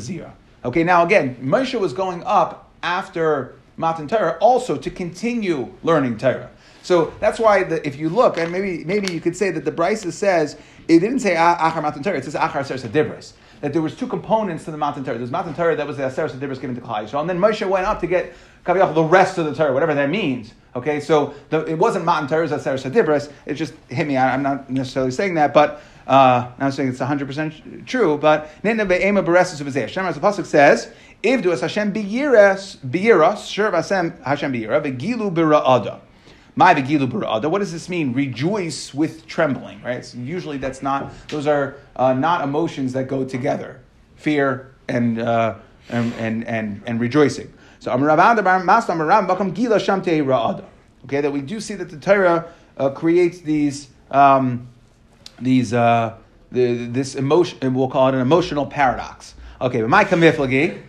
Okay, 0.64 0.84
now 0.84 1.04
again, 1.04 1.36
Moshe 1.42 1.78
was 1.78 1.92
going 1.92 2.22
up 2.24 2.70
after 2.82 3.56
Matan 3.76 4.06
Torah 4.06 4.38
also 4.40 4.76
to 4.76 4.90
continue 4.90 5.72
learning 5.82 6.18
Torah. 6.18 6.50
So 6.84 7.14
that's 7.18 7.40
why 7.40 7.64
the, 7.64 7.84
if 7.86 7.96
you 7.96 8.10
look, 8.10 8.36
and 8.36 8.52
maybe 8.52 8.84
maybe 8.84 9.10
you 9.10 9.20
could 9.20 9.34
say 9.34 9.50
that 9.50 9.64
the 9.64 9.72
Brisa 9.72 10.12
says 10.12 10.56
it 10.86 11.00
didn't 11.00 11.20
say 11.20 11.34
Achar 11.34 11.82
Matan 11.82 12.02
Torah, 12.02 12.18
it 12.18 12.24
says 12.24 12.34
Achar 12.34 12.60
Aseres 12.60 12.86
Hadibris. 12.86 13.32
That 13.62 13.72
there 13.72 13.80
was 13.80 13.96
two 13.96 14.06
components 14.06 14.66
to 14.66 14.70
the 14.70 14.76
Matan 14.76 15.02
Torah. 15.02 15.16
There's 15.16 15.30
Matan 15.30 15.54
Torah 15.54 15.74
that 15.76 15.86
was 15.86 15.96
the 15.96 16.02
Aseres 16.02 16.32
Hadibris 16.32 16.60
given 16.60 16.76
to 16.76 16.82
Klal 16.82 17.20
and 17.20 17.30
then 17.30 17.38
Moshe 17.38 17.66
went 17.66 17.86
up 17.86 18.00
to 18.00 18.06
get 18.06 18.34
the 18.66 19.02
rest 19.02 19.38
of 19.38 19.46
the 19.46 19.54
Torah, 19.54 19.72
whatever 19.72 19.94
that 19.94 20.10
means. 20.10 20.52
Okay, 20.76 21.00
so 21.00 21.32
the, 21.48 21.64
it 21.64 21.78
wasn't 21.78 22.04
Matan 22.04 22.28
Torah, 22.28 22.44
it 22.44 22.50
was 22.50 22.84
Hadibris. 22.84 23.32
It 23.46 23.54
just 23.54 23.72
hit 23.88 24.06
me. 24.06 24.18
I, 24.18 24.34
am 24.34 24.42
not 24.42 24.68
necessarily 24.68 25.10
saying 25.10 25.36
that, 25.36 25.54
but 25.54 25.80
uh, 26.06 26.50
I'm 26.58 26.66
not 26.66 26.74
saying 26.74 26.90
it's 26.90 27.00
100% 27.00 27.86
true. 27.86 28.18
But 28.18 28.50
Nitna 28.62 28.86
Be'ema 28.86 29.22
Beresis 29.22 29.60
of 29.62 29.72
the 29.72 30.20
Pasuk 30.20 30.44
says, 30.44 30.92
Ivdu 31.22 31.50
es 31.50 31.62
Hashem 31.62 31.94
biyiras, 31.94 32.76
biyiras, 32.76 33.48
sure 33.48 33.70
Hashem, 33.70 34.12
Hashem 34.22 34.52
biyira, 34.52 34.84
vegilu 34.84 35.32
bira'ada. 35.32 36.00
My 36.56 36.74
vegilu 36.74 37.10
bira'ada. 37.10 37.50
What 37.50 37.58
does 37.58 37.72
this 37.72 37.88
mean? 37.88 38.12
Rejoice 38.12 38.94
with 38.94 39.26
trembling, 39.26 39.82
right? 39.82 40.04
So 40.04 40.18
usually 40.18 40.58
that's 40.58 40.82
not, 40.82 41.12
those 41.28 41.46
are 41.46 41.76
uh, 41.96 42.12
not 42.12 42.42
emotions 42.42 42.92
that 42.92 43.08
go 43.08 43.24
together. 43.24 43.80
Fear 44.16 44.72
and, 44.88 45.20
uh, 45.20 45.56
and, 45.88 46.12
and, 46.14 46.46
and, 46.46 46.82
and 46.86 47.00
rejoicing. 47.00 47.52
So. 47.80 47.92
Okay, 51.04 51.20
that 51.20 51.32
we 51.32 51.40
do 51.42 51.60
see 51.60 51.74
that 51.74 51.90
the 51.90 51.98
Torah 51.98 52.46
uh, 52.78 52.90
creates 52.90 53.40
these, 53.40 53.88
um, 54.10 54.68
these, 55.40 55.74
uh, 55.74 56.16
the, 56.52 56.86
this 56.86 57.14
emotion, 57.16 57.74
we'll 57.74 57.88
call 57.88 58.08
it 58.08 58.14
an 58.14 58.20
emotional 58.20 58.64
paradox. 58.64 59.34
Okay, 59.60 59.80
but 59.80 59.90
my 59.90 60.04
kamiflagi, 60.04 60.82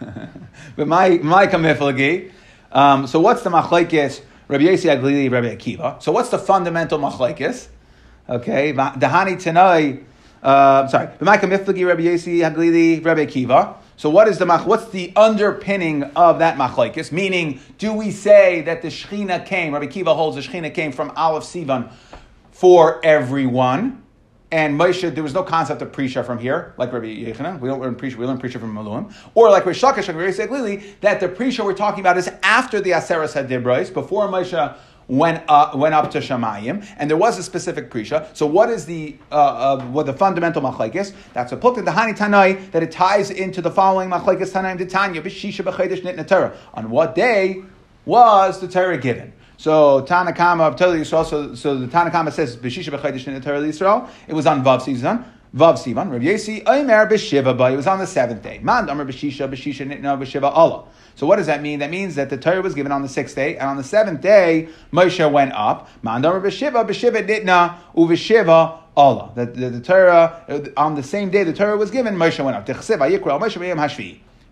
but 0.76 0.88
my 0.88 1.10
my 1.18 1.46
kamiflagi. 1.46 2.32
Um, 2.70 3.06
so 3.06 3.20
what's 3.20 3.42
the 3.42 3.50
machlekes? 3.50 4.22
Rabbi 4.52 4.64
Yossi 4.64 4.94
Aglili, 4.94 5.30
Rabbi 5.30 5.56
Akiva. 5.56 6.02
So 6.02 6.12
what's 6.12 6.28
the 6.28 6.38
fundamental 6.38 6.98
machlekes? 6.98 7.68
Okay, 8.28 8.74
Dahani. 8.74 10.04
Uh, 10.42 10.86
sorry, 10.88 11.08
my 11.20 11.38
kamiflagi, 11.38 11.86
Rabbi 11.86 12.02
Yossi 12.02 12.40
Aglili, 12.40 13.02
Rabbi 13.02 13.24
Akiva. 13.24 13.76
So 13.96 14.10
what 14.10 14.28
is 14.28 14.36
the 14.36 14.44
mach? 14.44 14.66
what's 14.66 14.90
the 14.90 15.10
underpinning 15.16 16.02
of 16.02 16.40
that 16.40 16.58
machlekes? 16.58 17.10
Meaning, 17.10 17.60
do 17.78 17.94
we 17.94 18.10
say 18.10 18.60
that 18.60 18.82
the 18.82 18.88
Shechina 18.88 19.46
came? 19.46 19.72
Rabbi 19.72 19.86
Kiva 19.86 20.12
holds 20.12 20.36
the 20.36 20.42
Shechina 20.42 20.74
came 20.74 20.92
from 20.92 21.12
Aleph 21.16 21.44
Sivan 21.44 21.90
for 22.50 23.02
everyone, 23.02 24.01
and 24.52 24.78
Moshe, 24.78 25.12
there 25.12 25.22
was 25.22 25.32
no 25.32 25.42
concept 25.42 25.80
of 25.80 25.92
Prisha 25.92 26.24
from 26.24 26.38
here, 26.38 26.74
like 26.76 26.92
Rabbi 26.92 27.06
Yechanan. 27.06 27.58
We 27.58 27.70
don't 27.70 27.80
learn 27.80 27.96
Prisha, 27.96 28.16
we 28.16 28.26
learn 28.26 28.38
Prisha 28.38 28.60
from 28.60 28.74
Maluim. 28.74 29.10
Or 29.34 29.48
like 29.48 29.64
Rish 29.64 29.80
Lakish 29.80 30.10
and 30.10 30.18
Rabbi 30.18 30.52
Lili, 30.52 30.76
that 31.00 31.20
the 31.20 31.28
Prisha 31.28 31.64
we're 31.64 31.72
talking 31.72 32.00
about 32.00 32.18
is 32.18 32.30
after 32.42 32.78
the 32.78 32.90
Aseres 32.90 33.32
Hadibrais, 33.32 33.92
before 33.92 34.28
Moshe 34.28 34.76
went 35.08 35.42
up, 35.48 35.74
went 35.74 35.94
up 35.94 36.10
to 36.10 36.18
Shamayim, 36.18 36.86
and 36.98 37.08
there 37.08 37.16
was 37.16 37.38
a 37.38 37.42
specific 37.42 37.90
Prisha. 37.90 38.28
So 38.36 38.44
what 38.44 38.68
is 38.68 38.84
the, 38.84 39.16
uh, 39.30 39.34
uh, 39.34 39.84
what 39.86 40.04
the 40.04 40.12
fundamental 40.12 40.60
Machlaikis? 40.60 41.14
That's 41.32 41.52
a 41.52 41.56
the 41.56 41.62
Hani 41.62 42.14
Tanai, 42.14 42.52
that 42.72 42.82
it 42.82 42.92
ties 42.92 43.30
into 43.30 43.62
the 43.62 43.70
following 43.70 44.10
Machlaikis 44.10 44.52
Tanaim 44.52 44.78
Titanya, 44.78 45.22
B'shisha 45.22 45.64
B'chaydish 45.64 46.02
Nitna 46.02 46.54
On 46.74 46.90
what 46.90 47.14
day 47.14 47.62
was 48.04 48.60
the 48.60 48.68
Torah 48.68 48.98
given? 48.98 49.32
So 49.56 50.02
Tanakama 50.02 50.68
of 50.68 50.76
Torah 50.76 50.98
Yisrael. 50.98 51.26
So, 51.26 51.54
so 51.54 51.78
the 51.78 51.86
Tanakama 51.86 52.32
says 52.32 52.56
B'shisha 52.56 52.96
b'chaydish 52.98 53.26
in 53.26 53.40
Torah 53.40 53.60
Yisrael. 53.60 54.08
It 54.26 54.34
was 54.34 54.46
on 54.46 54.64
Vav 54.64 54.80
Sivan. 54.80 55.24
Vav 55.54 55.74
Sivan. 55.74 56.10
Rav 56.10 56.22
Yesi 56.22 56.62
Omer 56.66 57.06
b'shiva 57.06 57.56
ba. 57.56 57.72
It 57.72 57.76
was 57.76 57.86
on 57.86 57.98
the 57.98 58.06
seventh 58.06 58.42
day. 58.42 58.58
Man 58.62 58.88
Omer 58.88 59.04
b'shisha 59.04 59.48
b'shisha 59.48 59.86
nitna 59.86 60.18
b'shiva 60.18 60.50
Allah. 60.52 60.84
So 61.14 61.26
what 61.26 61.36
does 61.36 61.46
that 61.46 61.60
mean? 61.60 61.80
That 61.80 61.90
means 61.90 62.14
that 62.14 62.30
the 62.30 62.38
Torah 62.38 62.62
was 62.62 62.74
given 62.74 62.90
on 62.90 63.02
the 63.02 63.08
sixth 63.08 63.36
day, 63.36 63.56
and 63.58 63.68
on 63.68 63.76
the 63.76 63.84
seventh 63.84 64.22
day 64.22 64.68
Moshe 64.92 65.30
went 65.30 65.52
up. 65.52 65.88
Man 66.02 66.24
Omer 66.24 66.40
b'shiva 66.40 66.86
b'shiva 66.86 67.26
nitna 67.26 67.76
u'v'shiva 67.94 68.78
Allah. 68.96 69.32
That 69.34 69.54
the, 69.54 69.70
the, 69.70 69.80
Torah 69.80 70.44
uh, 70.48 70.60
on 70.76 70.94
the 70.94 71.02
same 71.02 71.30
day 71.30 71.44
the 71.44 71.52
Torah 71.52 71.76
was 71.76 71.90
given, 71.90 72.16
Moshe 72.16 72.42
went 72.44 72.56
up. 72.56 72.66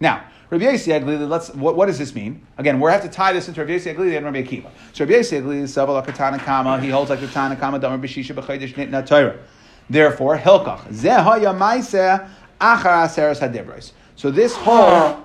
Now. 0.01 0.25
Rabbi 0.51 0.65
Yossi 0.65 1.29
let's, 1.29 1.55
what, 1.55 1.77
what, 1.77 1.87
does 1.87 1.97
this 1.97 2.13
mean? 2.13 2.45
Again, 2.59 2.81
we 2.81 2.91
have 2.91 3.03
to 3.03 3.09
tie 3.09 3.33
this 3.33 3.47
into 3.47 3.61
Rabbi 3.61 3.75
Yossi 3.75 4.17
and 4.17 4.25
Rabbi 4.25 4.43
Akiva. 4.43 4.69
So 4.93 5.05
Rabbi 5.05 5.21
Yossi 5.21 5.41
Aglili, 5.41 5.63
Savala 5.63 6.05
Katana 6.05 6.41
Kama, 6.41 6.81
he 6.81 6.89
holds 6.89 7.09
like 7.09 7.21
the 7.21 7.29
Tana 7.29 7.55
Kama, 7.55 7.79
Damar 7.79 7.99
B'Shisha 7.99 8.35
B'Chaydish 8.35 8.75
Nitna 8.75 9.07
Torah. 9.07 9.39
Therefore, 9.89 10.37
Hilkach, 10.37 10.89
Zehaya 10.89 11.57
Maiseh 11.57 12.29
Achar 12.61 13.07
Aseres 13.07 13.39
Hadibros. 13.39 13.93
So 14.17 14.33
this 14.33 14.57
whole 14.57 15.23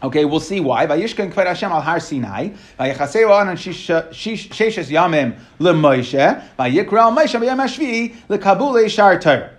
Okay, 0.00 0.24
we'll 0.24 0.38
see 0.38 0.60
why. 0.60 0.86
Vayishkan 0.86 1.32
Kved 1.32 1.46
Hashem 1.46 1.72
al 1.72 1.80
Har 1.80 1.98
Sinai. 1.98 2.50
Vayachaseu 2.78 3.42
an 3.42 3.56
Sheshes 3.56 4.90
Yamim 4.90 5.38
LeMoshe. 5.58 6.44
Vayikra 6.56 7.00
al 7.00 7.12
Moshe 7.12 7.40
B'Yam 7.40 7.58
Hashvi 7.58 8.14
LeKabule 8.28 8.88
Shar 8.88 9.18
Torah. 9.18 9.50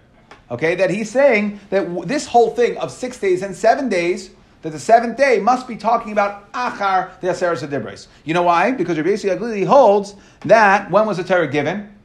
Okay, 0.49 0.75
that 0.75 0.89
he's 0.89 1.11
saying 1.11 1.59
that 1.69 2.07
this 2.07 2.25
whole 2.25 2.51
thing 2.51 2.77
of 2.77 2.89
six 2.89 3.19
days 3.19 3.43
and 3.43 3.55
seven 3.55 3.89
days 3.89 4.31
that 4.61 4.71
the 4.71 4.79
seventh 4.79 5.17
day 5.17 5.39
must 5.39 5.67
be 5.67 5.75
talking 5.75 6.11
about 6.11 6.51
Achar 6.51 7.19
the 7.21 7.27
Aseres 7.27 7.67
Adibres. 7.67 8.07
You 8.25 8.33
know 8.33 8.43
why? 8.43 8.71
Because 8.71 8.97
Rabbi 8.97 9.09
Yossi 9.09 9.35
Aglili 9.35 9.65
holds 9.65 10.15
that 10.41 10.89
when 10.91 11.05
was 11.05 11.17
the 11.17 11.23
Torah 11.23 11.47
given? 11.47 11.95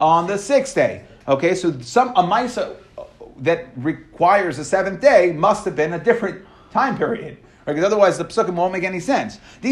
On 0.00 0.26
the 0.26 0.38
sixth 0.38 0.74
day. 0.74 1.04
Okay, 1.26 1.54
so 1.54 1.78
some 1.80 2.10
a 2.10 2.22
Maisa 2.22 2.76
uh, 2.98 3.04
that 3.38 3.68
requires 3.76 4.58
the 4.58 4.64
seventh 4.64 5.00
day 5.00 5.32
must 5.32 5.64
have 5.64 5.74
been 5.74 5.94
a 5.94 5.98
different 5.98 6.44
time 6.70 6.96
period. 6.96 7.38
Right? 7.66 7.72
Because 7.72 7.86
otherwise 7.86 8.18
the 8.18 8.26
psukim 8.26 8.54
won't 8.54 8.74
make 8.74 8.84
any 8.84 9.00
sense. 9.00 9.38
And 9.62 9.64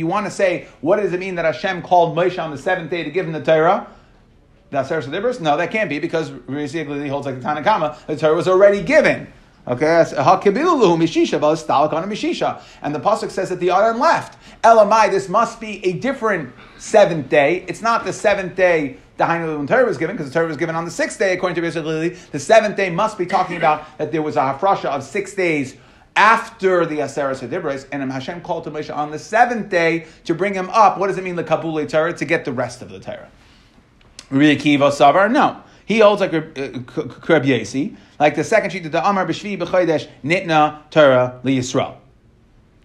you 0.00 0.06
want 0.06 0.26
to 0.26 0.30
say, 0.30 0.68
what 0.80 0.96
does 0.96 1.12
it 1.12 1.20
mean 1.20 1.34
that 1.34 1.44
Hashem 1.44 1.82
called 1.82 2.16
Moshe 2.16 2.42
on 2.42 2.50
the 2.50 2.56
seventh 2.58 2.90
day 2.90 3.04
to 3.04 3.10
give 3.10 3.26
him 3.26 3.32
the 3.32 3.42
Torah? 3.42 3.86
The 4.70 4.78
Adibris? 4.78 5.40
No, 5.40 5.56
that 5.56 5.70
can't 5.70 5.88
be 5.88 5.98
because 5.98 6.30
basically 6.30 7.02
he 7.02 7.08
holds 7.08 7.26
like 7.26 7.40
the 7.40 7.46
Tanakama. 7.46 7.98
The 8.06 8.16
Torah 8.16 8.34
was 8.34 8.48
already 8.48 8.82
given. 8.82 9.32
Okay, 9.66 9.86
and 9.86 10.06
the 10.14 10.60
pasuk 13.00 13.30
says 13.30 13.48
that 13.50 13.60
the 13.60 13.70
Aron 13.70 13.98
left. 13.98 14.38
Elamai, 14.62 15.10
this 15.10 15.28
must 15.28 15.60
be 15.60 15.84
a 15.84 15.92
different 15.92 16.54
seventh 16.78 17.28
day. 17.28 17.66
It's 17.68 17.82
not 17.82 18.06
the 18.06 18.12
seventh 18.14 18.56
day 18.56 18.96
the 19.18 19.26
when 19.26 19.66
Torah 19.66 19.84
was 19.84 19.98
given, 19.98 20.16
because 20.16 20.30
the 20.30 20.38
Torah 20.38 20.46
was 20.46 20.56
given 20.56 20.74
on 20.74 20.84
the 20.84 20.90
sixth 20.90 21.18
day, 21.18 21.34
according 21.34 21.56
to 21.56 21.60
Rabbi 21.62 22.14
The 22.30 22.38
seventh 22.38 22.76
day 22.76 22.88
must 22.88 23.18
be 23.18 23.26
talking 23.26 23.56
about 23.56 23.98
that 23.98 24.12
there 24.12 24.22
was 24.22 24.36
a 24.36 24.40
hafrasha 24.40 24.86
of 24.86 25.02
six 25.02 25.34
days 25.34 25.76
after 26.16 26.86
the 26.86 26.98
Aseres 26.98 27.46
Hadibres, 27.46 27.86
and 27.92 28.10
Hashem 28.10 28.40
called 28.40 28.64
to 28.64 28.70
Moshe 28.70 28.94
on 28.94 29.10
the 29.10 29.18
seventh 29.18 29.68
day 29.68 30.06
to 30.24 30.34
bring 30.34 30.54
him 30.54 30.70
up. 30.70 30.98
What 30.98 31.08
does 31.08 31.18
it 31.18 31.24
mean, 31.24 31.36
the 31.36 31.44
Kabule 31.44 31.88
Torah? 31.88 32.12
To 32.12 32.24
get 32.24 32.44
the 32.44 32.52
rest 32.52 32.80
of 32.80 32.90
the 32.90 33.00
Torah. 33.00 33.28
Rabbi 34.30 34.56
Akiva 34.56 34.90
Savar, 34.90 35.30
no. 35.30 35.62
He 35.86 36.00
holds 36.00 36.20
like 36.20 36.32
Rabbi 36.32 37.46
Yesi, 37.46 37.96
like 38.20 38.34
the 38.36 38.44
second 38.44 38.70
sheet 38.70 38.84
of 38.84 38.92
the 38.92 39.08
Amar 39.08 39.26
B'Shvi 39.26 39.58
B'Chodesh 39.58 40.08
Nitna 40.22 40.90
Torah 40.90 41.40
LiYisrael. 41.44 41.96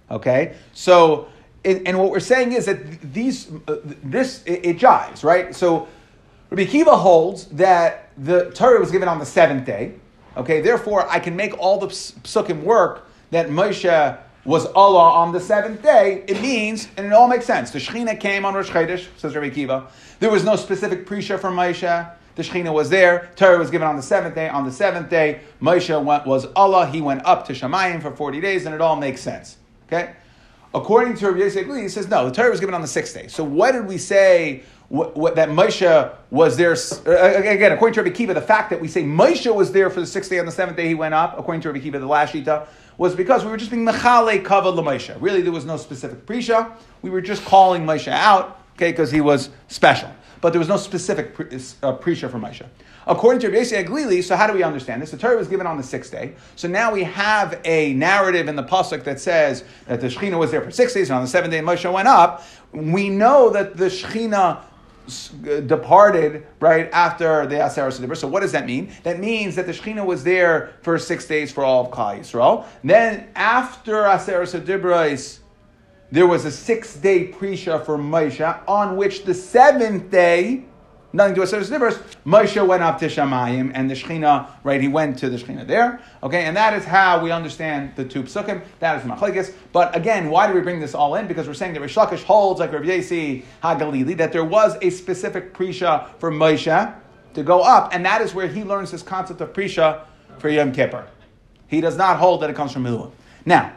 Okay, 0.10 0.56
so 0.73 1.27
and 1.65 1.97
what 1.97 2.12
we're 2.12 2.19
saying 2.19 2.53
is 2.53 2.65
that 2.65 3.13
these 3.13 3.51
uh, 3.67 3.77
this 4.03 4.43
it, 4.45 4.65
it 4.65 4.77
jives 4.77 5.23
right. 5.23 5.56
So 5.56 5.88
Rabbi 6.49 6.63
Akiva 6.63 6.97
holds 6.97 7.45
that 7.47 8.12
the 8.17 8.51
Torah 8.51 8.79
was 8.79 8.91
given 8.91 9.08
on 9.08 9.19
the 9.19 9.25
seventh 9.25 9.65
day. 9.65 9.95
Okay, 10.38 10.62
therefore 10.62 11.10
I 11.10 11.19
can 11.19 11.36
make 11.36 11.58
all 11.58 11.79
the 11.79 11.88
psukim 11.88 12.63
work 12.63 13.08
that 13.32 13.49
Moshe 13.49 14.17
was 14.45 14.65
Allah 14.67 15.13
on 15.13 15.32
the 15.32 15.39
seventh 15.39 15.82
day, 15.82 16.23
it 16.27 16.41
means, 16.41 16.89
and 16.97 17.06
it 17.06 17.13
all 17.13 17.27
makes 17.27 17.45
sense. 17.45 17.71
The 17.71 17.79
Shechina 17.79 18.19
came 18.19 18.45
on 18.45 18.53
Rosh 18.53 18.69
Chodesh, 18.69 19.08
says 19.17 19.36
Rabbi 19.36 19.49
Kiva. 19.49 19.88
There 20.19 20.29
was 20.29 20.43
no 20.43 20.56
specific 20.56 21.06
Prisha 21.06 21.39
from 21.39 21.56
Moshe. 21.56 22.12
The 22.36 22.43
Shechina 22.43 22.73
was 22.73 22.89
there. 22.89 23.32
Torah 23.36 23.58
was 23.58 23.69
given 23.69 23.88
on 23.88 23.95
the 23.95 24.01
seventh 24.01 24.36
day. 24.36 24.49
On 24.49 24.65
the 24.65 24.71
seventh 24.71 25.10
day, 25.10 25.41
Moshe 25.62 26.03
went, 26.03 26.25
was 26.25 26.47
Allah. 26.56 26.88
He 26.88 26.99
went 26.99 27.25
up 27.25 27.45
to 27.47 27.53
Shemayim 27.53 28.01
for 28.01 28.12
40 28.12 28.41
days, 28.41 28.65
and 28.65 28.75
it 28.75 28.82
all 28.82 28.95
makes 28.95 29.21
sense. 29.21 29.58
Okay? 29.88 30.13
According 30.73 31.15
to 31.17 31.27
Rabbi 31.27 31.39
Yosef 31.39 31.67
he 31.67 31.88
says, 31.88 32.10
no, 32.10 32.27
the 32.27 32.34
Torah 32.34 32.49
was 32.49 32.60
given 32.60 32.73
on 32.73 32.82
the 32.82 32.88
sixth 32.88 33.13
day. 33.13 33.27
So 33.27 33.43
what 33.43 33.73
did 33.73 33.86
we 33.86 33.97
say 33.97 34.63
what, 34.89 35.15
what, 35.17 35.36
that 35.36 35.50
Moshe 35.50 36.15
was 36.30 36.58
there? 36.58 36.74
Again, 36.74 37.72
according 37.72 37.93
to 37.96 38.04
Rabbi 38.04 38.15
Kiva, 38.15 38.34
the 38.34 38.41
fact 38.41 38.69
that 38.69 38.80
we 38.80 38.88
say 38.88 39.04
Moshe 39.04 39.54
was 39.54 39.72
there 39.72 39.89
for 39.89 40.00
the 40.00 40.06
sixth 40.06 40.30
day, 40.30 40.39
on 40.39 40.46
the 40.46 40.52
seventh 40.52 40.78
day 40.78 40.88
he 40.88 40.96
went 40.96 41.13
up, 41.13 41.38
according 41.38 41.62
to 41.62 41.69
Rabbi 41.69 41.82
Kiva, 41.82 42.00
the 42.00 42.06
last 42.06 42.34
Shita, 42.34 42.67
was 42.98 43.15
because 43.15 43.43
we 43.43 43.50
were 43.50 43.58
just 43.58 43.72
being 43.72 43.86
mechale 43.86 44.43
kavod 44.43 44.76
l'Moshe. 44.76 45.15
Really, 45.19 45.41
there 45.41 45.52
was 45.52 45.65
no 45.65 45.78
specific 45.78 46.26
prisha. 46.26 46.76
We 47.02 47.10
were 47.10 47.22
just 47.22 47.43
calling 47.46 47.86
Moshe 47.86 48.08
out, 48.08 48.62
okay, 48.76 48.91
because 48.91 49.12
he 49.12 49.22
was 49.22 49.50
special. 49.67 50.10
But 50.41 50.52
there 50.52 50.60
was 50.60 50.67
no 50.67 50.78
specific 50.78 51.34
uh, 51.39 51.98
prisha 51.98 52.30
for 52.30 52.38
Moshe. 52.38 52.65
According 53.08 53.41
to 53.41 53.50
Rabbi 53.50 53.63
Aglili, 53.63 54.24
so 54.24 54.36
how 54.36 54.48
do 54.48 54.54
we 54.54 54.63
understand 54.63 55.02
this? 55.02 55.12
The 55.12 55.17
Torah 55.17 55.38
was 55.38 55.48
given 55.48 55.67
on 55.67 55.78
the 55.78 55.84
sixth 55.84 56.12
day. 56.12 56.36
So 56.56 56.67
now 56.67 56.91
we 56.91 57.04
have 57.04 57.60
a 57.65 57.93
narrative 57.93 58.48
in 58.48 58.56
the 58.56 58.63
pasuk 58.63 59.04
that 59.06 59.19
says 59.19 59.63
that 59.88 60.00
the 60.00 60.08
Shechina 60.08 60.38
was 60.38 60.52
there 60.52 60.62
for 60.62 60.72
six 60.72 60.93
days, 60.93 61.10
and 61.10 61.17
on 61.17 61.24
the 61.24 61.28
seventh 61.28 61.52
day 61.52 61.60
Moshe 61.60 61.91
went 61.91 62.08
up. 62.08 62.43
We 62.72 63.10
know 63.10 63.50
that 63.50 63.76
the 63.76 63.86
Shechina 63.86 64.62
Uh, 65.06 65.60
departed 65.60 66.48
right 66.62 66.89
after 66.94 67.46
the 67.46 67.56
Aseres 67.56 68.00
Dibra. 68.00 68.16
So 68.16 68.26
what 68.26 68.39
does 68.39 68.54
that 68.54 68.66
mean? 68.66 68.89
That 69.04 69.20
means 69.20 69.54
that 69.58 69.66
the 69.66 69.74
Shekhinah 69.74 70.06
was 70.06 70.24
there 70.24 70.76
for 70.82 70.98
six 70.98 71.28
days 71.28 71.52
for 71.52 71.62
all 71.62 71.86
of 71.86 71.92
Klal 71.92 72.20
Yisrael. 72.20 72.66
Then 72.86 73.28
after 73.36 74.04
Aseres 74.04 74.58
Dibra, 74.62 75.39
there 76.10 76.26
was 76.26 76.46
a 76.46 76.52
six-day 76.52 77.34
Prisha 77.34 77.86
for 77.86 77.98
Moshe, 77.98 78.63
on 78.66 78.96
which 78.96 79.26
the 79.26 79.34
seventh 79.34 80.10
day 80.10 80.63
nothing 81.13 81.34
to 81.34 81.36
do 81.36 81.41
with 81.41 81.49
Seres 81.49 81.69
Nibros. 81.69 82.02
Moshe 82.26 82.67
went 82.67 82.84
up 82.84 82.99
to 82.99 83.06
Shamayim, 83.06 83.71
and 83.73 83.89
the 83.89 83.93
Shechina, 83.93 84.49
right, 84.63 84.82
he 84.82 84.88
went 84.88 85.17
to 85.19 85.30
the 85.30 85.38
Shechina 85.38 85.65
there. 85.65 86.02
Okay, 86.21 86.43
and 86.43 86.58
that 86.58 86.73
is 86.73 86.84
how 86.84 87.21
we 87.23 87.32
understand 87.32 87.95
the 87.95 88.04
two 88.04 88.23
psukim. 88.23 88.63
That 88.80 88.99
is 88.99 89.10
Machlekes. 89.10 89.54
But 89.71 89.95
again, 89.95 90.30
why 90.30 90.47
do 90.47 90.54
we 90.54 90.62
bring 90.62 90.80
this 90.80 90.93
all 90.93 91.15
in? 91.15 91.28
Because 91.28 91.47
we're 91.47 91.54
saying 91.54 91.73
that 91.73 91.82
Rish 91.82 91.95
Lakish 91.95 92.23
holds, 92.23 92.60
like 92.60 92.73
Rav 92.73 92.82
Yesi 92.82 93.43
HaGalili, 93.63 94.17
that 94.17 94.34
there 94.34 94.43
was 94.43 94.76
a 94.82 94.89
specific 94.89 95.54
Prisha 95.54 96.10
for 96.19 96.32
Moshe, 96.32 96.93
to 97.34 97.43
go 97.43 97.62
up, 97.62 97.93
and 97.93 98.06
that 98.06 98.21
is 98.21 98.34
where 98.34 98.47
he 98.47 98.63
learns 98.63 98.91
this 98.91 99.02
concept 99.02 99.41
of 99.41 99.54
Prisha 99.54 100.02
for 100.38 100.49
Yom 100.49 100.71
Kippur. 100.71 101.08
He 101.67 101.82
does 101.82 101.97
not 101.97 102.17
hold 102.17 102.41
that 102.41 102.49
it 102.49 102.56
comes 102.56 102.71
from 102.71 102.84
Miluim. 102.84 103.12
Now, 103.45 103.73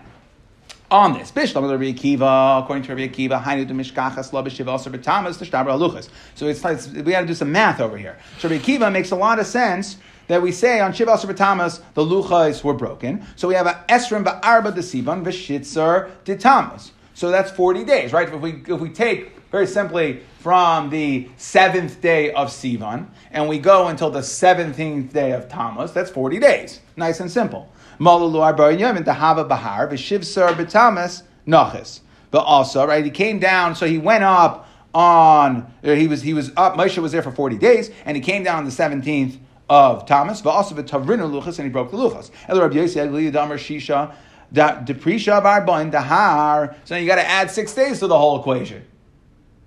on 0.90 1.14
this. 1.14 1.32
Bishlam 1.32 1.68
Rabbi 1.70 1.92
Akiva, 1.92 2.62
according 2.62 2.84
to 2.84 2.94
Rabbi 2.94 3.08
Akiva, 3.08 3.42
Hainu 3.42 3.66
de 3.66 3.74
Mishkachas 3.74 4.32
Lo 4.32 4.42
B'Shiva 4.42 4.76
Osir 4.76 4.96
B'Tamas 4.96 5.36
T'Shtabra 5.36 5.76
Aluchas. 5.76 6.08
So 6.34 6.46
it's 6.46 6.62
like, 6.62 6.80
we 6.94 7.12
got 7.12 7.20
to 7.20 7.26
do 7.26 7.34
some 7.34 7.52
math 7.52 7.80
over 7.80 7.96
here. 7.96 8.18
So 8.38 8.48
Rabbi 8.48 8.62
Akiva 8.62 8.92
makes 8.92 9.10
a 9.10 9.16
lot 9.16 9.38
of 9.38 9.46
sense 9.46 9.96
that 10.28 10.42
we 10.42 10.52
say 10.52 10.80
on 10.80 10.92
Shiva 10.92 11.12
Osir 11.12 11.32
B'Tamas 11.34 11.80
the 11.94 12.04
luchas 12.04 12.62
were 12.62 12.74
broken. 12.74 13.26
So 13.36 13.48
we 13.48 13.54
have 13.54 13.66
a 13.66 13.84
Esrim 13.88 14.24
Ba'arba 14.24 14.74
de 14.74 14.80
Sivan 14.80 15.24
V'Shitzer 15.24 16.10
de 16.24 16.36
Tamas. 16.36 16.92
So 17.14 17.30
that's 17.30 17.50
40 17.50 17.84
days, 17.84 18.12
right? 18.12 18.28
If 18.28 18.40
we, 18.40 18.62
if 18.68 18.80
we 18.80 18.90
take 18.90 19.32
very 19.50 19.66
simply 19.66 20.20
from 20.40 20.90
the 20.90 21.28
seventh 21.38 22.00
day 22.02 22.30
of 22.32 22.48
Sivan 22.48 23.08
and 23.30 23.48
we 23.48 23.58
go 23.58 23.88
until 23.88 24.10
the 24.10 24.20
17th 24.20 25.12
day 25.12 25.32
of 25.32 25.48
Tamas, 25.48 25.92
that's 25.92 26.10
40 26.10 26.38
days. 26.38 26.80
Nice 26.96 27.20
and 27.20 27.30
simple. 27.30 27.72
Yom 27.98 28.96
into 28.96 29.12
Hava 29.12 29.44
Bahar, 29.44 29.88
Vishivsar 29.88 30.54
Betamas 30.54 31.22
Nachis. 31.46 32.00
But 32.30 32.40
also, 32.40 32.86
right, 32.86 33.04
he 33.04 33.10
came 33.10 33.38
down, 33.38 33.74
so 33.74 33.86
he 33.86 33.98
went 33.98 34.24
up 34.24 34.68
on, 34.92 35.72
uh, 35.84 35.92
he 35.92 36.08
was, 36.08 36.22
he 36.22 36.34
was 36.34 36.50
up, 36.56 36.74
Moshe 36.74 36.98
was 36.98 37.12
there 37.12 37.22
for 37.22 37.30
40 37.30 37.58
days, 37.58 37.90
and 38.04 38.16
he 38.16 38.22
came 38.22 38.42
down 38.42 38.58
on 38.58 38.64
the 38.64 38.70
17th 38.70 39.38
of 39.68 40.06
Tamas, 40.06 40.42
but 40.42 40.50
also 40.50 40.74
Tavrinu 40.74 41.30
Luchas, 41.30 41.58
and 41.58 41.66
he 41.66 41.68
broke 41.68 41.90
the 41.90 41.96
Luchas. 41.96 42.30
El 42.48 42.60
Rabbi 42.60 42.76
Yossi 42.76 43.02
Agli 43.02 43.30
Damar 43.30 43.56
Shisha, 43.56 44.14
Depresha 44.52 45.42
Barbain 45.42 45.90
Dahar. 45.90 46.76
So 46.84 46.96
you 46.96 47.06
got 47.06 47.16
to 47.16 47.26
add 47.26 47.50
six 47.50 47.74
days 47.74 47.98
to 48.00 48.06
the 48.06 48.16
whole 48.16 48.40
equation. 48.40 48.84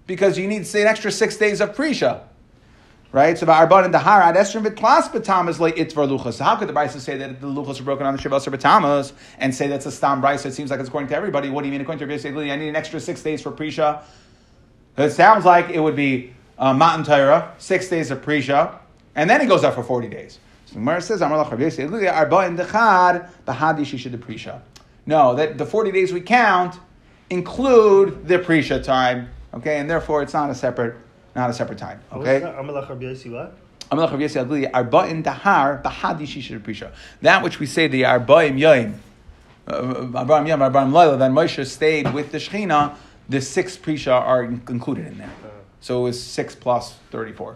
Because 0.08 0.38
you 0.38 0.48
need 0.48 0.65
say, 0.65 0.82
an 0.82 0.88
extra 0.88 1.12
six 1.12 1.38
days 1.38 1.62
of 1.62 1.76
Prisha. 1.76 2.22
Right? 3.12 3.38
So 3.38 3.48
Arban 3.48 3.86
and 3.86 3.93
Dahar 3.93 4.22
ad 4.22 4.38
Esther 4.38 4.60
Vitlas 4.60 5.10
Batamas 5.12 5.60
like 5.60 5.78
it's 5.78 5.95
for 5.95 6.06
Luchas. 6.06 6.34
So 6.34 6.43
how 6.43 6.56
could 6.56 6.69
the 6.69 6.74
Brisa 6.74 7.00
say 7.00 7.17
that 7.17 7.41
the 7.41 7.48
Luchas 7.48 7.80
are 7.80 7.84
broken 7.84 8.06
on 8.06 8.15
the 8.15 8.22
Shavas 8.22 8.48
or 8.48 8.52
Batamas 8.52 9.13
and 9.39 9.54
say 9.54 9.67
that's 9.67 9.88
a 9.88 9.91
Stam 9.91 10.22
Brisa? 10.22 10.45
It 10.45 10.54
seems 10.54 10.69
like 10.69 10.80
it's 10.80 10.89
according 10.89 11.10
to 11.10 11.15
everybody. 11.15 11.50
What 11.50 11.62
do 11.62 11.67
you 11.67 11.72
mean 11.72 11.82
according 11.82 12.00
to 12.00 12.06
basically 12.06 12.52
I 12.52 12.56
need 12.56 12.69
an 12.69 12.76
extra 12.76 13.00
six 13.00 13.24
days 13.24 13.41
for 13.41 13.52
Prisha? 13.52 14.04
It 14.95 15.10
sounds 15.12 15.43
like 15.43 15.69
it 15.69 15.80
would 15.80 15.95
be 15.95 16.34
uh, 16.60 16.74
Matan 16.74 17.04
Torah, 17.04 17.56
six 17.58 17.88
days 17.88 18.12
of 18.12 18.22
Prisha, 18.22 18.78
and 19.15 19.30
then 19.30 19.41
he 19.41 19.48
goes 19.48 19.63
up 19.63 19.74
for 19.74 19.84
40 19.84 20.10
days. 20.10 20.39
So 20.65 20.74
the 20.74 20.80
Gemara 20.80 21.02
says, 21.02 21.22
Amar 21.22 21.39
Arba 21.39 21.56
and 21.56 22.60
Dechad, 22.60 23.30
Bahadi 23.48 23.82
Shisha 23.82 24.12
de 24.12 24.17
Prisha. 24.17 24.62
No, 25.06 25.34
that 25.36 25.58
the 25.58 25.65
40 25.65 25.91
days 25.91 26.13
we 26.13 26.22
count 26.22 26.76
include 27.30 28.28
the 28.28 28.38
Prisha 28.39 28.84
time, 28.84 29.30
okay, 29.54 29.80
and 29.80 29.89
therefore 29.89 30.22
it's 30.22 30.34
not 30.34 30.50
a 30.50 30.56
separate 30.56 30.95
not 31.36 31.50
a 31.50 31.54
separate 31.54 31.80
time. 31.80 32.00
Oh, 32.12 32.22
okay. 32.22 32.42
Amalach 32.42 32.89
Rabbi 32.89 33.04
Yossi 33.04 33.32
what? 33.32 33.56
Amalach 33.92 34.12
Rabbi 34.12 34.24
Yossi 34.24 34.42
Agli 34.42 34.65
Arba'in 34.65 35.24
Dahar 35.24 35.82
Bahadi 35.82 36.24
Shisha 36.24 36.60
Prisha. 36.60 36.92
That 37.22 37.44
which 37.44 37.60
we 37.60 37.65
say 37.65 37.88
the 37.88 38.04
Arba'im 38.04 38.60
Yaim, 38.60 38.96
uh, 39.68 39.72
uh, 39.72 40.26
Arba'im 40.26 40.48
Yom, 40.48 40.60
Arba'im 40.60 40.92
Laila, 40.92 41.18
that 41.18 41.32
Moshe 41.32 41.65
stayed 41.65 42.13
with 42.13 42.32
the 42.32 42.38
Shechina, 42.38 42.96
the 43.28 43.42
six 43.42 43.78
Prisha 43.78 44.13
are 44.13 44.44
included 44.44 45.08
in 45.08 45.18
there. 45.18 45.32
So 45.82 46.02
it 46.02 46.04
was 46.04 46.22
six 46.22 46.56
plus 46.56 46.94
thirty-four. 47.12 47.56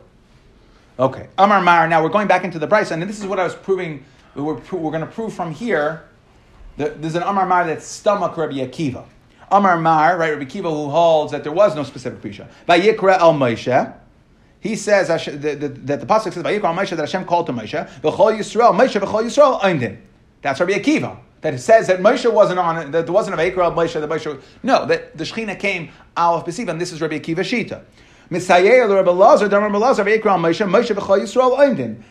Okay. 1.00 1.28
Amar 1.38 1.62
Mar. 1.62 1.88
Now 1.88 2.04
we're 2.04 2.10
going 2.10 2.28
back 2.28 2.44
into 2.44 2.60
the 2.60 2.68
Bryce, 2.68 2.92
and 2.92 3.02
this 3.04 3.20
is 3.20 3.26
what 3.26 3.40
I 3.40 3.44
was 3.44 3.56
proving. 3.56 4.06
We're, 4.36 4.54
we're 4.54 4.92
going 4.92 5.02
to 5.02 5.08
prove 5.08 5.34
from 5.34 5.54
here. 5.54 6.04
That 6.78 7.02
there's 7.02 7.16
an 7.16 7.24
Amar 7.24 7.46
Mar 7.46 7.66
that's 7.68 7.86
stomach 7.86 8.38
Rabbi 8.38 8.54
Akiva. 8.54 9.06
Amar 9.54 9.78
Mar, 9.78 10.18
right, 10.18 10.32
Rabbi 10.32 10.46
Kiva, 10.46 10.70
who 10.70 10.89
holds 10.89 11.32
that 11.32 11.44
there 11.44 11.52
was 11.52 11.76
no 11.76 11.84
specific 11.84 12.22
Prisha. 12.22 12.48
Yikra 12.68 13.20
el 13.20 13.34
Moshe, 13.34 13.94
he 14.60 14.76
says 14.76 15.10
that 15.10 15.42
the, 15.42 15.68
that 15.68 16.00
the 16.00 16.06
pasuk 16.06 16.34
says 16.34 16.42
Vayikra 16.42 16.66
el 16.66 16.74
Moshe 16.74 16.89
that 16.92 17.00
Hashem 17.00 17.26
called 17.26 17.46
to 17.48 17.54
Moshe, 17.54 17.88
V'chol 18.02 18.38
Yisrael, 18.38 18.74
Moshe 18.74 19.00
V'chol 19.00 19.26
Yisrael 19.26 19.60
Eindin. 19.60 20.00
That's 20.42 20.60
Rabbi 20.60 20.74
Akiva. 20.74 21.18
That 21.42 21.54
it 21.54 21.60
says 21.60 21.88
that 21.88 22.00
Moshe 22.00 22.32
wasn't 22.32 22.60
on 22.60 22.92
that 22.92 23.06
there 23.06 23.13
wasn't 23.13 23.39
a 23.39 23.44
Vayikra 23.44 23.66
el 23.66 23.74
Moshe, 23.74 23.94
that 24.00 24.10
Moshe, 24.10 24.42
no, 24.63 24.86
that 24.86 25.18
the 25.18 25.26
Shechina 25.26 25.60
came 25.60 25.92
out 26.18 26.36
of 26.36 26.46
Besiv, 26.46 26.70
and 26.70 26.80
this 26.80 26.92
is 26.92 27.02
Rabbi 27.02 27.20
Akiva 27.20 27.39
Shita. 27.39 27.84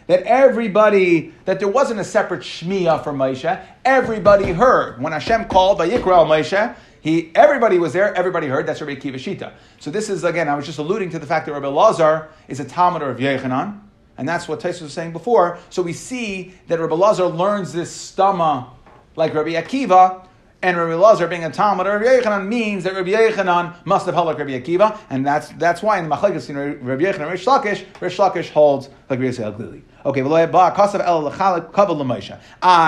That 0.06 0.22
everybody, 0.26 1.34
that 1.46 1.58
there 1.58 1.68
wasn't 1.68 2.00
a 2.00 2.04
separate 2.04 2.42
shmiya 2.42 3.02
for 3.02 3.12
Moshe. 3.12 3.66
Everybody 3.84 4.52
heard 4.52 5.00
when 5.00 5.12
Hashem 5.12 5.46
called 5.46 5.78
Vayikra 5.80 6.26
Moshe. 6.26 6.76
He, 7.02 7.32
everybody 7.34 7.80
was 7.80 7.92
there, 7.92 8.14
everybody 8.14 8.46
heard. 8.46 8.64
That's 8.64 8.80
Rabbi 8.80 8.94
Akiva 8.94 9.16
Shita. 9.16 9.52
So 9.80 9.90
this 9.90 10.08
is, 10.08 10.22
again, 10.22 10.48
I 10.48 10.54
was 10.54 10.64
just 10.64 10.78
alluding 10.78 11.10
to 11.10 11.18
the 11.18 11.26
fact 11.26 11.46
that 11.46 11.52
Rabbi 11.52 11.66
Lazar 11.66 12.28
is 12.46 12.60
a 12.60 12.64
Talmud 12.64 13.02
of 13.02 13.16
Yechanan, 13.16 13.80
and 14.16 14.28
that's 14.28 14.46
what 14.46 14.60
Taisus 14.60 14.82
was 14.82 14.92
saying 14.92 15.12
before. 15.12 15.58
So 15.68 15.82
we 15.82 15.92
see 15.92 16.54
that 16.68 16.78
Rabbi 16.78 16.94
Lazar 16.94 17.26
learns 17.26 17.72
this 17.72 18.12
stama 18.12 18.70
like 19.16 19.34
Rabbi 19.34 19.50
Akiva, 19.60 20.28
and 20.62 20.76
Rabbi 20.76 20.94
Lazar 20.94 21.26
being 21.26 21.42
a 21.42 21.50
Talmud 21.50 21.88
of 21.88 22.00
Rabbi 22.00 22.20
Yechanan 22.22 22.46
means 22.46 22.84
that 22.84 22.94
Rabbi 22.94 23.10
Yechanan 23.10 23.84
must 23.84 24.06
have 24.06 24.14
held 24.14 24.28
like 24.28 24.38
Rabbi 24.38 24.60
Akiva, 24.60 24.96
and 25.10 25.26
that's, 25.26 25.48
that's 25.50 25.82
why 25.82 25.98
in 25.98 26.08
the 26.08 26.14
Machlekes 26.14 26.50
in 26.50 26.56
Rabbi 26.56 27.02
Yechanan 27.02 27.32
Rish 27.32 27.46
Lakish, 27.46 27.84
Rish 28.00 28.18
Lakish 28.18 28.50
holds 28.50 28.86
like 29.10 29.18
Rabbi 29.18 29.24
Yisrael 29.24 29.58
Glili. 29.58 29.82
Okay, 30.04 30.22
I. 30.22 30.46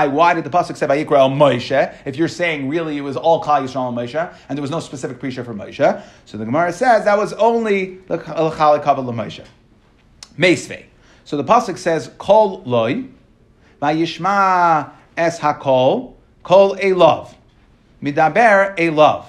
Why 0.09 0.35
did 0.35 0.45
the 0.45 0.51
pasuk 0.51 0.77
say 0.77 0.87
Vayikra 0.87 1.19
El 1.19 1.31
Moshe? 1.31 1.97
If 2.05 2.17
you're 2.17 2.27
saying 2.27 2.69
really 2.69 2.99
it 2.99 3.03
was 3.03 3.17
all 3.17 3.41
Kal 3.41 3.63
Yisrael 3.63 3.89
and 3.89 3.97
Moshe, 3.97 4.35
and 4.49 4.59
there 4.59 4.63
was 4.63 4.73
no 4.73 4.81
specific 4.81 5.21
prisha 5.21 5.45
for 5.45 5.55
Moshe, 5.55 6.03
so 6.25 6.37
the 6.37 6.45
Gemara 6.45 6.73
says 6.73 7.05
that 7.05 7.17
was 7.17 7.33
only 7.35 7.99
the 8.09 8.17
L'chalik 8.17 8.83
Kaval 8.83 9.05
Moshe. 9.15 9.45
Meisvei. 10.37 10.87
So 11.25 11.37
the 11.37 11.45
pasuk 11.45 11.79
says 11.79 12.11
Kol 12.19 12.65
Loi 12.65 13.05
Vayishma 13.81 14.91
Es 15.17 15.39
Hakol 15.39 16.15
Kol 16.43 16.75
Elov 16.77 17.33
Midaber 18.03 18.77
Elov. 18.77 19.27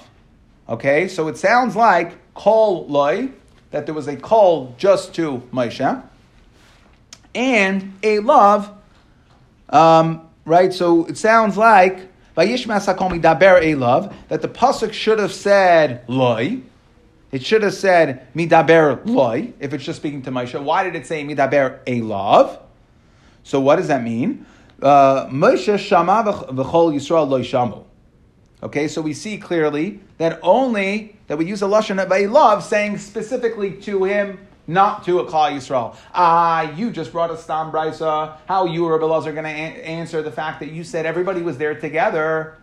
Okay, 0.68 1.06
so 1.06 1.28
it 1.28 1.38
sounds 1.38 1.76
like 1.76 2.18
Kol 2.34 2.88
Loi 2.88 3.28
that 3.70 3.86
there 3.86 3.94
was 3.94 4.08
a 4.08 4.16
call 4.16 4.74
just 4.76 5.14
to 5.14 5.40
Moshe 5.52 6.02
and 7.36 7.92
a 8.02 8.18
love, 8.20 8.72
um, 9.68 10.28
right? 10.44 10.72
So 10.72 11.04
it 11.04 11.18
sounds 11.18 11.56
like 11.56 12.08
Daber 12.36 13.62
a 13.62 13.74
love 13.74 14.14
that 14.28 14.42
the 14.42 14.48
pasuk 14.48 14.92
should 14.92 15.18
have 15.18 15.32
said 15.32 16.04
loy. 16.08 16.60
It 17.32 17.44
should 17.44 17.62
have 17.62 17.74
said 17.74 18.32
midaber 18.34 19.04
loy 19.04 19.52
if 19.60 19.74
it's 19.74 19.84
just 19.84 19.98
speaking 19.98 20.22
to 20.22 20.30
Moshe. 20.30 20.60
Why 20.62 20.84
did 20.84 20.94
it 20.94 21.06
say 21.06 21.24
midaber 21.24 21.80
a 21.86 22.00
love? 22.00 22.58
So 23.42 23.60
what 23.60 23.76
does 23.76 23.88
that 23.88 24.02
mean? 24.02 24.46
Uh, 24.80 25.26
Moshe 25.26 25.78
shama 25.78 26.22
v'chol 26.24 26.94
Yisrael 26.94 27.28
loy 27.28 27.42
shamu. 27.42 27.84
Okay, 28.62 28.88
so 28.88 29.02
we 29.02 29.12
see 29.12 29.36
clearly 29.38 30.00
that 30.18 30.38
only 30.42 31.16
that 31.26 31.36
we 31.36 31.44
use 31.44 31.62
a 31.62 31.66
lashon 31.66 32.02
of 32.02 32.10
a 32.10 32.26
love, 32.26 32.64
saying 32.64 32.98
specifically 32.98 33.72
to 33.82 34.04
him 34.04 34.45
not 34.66 35.04
to 35.04 35.20
a 35.20 35.24
Klal 35.24 35.52
Yisrael. 35.52 35.96
Ah, 36.14 36.62
you 36.72 36.90
just 36.90 37.12
brought 37.12 37.30
a 37.30 37.36
Stam 37.36 37.70
Brisa. 37.70 38.36
How 38.46 38.66
you, 38.66 38.88
Rabbi 38.88 39.04
Lazar, 39.04 39.32
going 39.32 39.44
to 39.44 39.50
answer 39.50 40.22
the 40.22 40.32
fact 40.32 40.60
that 40.60 40.72
you 40.72 40.84
said 40.84 41.06
everybody 41.06 41.42
was 41.42 41.58
there 41.58 41.78
together? 41.78 42.58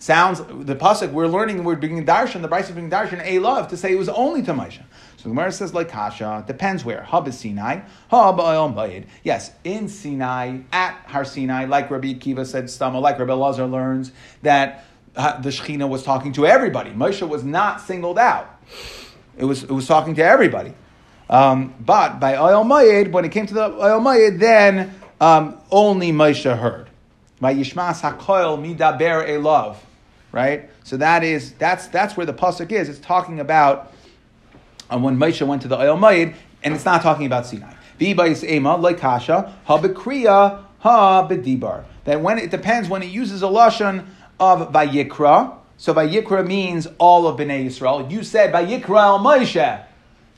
Sounds 0.00 0.38
the 0.38 0.74
pasuk 0.74 1.12
we're 1.12 1.26
learning 1.26 1.62
we're 1.62 1.76
doing 1.76 2.06
darshan 2.06 2.40
the 2.40 2.48
Brisa 2.48 2.74
being 2.74 2.88
darshan 2.88 3.20
a 3.22 3.38
love 3.38 3.68
to 3.68 3.76
say 3.76 3.92
it 3.92 3.98
was 3.98 4.08
only 4.08 4.42
to 4.42 4.54
Moshe. 4.54 4.80
So 5.18 5.24
the 5.24 5.28
Gemara 5.28 5.52
says 5.52 5.74
like 5.74 5.90
Kasha 5.90 6.42
depends 6.46 6.86
where 6.86 7.02
Hub 7.02 7.28
is 7.28 7.38
Sinai 7.38 7.80
Hub 8.08 8.38
Bayid. 8.38 9.04
Yes, 9.24 9.52
in 9.62 9.90
Sinai 9.90 10.60
at 10.72 10.94
Har 11.04 11.26
Sinai, 11.26 11.66
like 11.66 11.90
Rabbi 11.90 12.14
Kiva 12.14 12.46
said, 12.46 12.64
Stama, 12.64 12.98
like 13.02 13.18
Rabbi 13.18 13.34
Lazar 13.34 13.66
learns 13.66 14.12
that 14.40 14.86
uh, 15.16 15.38
the 15.38 15.50
Shechina 15.50 15.86
was 15.86 16.02
talking 16.02 16.32
to 16.32 16.46
everybody. 16.46 16.92
Moshe 16.92 17.28
was 17.28 17.44
not 17.44 17.82
singled 17.82 18.18
out. 18.18 18.58
It 19.36 19.44
was 19.44 19.64
it 19.64 19.70
was 19.70 19.86
talking 19.86 20.14
to 20.14 20.24
everybody. 20.24 20.72
Um, 21.30 21.72
but 21.78 22.18
by 22.18 22.34
Oyel 22.34 22.66
Mayed, 22.66 23.12
when 23.12 23.24
it 23.24 23.30
came 23.30 23.46
to 23.46 23.54
the 23.54 23.70
Oyel 23.70 24.02
Mayed, 24.02 24.40
then 24.40 24.92
um, 25.20 25.56
only 25.70 26.10
Moshe 26.10 26.58
heard. 26.58 26.90
By 27.40 27.54
Yishmas 27.54 28.00
Hakoil 28.00 28.58
Midaber 28.58 29.26
Elov, 29.26 29.76
right? 30.32 30.68
So 30.82 30.96
that 30.96 31.22
is 31.22 31.52
that's 31.52 31.86
that's 31.86 32.16
where 32.16 32.26
the 32.26 32.34
pasuk 32.34 32.72
is. 32.72 32.88
It's 32.88 32.98
talking 32.98 33.38
about 33.38 33.92
um, 34.90 35.02
when 35.04 35.16
Moshe 35.16 35.46
went 35.46 35.62
to 35.62 35.68
the 35.68 35.76
Oyel 35.76 35.98
Mayed, 35.98 36.34
and 36.64 36.74
it's 36.74 36.84
not 36.84 37.00
talking 37.00 37.26
about 37.26 37.46
Sinai. 37.46 37.74
V'bayis 38.00 38.42
Ema 38.42 38.76
like 38.76 38.98
Kasha 38.98 39.54
ha 39.64 39.78
bedibar. 41.28 41.84
That 42.04 42.20
when 42.20 42.38
it 42.38 42.50
depends 42.50 42.88
when 42.88 43.02
it 43.02 43.10
uses 43.10 43.42
a 43.42 43.46
lashon 43.46 44.06
of 44.40 44.72
Vayikra. 44.72 45.58
So 45.76 45.94
Vayikra 45.94 46.46
means 46.46 46.88
all 46.98 47.26
of 47.26 47.38
Bnei 47.38 47.64
Yisrael. 47.64 48.10
You 48.10 48.22
said 48.22 48.52
Vayikra 48.52 49.02
El 49.02 49.18
Moshe 49.20 49.84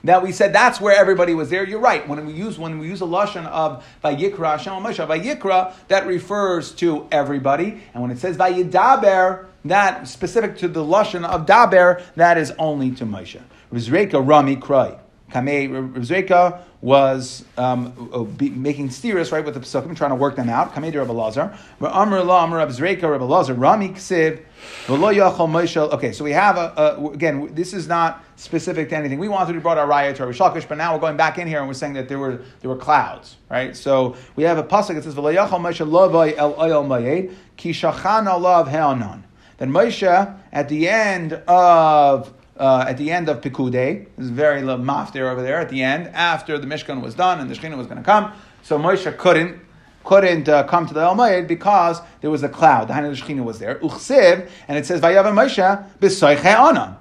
that 0.04 0.22
we 0.22 0.32
said 0.32 0.52
that's 0.52 0.80
where 0.80 0.96
everybody 0.96 1.34
was 1.34 1.50
there. 1.50 1.64
You're 1.64 1.80
right. 1.80 2.06
When 2.08 2.24
we 2.26 2.32
use 2.32 2.58
when 2.58 2.78
we 2.78 2.88
use 2.88 3.02
a 3.02 3.06
lashon 3.06 3.46
of 3.46 3.84
Vayikra 4.04 4.58
Hashem 4.58 4.72
Moshe 4.74 5.06
Vayikra, 5.06 5.74
that 5.88 6.06
refers 6.06 6.72
to 6.72 7.06
everybody, 7.10 7.82
and 7.94 8.02
when 8.02 8.10
it 8.10 8.18
says 8.18 8.36
Vayidaber, 8.36 9.46
that 9.64 10.08
specific 10.08 10.58
to 10.58 10.68
the 10.68 10.84
lashon 10.84 11.24
of 11.24 11.46
Daber, 11.46 12.02
that 12.16 12.36
is 12.38 12.52
only 12.58 12.90
to 12.92 13.04
Moshe. 13.04 13.40
Rizreka 13.72 14.26
Rami 14.26 14.56
Krai. 14.56 14.98
Kamei 15.33 15.68
Rebzreka 15.68 16.61
was 16.81 17.45
um, 17.57 18.29
making 18.38 18.90
steers 18.90 19.31
right 19.33 19.45
with 19.45 19.55
the 19.55 19.61
pesukim, 19.61 19.97
trying 19.97 20.11
to 20.11 20.16
work 20.16 20.37
them 20.37 20.49
out. 20.49 20.75
Kamei 20.75 20.95
Rabbi 20.95 21.12
Lazar. 21.12 21.57
Amr 21.81 22.23
La 22.23 22.42
Amr 22.42 22.59
Rebzreka 22.59 23.11
Rabbi 23.11 23.25
Lazar. 23.25 23.55
Rami 23.55 23.90
Ksiv. 23.90 24.42
Okay, 24.88 26.12
so 26.12 26.25
we 26.25 26.33
have 26.33 26.57
a, 26.57 26.73
a, 26.77 27.07
again. 27.11 27.53
This 27.55 27.73
is 27.73 27.88
not 27.88 28.25
specific 28.37 28.90
to 28.90 28.97
anything. 28.97 29.18
We 29.18 29.29
wanted 29.29 29.55
to 29.55 29.61
brought 29.61 29.79
our 29.79 29.88
raya 29.88 30.14
to 30.16 30.25
our 30.25 30.33
Shalkish, 30.33 30.68
but 30.68 30.79
now 30.79 30.95
we're 30.95 31.01
going 31.01 31.16
back 31.16 31.38
in 31.38 31.49
here 31.49 31.59
and 31.59 31.66
we're 31.66 31.75
saying 31.75 31.95
that 31.95 32.09
there 32.09 32.18
were 32.18 32.42
there 32.61 32.71
were 32.71 32.77
clouds, 32.77 33.37
right? 33.51 33.77
So 33.77 34.16
we 34.37 34.45
have 34.45 34.59
a 34.59 34.64
pasuk 34.64 34.95
that 34.95 35.05
says 35.05 35.14
V'lo 35.14 35.35
Yachol 35.35 35.61
Moshe 35.61 35.87
Lovay 35.87 36.37
El 36.37 36.55
Oyel 36.55 37.35
Ki 37.57 37.71
Shachan. 37.71 39.23
Then 39.59 39.73
Moshe 39.73 40.38
at 40.53 40.68
the 40.68 40.88
end 40.88 41.33
of 41.33 42.33
uh, 42.56 42.84
at 42.88 42.96
the 42.98 43.10
end 43.10 43.28
of 43.28 43.40
Pikude. 43.40 44.06
There's 44.16 44.30
very 44.30 44.62
little 44.62 44.84
maftir 44.84 45.30
over 45.30 45.42
there 45.42 45.58
at 45.58 45.68
the 45.68 45.82
end, 45.82 46.08
after 46.08 46.58
the 46.58 46.66
Mishkan 46.66 47.02
was 47.02 47.14
done 47.14 47.40
and 47.40 47.50
the 47.50 47.54
Shekhinah 47.54 47.76
was 47.76 47.86
going 47.86 47.98
to 47.98 48.04
come. 48.04 48.32
So 48.62 48.78
Moshe 48.78 49.16
couldn't 49.18 49.60
couldn't 50.04 50.48
uh, 50.48 50.64
come 50.64 50.84
to 50.84 50.94
the 50.94 51.00
El 51.00 51.14
Mayed 51.14 51.46
because 51.46 52.00
there 52.22 52.30
was 52.30 52.42
a 52.42 52.48
cloud. 52.48 52.88
The 52.88 52.94
Hainu 52.94 53.16
Shekhinah 53.16 53.44
was 53.44 53.60
there. 53.60 53.76
Uchsiv, 53.76 54.50
and 54.66 54.76
it 54.76 54.84
says 54.84 55.00
Vayav 55.00 55.24
Moshe 55.26 55.88
b'soiche 56.00 56.44
anan. 56.44 56.96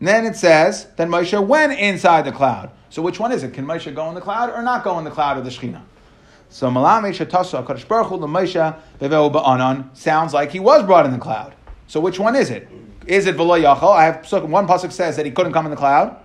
Then 0.00 0.26
it 0.26 0.34
says 0.34 0.88
that 0.96 1.06
Moshe 1.06 1.46
went 1.46 1.78
inside 1.78 2.24
the 2.24 2.32
cloud. 2.32 2.72
So 2.88 3.02
which 3.02 3.20
one 3.20 3.30
is 3.30 3.44
it? 3.44 3.54
Can 3.54 3.66
Moshe 3.66 3.94
go 3.94 4.08
in 4.08 4.16
the 4.16 4.20
cloud 4.20 4.50
or 4.50 4.62
not 4.62 4.82
go 4.82 4.98
in 4.98 5.04
the 5.04 5.10
cloud 5.12 5.38
of 5.38 5.44
the 5.44 5.50
Shekhinah? 5.50 5.82
So 6.48 6.68
Hakadosh 6.68 7.86
Baruch 7.86 8.08
Hu 8.08 8.18
Moshe 8.18 9.96
sounds 9.96 10.34
like 10.34 10.50
he 10.50 10.58
was 10.58 10.82
brought 10.84 11.06
in 11.06 11.12
the 11.12 11.18
cloud. 11.18 11.54
So 11.86 12.00
which 12.00 12.18
one 12.18 12.34
is 12.34 12.50
it? 12.50 12.68
Is 13.06 13.26
it 13.26 13.36
v'lo 13.36 13.60
yachol? 13.60 13.96
I 13.96 14.04
have 14.04 14.42
one 14.44 14.66
pasuk 14.66 14.92
says 14.92 15.16
that 15.16 15.24
he 15.24 15.32
couldn't 15.32 15.52
come 15.52 15.64
in 15.64 15.70
the 15.70 15.76
cloud 15.76 16.16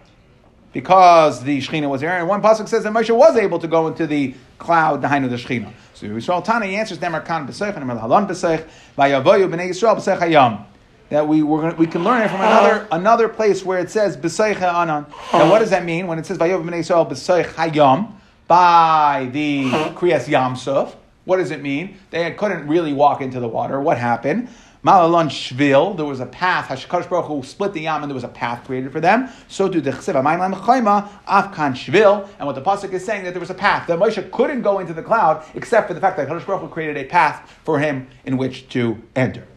because 0.73 1.41
the 1.43 1.59
Shechina 1.59 1.89
was 1.89 2.01
there, 2.01 2.17
and 2.17 2.27
one 2.27 2.41
pasuk 2.41 2.67
says 2.67 2.83
that 2.83 2.91
Moshe 2.91 3.15
was 3.15 3.38
able 3.38 3.59
to 3.59 3.67
go 3.67 3.88
into 3.88 4.05
the 4.05 4.35
cloud, 4.57 5.01
the 5.01 5.07
of 5.07 5.29
the 5.29 5.38
Shechina. 5.38 5.71
So 5.93 6.07
Yisrael 6.07 6.43
Tana 6.43 6.65
he 6.65 6.75
answers 6.75 6.99
them 6.99 7.13
Arkan 7.13 7.47
b'seich 7.47 7.77
and 7.77 7.89
Halon 7.89 8.27
b'seich 8.27 8.67
v'yavoyu 8.97 9.49
b'nei 9.49 9.69
Yisrael 9.69 9.95
b'seich 9.95 10.19
hayam. 10.19 10.65
That 11.09 11.27
we 11.27 11.39
gonna, 11.41 11.75
we 11.75 11.88
can 11.88 12.03
learn 12.03 12.23
it 12.23 12.29
from 12.29 12.41
another 12.41 12.88
another 12.91 13.29
place 13.29 13.63
where 13.63 13.79
it 13.79 13.89
says 13.89 14.17
b'seich 14.17 14.61
anan. 14.61 15.05
Now 15.31 15.49
what 15.49 15.59
does 15.59 15.69
that 15.69 15.85
mean 15.85 16.07
when 16.07 16.19
it 16.19 16.25
says 16.25 16.38
v'yavoyu 16.38 16.65
b'nei 16.65 16.79
Yisrael 16.79 17.09
b'seich 17.09 17.45
hayam 17.53 18.11
by 18.47 19.29
the 19.31 19.69
Kriyas 19.95 20.25
Yamsuf? 20.25 20.93
What 21.23 21.38
does 21.38 21.51
it 21.51 21.61
mean? 21.61 21.97
They 22.11 22.29
couldn't 22.33 22.67
really 22.67 22.93
walk 22.93 23.21
into 23.21 23.39
the 23.39 23.47
water. 23.47 23.79
What 23.79 23.97
happened? 23.97 24.49
Malalon 24.86 25.30
Shvil, 25.30 25.98
there 25.98 26.06
was 26.06 26.19
a 26.19 26.28
path. 26.28 26.67
Hakadosh 26.67 27.10
Baruch 27.10 27.26
Hu 27.26 27.41
split 27.41 27.74
the 27.74 27.82
Yam, 27.82 28.04
and 28.04 28.10
there 28.12 28.13
was 28.13 28.24
a 28.24 28.28
path 28.28 28.65
created 28.65 28.91
for 28.91 29.00
them. 29.00 29.30
So 29.48 29.67
do 29.67 29.82
the 29.82 29.89
Chesiva 29.89 30.21
Ma'im 30.21 30.54
Chayma 30.54 31.10
Afkan 31.28 31.74
Shvil, 31.74 32.30
and 32.38 32.45
what 32.45 32.54
the 32.54 32.62
pasuk 32.62 32.93
is 32.93 33.04
saying 33.04 33.24
that 33.24 33.32
there 33.32 33.39
was 33.39 33.50
a 33.50 33.56
path 33.56 33.88
that 33.88 33.98
Moshe 33.98 34.30
couldn't 34.30 34.62
go 34.62 34.78
into 34.78 34.93
the 34.93 35.02
cloud 35.02 35.43
except 35.56 35.88
for 35.88 35.95
the 35.95 36.00
fact 36.00 36.17
that 36.17 36.30
Hakadosh 36.30 36.45
Baruch 36.45 36.62
Hu 36.62 36.67
created 36.67 36.98
a 36.98 37.06
path 37.06 37.60
for 37.63 37.80
him 37.80 38.08
in 38.26 38.38
which 38.38 38.69
to 38.69 39.02
enter. 39.15 39.48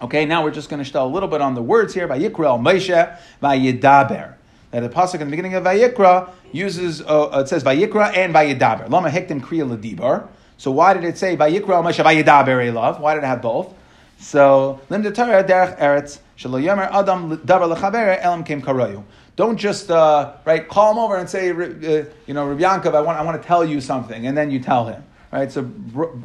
Okay, 0.00 0.24
now 0.24 0.44
we're 0.44 0.52
just 0.52 0.70
going 0.70 0.78
to 0.78 0.88
show 0.88 1.04
a 1.04 1.08
little 1.08 1.28
bit 1.28 1.40
on 1.40 1.56
the 1.56 1.62
words 1.62 1.92
here. 1.92 2.06
Vayikra 2.06 2.60
Moshe 2.60 3.18
Vayidaber. 3.42 4.34
That 4.70 4.80
the 4.80 4.88
pasuk 4.88 5.14
in 5.14 5.20
the 5.20 5.30
beginning 5.30 5.54
of 5.54 5.64
Vayikra 5.64 6.30
uses 6.52 7.02
uh, 7.02 7.30
it 7.44 7.48
says 7.48 7.64
Vayikra 7.64 8.16
and 8.16 8.32
Vayidaber. 8.32 8.88
Lama 8.88 9.10
hektim 9.10 9.40
kriya 9.40 9.68
ladibar. 9.68 10.28
So 10.56 10.70
why 10.70 10.94
did 10.94 11.02
it 11.02 11.18
say 11.18 11.36
Vayikra 11.36 11.82
Moshe 11.82 12.04
Vayidaber 12.04 12.70
Elav? 12.70 13.00
Why 13.00 13.14
did 13.14 13.24
it 13.24 13.26
have 13.26 13.42
both? 13.42 13.74
So, 14.18 14.80
Torah 14.88 15.44
derech 15.44 15.78
eretz 15.78 16.20
shelo 16.38 16.62
yomer 16.62 16.90
adam 16.92 17.36
davar 17.38 18.20
elam. 18.22 19.04
Don't 19.36 19.58
just 19.58 19.90
uh, 19.90 20.32
right 20.46 20.66
call 20.66 20.92
him 20.92 20.98
over 20.98 21.16
and 21.16 21.28
say, 21.28 21.50
uh, 21.50 22.04
you 22.26 22.32
know, 22.32 22.46
Rabbi 22.48 22.62
Yankov, 22.62 22.94
I 22.94 23.00
want, 23.02 23.18
I 23.18 23.22
want 23.22 23.40
to 23.40 23.46
tell 23.46 23.64
you 23.64 23.82
something, 23.82 24.26
and 24.26 24.36
then 24.36 24.50
you 24.50 24.60
tell 24.60 24.86
him, 24.86 25.04
right? 25.30 25.52
So 25.52 25.70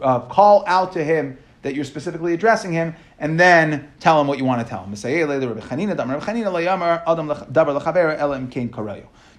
uh, 0.02 0.22
call 0.22 0.64
out 0.66 0.94
to 0.94 1.04
him 1.04 1.38
that 1.62 1.76
you're 1.76 1.84
specifically 1.86 2.34
addressing 2.34 2.72
him, 2.72 2.96
and 3.20 3.40
then 3.40 3.92
tell 4.00 4.20
him 4.20 4.28
what 4.28 4.38
you 4.38 4.46
want 4.46 4.66
to 4.66 4.70
tell 4.70 4.84
him. 4.84 4.96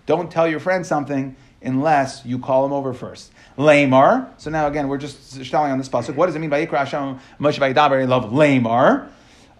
Don't 0.04 0.30
tell 0.30 0.48
your 0.48 0.60
friend 0.60 0.86
something 0.86 1.36
unless 1.64 2.24
you 2.24 2.38
call 2.38 2.66
him 2.66 2.72
over 2.72 2.92
first. 2.92 3.32
Lamar. 3.56 4.32
So 4.38 4.50
now 4.50 4.66
again, 4.66 4.88
we're 4.88 4.98
just 4.98 5.44
stalling 5.44 5.72
on 5.72 5.78
this 5.78 5.88
pasuk. 5.88 6.14
What 6.14 6.26
does 6.26 6.36
it 6.36 6.38
mean 6.38 6.50
by 6.50 6.64
Yikra 6.66 6.78
Hashem 6.78 7.20
Moshe 7.40 7.58
Vayidaber? 7.58 8.06
Love 8.08 8.32
Lamar. 8.32 9.08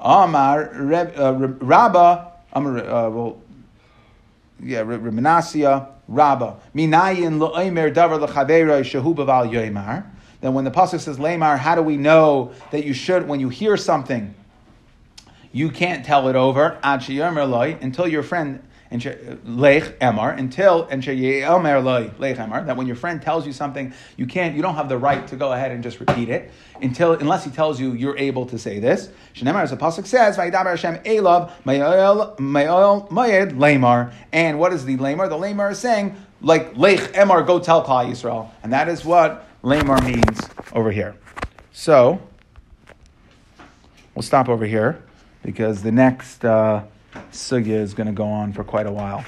Amar 0.01 0.71
uh, 0.75 1.33
Rabba. 1.33 2.33
Amar 2.53 2.79
uh, 2.79 3.11
well, 3.11 3.41
yeah, 4.61 4.83
Reminasia 4.83 5.88
Rabba. 6.09 6.57
Minayin 6.75 7.38
lo'omer 7.38 7.93
davar 7.95 8.27
lechavera 8.27 8.81
shehu 8.83 9.15
baval 9.15 9.51
yoimar. 9.51 10.07
Then 10.41 10.55
when 10.55 10.65
the 10.65 10.71
pasuk 10.71 11.01
says 11.01 11.19
Lamar, 11.21 11.57
how 11.57 11.75
do 11.75 11.83
we 11.83 11.97
know 11.97 12.53
that 12.73 12.85
you 12.85 12.93
should 12.93 13.29
when 13.29 13.41
you 13.41 13.49
hear 13.49 13.77
something? 13.77 14.35
You 15.53 15.71
can't 15.71 16.05
tell 16.05 16.29
it 16.29 16.37
over 16.37 16.79
until 16.83 18.09
your 18.09 18.23
friend 18.23 18.62
lech 19.45 19.99
emar 20.01 20.37
until 20.39 20.85
and 20.85 21.05
lech 21.07 22.37
emar 22.37 22.67
that 22.67 22.77
when 22.77 22.87
your 22.87 22.97
friend 22.97 23.23
tells 23.23 23.47
you 23.47 23.53
something 23.53 23.93
you 24.17 24.27
can't 24.27 24.55
you 24.55 24.61
don't 24.61 24.75
have 24.75 24.89
the 24.89 24.99
right 24.99 25.27
to 25.27 25.37
go 25.37 25.53
ahead 25.53 25.73
and 25.73 25.83
just 25.83 25.99
repeat 25.99 26.29
it 26.29 26.51
until 26.83 27.15
unless 27.15 27.45
he 27.45 27.51
tells 27.51 27.81
you 27.81 27.95
you're 27.95 28.19
able 28.19 28.45
to 28.47 28.59
say 28.59 28.79
this. 28.79 29.09
As 29.35 29.71
the 29.71 29.77
pasuk 29.77 30.07
says 30.07 30.37
and 34.33 34.59
what 34.59 34.73
is 34.73 34.85
the 34.85 34.97
Lamar? 34.97 35.29
The 35.29 35.37
Lamar 35.37 35.71
is 35.71 35.79
saying 35.79 36.17
like 36.43 36.77
lech 36.77 36.99
emar 37.15 37.47
go 37.47 37.59
tell 37.59 37.85
Klal 37.85 38.11
Yisrael 38.11 38.51
and 38.63 38.73
that 38.73 38.89
is 38.89 39.05
what 39.05 39.49
Lamar 39.63 40.03
means 40.03 40.41
over 40.75 40.91
here. 40.93 41.15
So 41.73 42.21
we'll 44.15 44.23
stop 44.23 44.51
over 44.51 44.67
here 44.67 45.03
because 45.43 45.83
the 45.83 45.93
next. 45.93 46.45
Uh, 46.45 46.83
sugya 47.33 47.77
is 47.77 47.94
going 47.94 48.07
to 48.07 48.12
go 48.12 48.27
on 48.27 48.53
for 48.53 48.64
quite 48.64 48.87
a 48.87 48.92
while. 48.92 49.25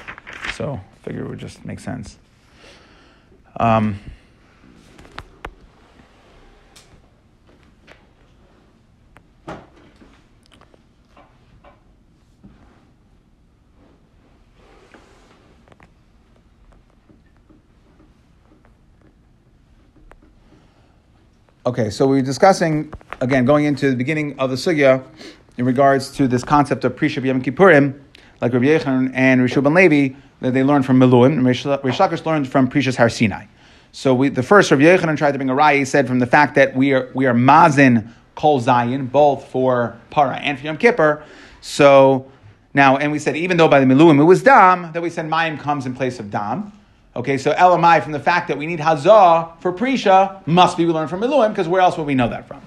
So 0.55 0.81
I 0.81 1.05
figure 1.05 1.25
it 1.25 1.29
would 1.29 1.39
just 1.39 1.65
make 1.65 1.81
sense. 1.81 2.19
Um, 3.59 3.99
Okay, 21.67 21.89
so 21.89 22.07
we're 22.07 22.21
discussing 22.21 22.93
again 23.23 23.47
going 23.47 23.65
into 23.65 23.89
the 23.89 23.97
beginning 23.97 24.39
of 24.39 24.51
the 24.51 24.57
sugya 24.57 25.03
in 25.57 25.65
regards 25.65 26.11
to 26.13 26.27
this 26.29 26.45
concept 26.45 26.85
of 26.85 26.97
Prisha 26.97 27.25
Yom 27.25 27.43
Kippurim, 27.43 28.01
like 28.41 28.53
Rabbi 28.53 28.67
Yechon 28.67 29.13
and 29.15 29.41
Rishu 29.41 29.63
Ben 29.63 29.75
Levi, 29.75 30.17
that 30.41 30.53
they 30.53 30.65
learned 30.65 30.85
from 30.85 30.99
Miluim, 30.99 31.33
and 31.33 31.47
Rish 31.47 31.65
Lakish 31.65 32.27
learned 32.27 32.49
from 32.49 32.69
Prishas 32.69 32.97
Har 32.97 33.09
Sinai. 33.09 33.47
So 33.93 34.13
we, 34.13 34.29
the 34.29 34.43
first 34.43 34.71
Rabbi 34.71 34.83
Yechanan 34.83 35.17
tried 35.17 35.33
to 35.33 35.39
bring 35.39 35.51
a 35.51 35.55
raya. 35.55 35.79
He 35.79 35.85
said 35.85 36.09
from 36.09 36.19
the 36.19 36.27
fact 36.27 36.57
that 36.57 36.75
we 36.75 36.93
are 36.93 37.11
we 37.15 37.27
are 37.27 37.35
mazin 37.35 38.13
kol 38.35 38.61
zayin 38.61 39.11
both 39.11 39.47
for 39.49 39.97
para 40.11 40.37
and 40.37 40.59
for 40.59 40.65
Yom 40.65 40.77
Kippur. 40.77 41.23
So 41.61 42.31
now, 42.75 42.97
and 42.97 43.13
we 43.13 43.21
said 43.21 43.37
even 43.37 43.57
though 43.57 43.69
by 43.69 43.79
the 43.79 43.87
miluim 43.87 44.21
it 44.21 44.25
was 44.25 44.43
dam, 44.43 44.93
that 44.93 45.01
we 45.01 45.11
said 45.11 45.27
mayim 45.27 45.61
comes 45.61 45.87
in 45.87 45.95
place 45.95 46.19
of 46.19 46.31
dam. 46.31 46.73
Okay, 47.15 47.39
so 47.39 47.53
elamai 47.53 48.03
from 48.03 48.11
the 48.11 48.19
fact 48.19 48.49
that 48.49 48.59
we 48.59 48.67
need 48.67 48.81
hazah 48.81 49.61
for 49.61 49.73
prisha 49.73 50.45
must 50.45 50.77
be 50.77 50.85
we 50.85 50.93
learn 50.93 51.07
from 51.07 51.21
miluim 51.21 51.51
because 51.51 51.69
where 51.69 51.81
else 51.81 51.97
would 51.97 52.07
we 52.09 52.17
know 52.17 52.29
that 52.29 52.49
from? 52.49 52.61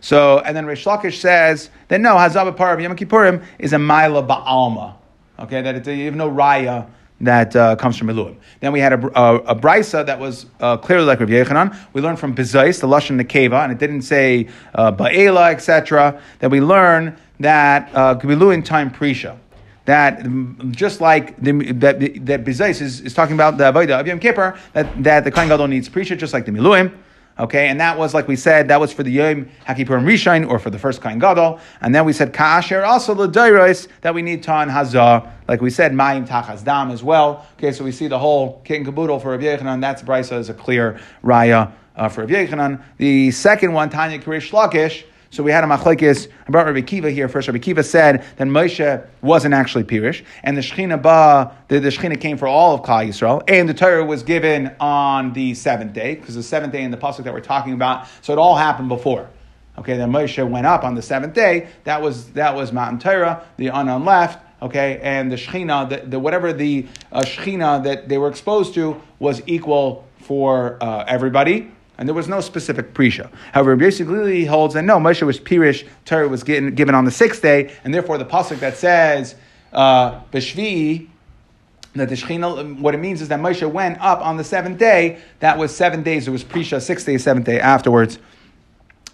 So, 0.00 0.38
and 0.40 0.56
then 0.56 0.66
Rish 0.66 0.84
Lakish 0.84 1.20
says 1.20 1.70
that 1.88 2.00
no, 2.00 2.14
Hazah 2.14 2.48
of 2.48 2.80
Yom 2.80 2.96
Kippurim 2.96 3.44
is 3.58 3.72
a 3.72 3.76
Maila 3.76 4.26
Ba'alma. 4.26 4.94
Okay, 5.38 5.62
that 5.62 5.86
you 5.86 6.04
have 6.06 6.16
no 6.16 6.30
Raya 6.30 6.86
that 7.20 7.54
uh, 7.54 7.76
comes 7.76 7.96
from 7.98 8.08
Eluim. 8.08 8.36
Then 8.60 8.72
we 8.72 8.80
had 8.80 8.92
a, 8.92 9.20
a, 9.20 9.36
a 9.36 9.54
brisa 9.54 10.04
that 10.06 10.18
was 10.18 10.46
uh, 10.60 10.76
clearly 10.78 11.04
like 11.04 11.20
Rav 11.20 11.28
Yechanan. 11.28 11.76
We 11.92 12.00
learned 12.00 12.18
from 12.18 12.34
Bezais, 12.34 12.80
the 12.80 12.86
Lashon 12.86 13.20
Nekeva, 13.20 13.62
and 13.62 13.72
it 13.72 13.78
didn't 13.78 14.02
say 14.02 14.48
uh, 14.74 14.92
Ba'ela, 14.92 15.52
etc. 15.52 16.20
That 16.38 16.50
we 16.50 16.60
learn 16.60 17.16
that 17.40 17.94
uh, 17.94 18.14
time 18.14 18.90
Prisha. 18.90 19.38
That 19.86 20.22
just 20.70 21.00
like 21.00 21.40
the, 21.40 21.72
that 21.72 22.00
that 22.26 22.44
Bezais 22.44 22.80
is, 22.80 23.00
is 23.00 23.14
talking 23.14 23.34
about 23.34 23.58
the 23.58 23.64
Avodah 23.64 24.00
of 24.00 24.06
Yom 24.06 24.20
Kippur, 24.20 24.58
that, 24.72 25.02
that 25.02 25.24
the 25.24 25.30
Kohen 25.30 25.48
Gadol 25.48 25.68
needs 25.68 25.88
Prisha, 25.88 26.16
just 26.16 26.32
like 26.32 26.46
the 26.46 26.52
Miluim. 26.52 26.92
Okay, 27.40 27.68
and 27.68 27.80
that 27.80 27.96
was 27.96 28.12
like 28.12 28.28
we 28.28 28.36
said, 28.36 28.68
that 28.68 28.78
was 28.78 28.92
for 28.92 29.02
the 29.02 29.10
Yom 29.10 29.48
Hakipurim 29.66 30.04
Rishain 30.04 30.46
or 30.46 30.58
for 30.58 30.68
the 30.68 30.78
first 30.78 31.00
Kain 31.00 31.18
Gadol. 31.18 31.58
And 31.80 31.94
then 31.94 32.04
we 32.04 32.12
said 32.12 32.34
Ka'asher 32.34 32.84
also 32.84 33.14
the 33.14 33.28
Dairos 33.28 33.88
that 34.02 34.14
we 34.14 34.20
need 34.20 34.42
Tan 34.42 34.68
Hazah, 34.68 35.26
like 35.48 35.62
we 35.62 35.70
said, 35.70 35.92
Mayim 35.92 36.28
Tachas 36.28 36.62
Dam 36.62 36.90
as 36.90 37.02
well. 37.02 37.46
Okay, 37.54 37.72
so 37.72 37.82
we 37.82 37.92
see 37.92 38.08
the 38.08 38.18
whole 38.18 38.60
kit 38.64 38.76
and 38.76 38.84
caboodle 38.84 39.18
for 39.18 39.30
Rav 39.30 39.40
Yechanan. 39.40 39.80
That's 39.80 40.02
Brisa 40.02 40.38
is 40.38 40.50
a 40.50 40.54
clear 40.54 41.00
raya 41.24 41.72
uh, 41.96 42.10
for 42.10 42.26
Rav 42.26 42.30
Yechanan. 42.30 42.82
The 42.98 43.30
second 43.30 43.72
one, 43.72 43.88
Tanya 43.88 44.18
Kirish 44.18 44.50
Lakish. 44.50 45.04
So 45.32 45.44
we 45.44 45.52
had 45.52 45.62
a 45.62 45.68
machlekes. 45.68 46.28
I 46.48 46.50
brought 46.50 46.66
Rabbi 46.66 46.80
Kiva 46.80 47.08
here 47.08 47.28
first. 47.28 47.46
Rabbi 47.46 47.60
Kiva 47.60 47.84
said 47.84 48.24
that 48.36 48.48
Moshe 48.48 49.06
wasn't 49.22 49.54
actually 49.54 49.84
Pirish, 49.84 50.24
and 50.42 50.56
the 50.56 50.60
Shechina 50.60 51.00
ba 51.00 51.56
the, 51.68 51.78
the 51.78 51.90
Shechina 51.90 52.20
came 52.20 52.36
for 52.36 52.48
all 52.48 52.74
of 52.74 52.82
Klal 52.82 53.06
Yisrael, 53.06 53.40
and 53.46 53.68
the 53.68 53.74
Torah 53.74 54.04
was 54.04 54.24
given 54.24 54.74
on 54.80 55.32
the 55.32 55.54
seventh 55.54 55.92
day 55.92 56.16
because 56.16 56.34
the 56.34 56.42
seventh 56.42 56.72
day 56.72 56.82
in 56.82 56.90
the 56.90 56.96
pasuk 56.96 57.22
that 57.22 57.32
we're 57.32 57.38
talking 57.38 57.74
about. 57.74 58.08
So 58.22 58.32
it 58.32 58.40
all 58.40 58.56
happened 58.56 58.88
before. 58.88 59.30
Okay, 59.78 59.96
then 59.96 60.10
Moshe 60.10 60.50
went 60.50 60.66
up 60.66 60.82
on 60.82 60.96
the 60.96 61.02
seventh 61.02 61.34
day. 61.34 61.68
That 61.84 62.02
was 62.02 62.30
that 62.32 62.56
was 62.56 62.72
Mount 62.72 63.00
Torah. 63.00 63.46
The 63.56 63.68
unknown 63.68 64.04
left. 64.04 64.44
Okay, 64.60 64.98
and 65.00 65.30
the 65.30 65.36
Shechina, 65.36 65.88
the, 65.88 66.08
the 66.08 66.18
whatever 66.18 66.52
the 66.52 66.88
uh, 67.12 67.20
Shechina 67.20 67.84
that 67.84 68.08
they 68.08 68.18
were 68.18 68.28
exposed 68.28 68.74
to 68.74 69.00
was 69.20 69.42
equal 69.46 70.08
for 70.18 70.76
uh, 70.82 71.04
everybody 71.06 71.70
and 72.00 72.08
there 72.08 72.14
was 72.14 72.28
no 72.28 72.40
specific 72.40 72.94
prisha. 72.94 73.30
However, 73.52 73.76
basically 73.76 74.46
holds 74.46 74.72
that 74.72 74.84
no, 74.84 74.96
Moshe 74.96 75.22
was 75.22 75.38
pirish, 75.38 75.86
Torah 76.06 76.26
was 76.26 76.42
given, 76.42 76.74
given 76.74 76.94
on 76.94 77.04
the 77.04 77.10
sixth 77.10 77.42
day, 77.42 77.76
and 77.84 77.92
therefore 77.92 78.16
the 78.16 78.24
pasuk 78.24 78.58
that 78.60 78.78
says 78.78 79.36
uh, 79.74 80.18
that 80.32 82.08
the 82.08 82.14
Shechina, 82.14 82.80
what 82.80 82.94
it 82.94 82.98
means 82.98 83.20
is 83.20 83.28
that 83.28 83.38
Moshe 83.38 83.70
went 83.70 84.00
up 84.00 84.24
on 84.24 84.38
the 84.38 84.44
seventh 84.44 84.78
day. 84.78 85.18
That 85.40 85.58
was 85.58 85.76
seven 85.76 86.02
days. 86.02 86.26
It 86.26 86.30
was 86.30 86.42
prisha, 86.42 86.80
six 86.80 87.04
days, 87.04 87.22
seventh 87.22 87.44
day 87.44 87.60
afterwards. 87.60 88.18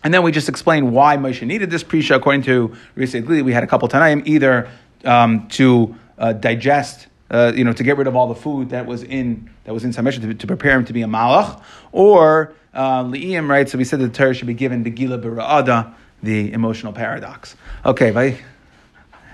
And 0.05 0.15
then 0.15 0.23
we 0.23 0.31
just 0.31 0.49
explain 0.49 0.93
why 0.93 1.17
Moshe 1.17 1.45
needed 1.45 1.71
this 1.71 1.83
prisha. 1.83 2.15
According 2.15 2.43
to 2.43 2.77
Risa 2.97 3.45
we 3.45 3.53
had 3.53 3.65
a 3.65 3.67
couple 3.67 3.89
tanaim 3.89 4.25
either 4.27 4.71
um, 5.05 5.49
to 5.49 5.97
uh, 6.19 6.35
digest 6.35 7.09
uh, 7.31 7.53
you 7.55 7.65
know, 7.65 7.73
to 7.73 7.83
get 7.83 7.97
rid 7.97 8.07
of 8.07 8.15
all 8.15 8.29
the 8.29 8.35
food 8.35 8.71
that 8.71 8.87
was 8.87 9.03
in 9.03 9.51
that 9.65 9.73
was 9.73 9.85
in 9.85 9.91
Samesha 9.93 10.21
to, 10.21 10.35
to, 10.35 10.47
prepare 10.47 10.79
him 10.79 10.85
to 10.85 10.93
be 10.93 11.03
a 11.03 11.07
malach, 11.07 11.61
or 11.93 12.53
uh, 12.75 13.03
Li'im, 13.03 13.49
right? 13.49 13.69
So 13.69 13.79
we 13.79 13.85
said 13.85 14.01
that 14.01 14.09
the 14.09 14.17
Torah 14.17 14.35
should 14.35 14.47
be 14.47 14.55
given 14.55 14.83
the 14.83 14.91
Gila 14.91 15.19
Bira'ada, 15.19 15.93
the 16.23 16.53
emotional 16.53 16.93
paradox. 16.93 17.57
Okay, 17.85 18.15
I 18.15 18.39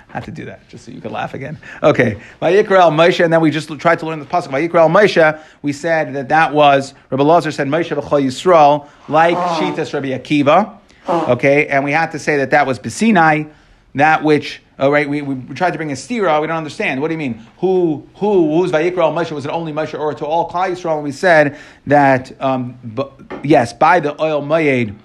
had 0.09 0.25
to 0.25 0.31
do 0.31 0.45
that 0.47 0.67
just 0.69 0.85
so 0.85 0.91
you 0.91 1.01
could 1.01 1.13
laugh 1.13 1.35
again. 1.35 1.59
Okay, 1.83 2.19
Vayikra 2.41 2.91
Moshe, 2.91 3.23
and 3.23 3.33
then 3.33 3.41
we 3.41 3.51
just 3.51 3.69
tried 3.79 3.99
to 3.99 4.07
learn 4.07 4.21
the 4.21 4.27
pasuk. 4.27 4.49
Vayikra 4.49 4.91
Moshe, 4.91 5.41
we 5.63 5.73
said 5.73 6.15
that 6.15 6.29
that 6.29 6.55
was 6.55 6.95
Rabbi 7.11 7.23
Lazar 7.23 7.51
said 7.51 7.69
Moshe 7.69 7.95
b'chol 7.95 8.23
Yisrael, 8.23 8.89
like 9.09 9.37
oh. 9.37 9.59
Shitas 9.61 9.93
Rabbi 9.93 10.09
Akiva. 10.09 10.79
Okay, 11.09 11.67
and 11.67 11.83
we 11.83 11.91
had 11.91 12.13
to 12.13 12.19
say 12.19 12.37
that 12.37 12.51
that 12.51 12.67
was 12.67 12.79
Besinai, 12.79 13.51
that 13.95 14.25
which 14.25 14.63
Oh, 14.83 14.91
right, 14.91 15.09
we, 15.09 15.23
we 15.23 15.55
tried 15.55 15.71
to 15.71 15.77
bring 15.77 15.93
a 15.93 15.95
stira. 15.95 16.41
We 16.41 16.49
don't 16.49 16.57
understand. 16.57 17.01
What 17.01 17.07
do 17.07 17.15
you 17.15 17.19
mean? 17.19 17.47
Who 17.59 18.05
who 18.17 18.59
who's 18.59 18.73
Vayikra 18.73 19.15
Moshe? 19.15 19.31
Was 19.31 19.45
it 19.45 19.51
only 19.51 19.73
Moshe 19.73 19.97
or 19.97 20.13
to 20.13 20.27
all 20.27 20.51
Klal 20.51 20.73
Yisrael? 20.73 20.95
And 20.97 21.05
we 21.05 21.13
said 21.13 21.57
that 21.87 22.33
um, 22.43 22.77
yes, 23.45 23.73
by 23.73 24.01
the 24.01 24.21
oil 24.21 24.43
mayed, 24.43 24.97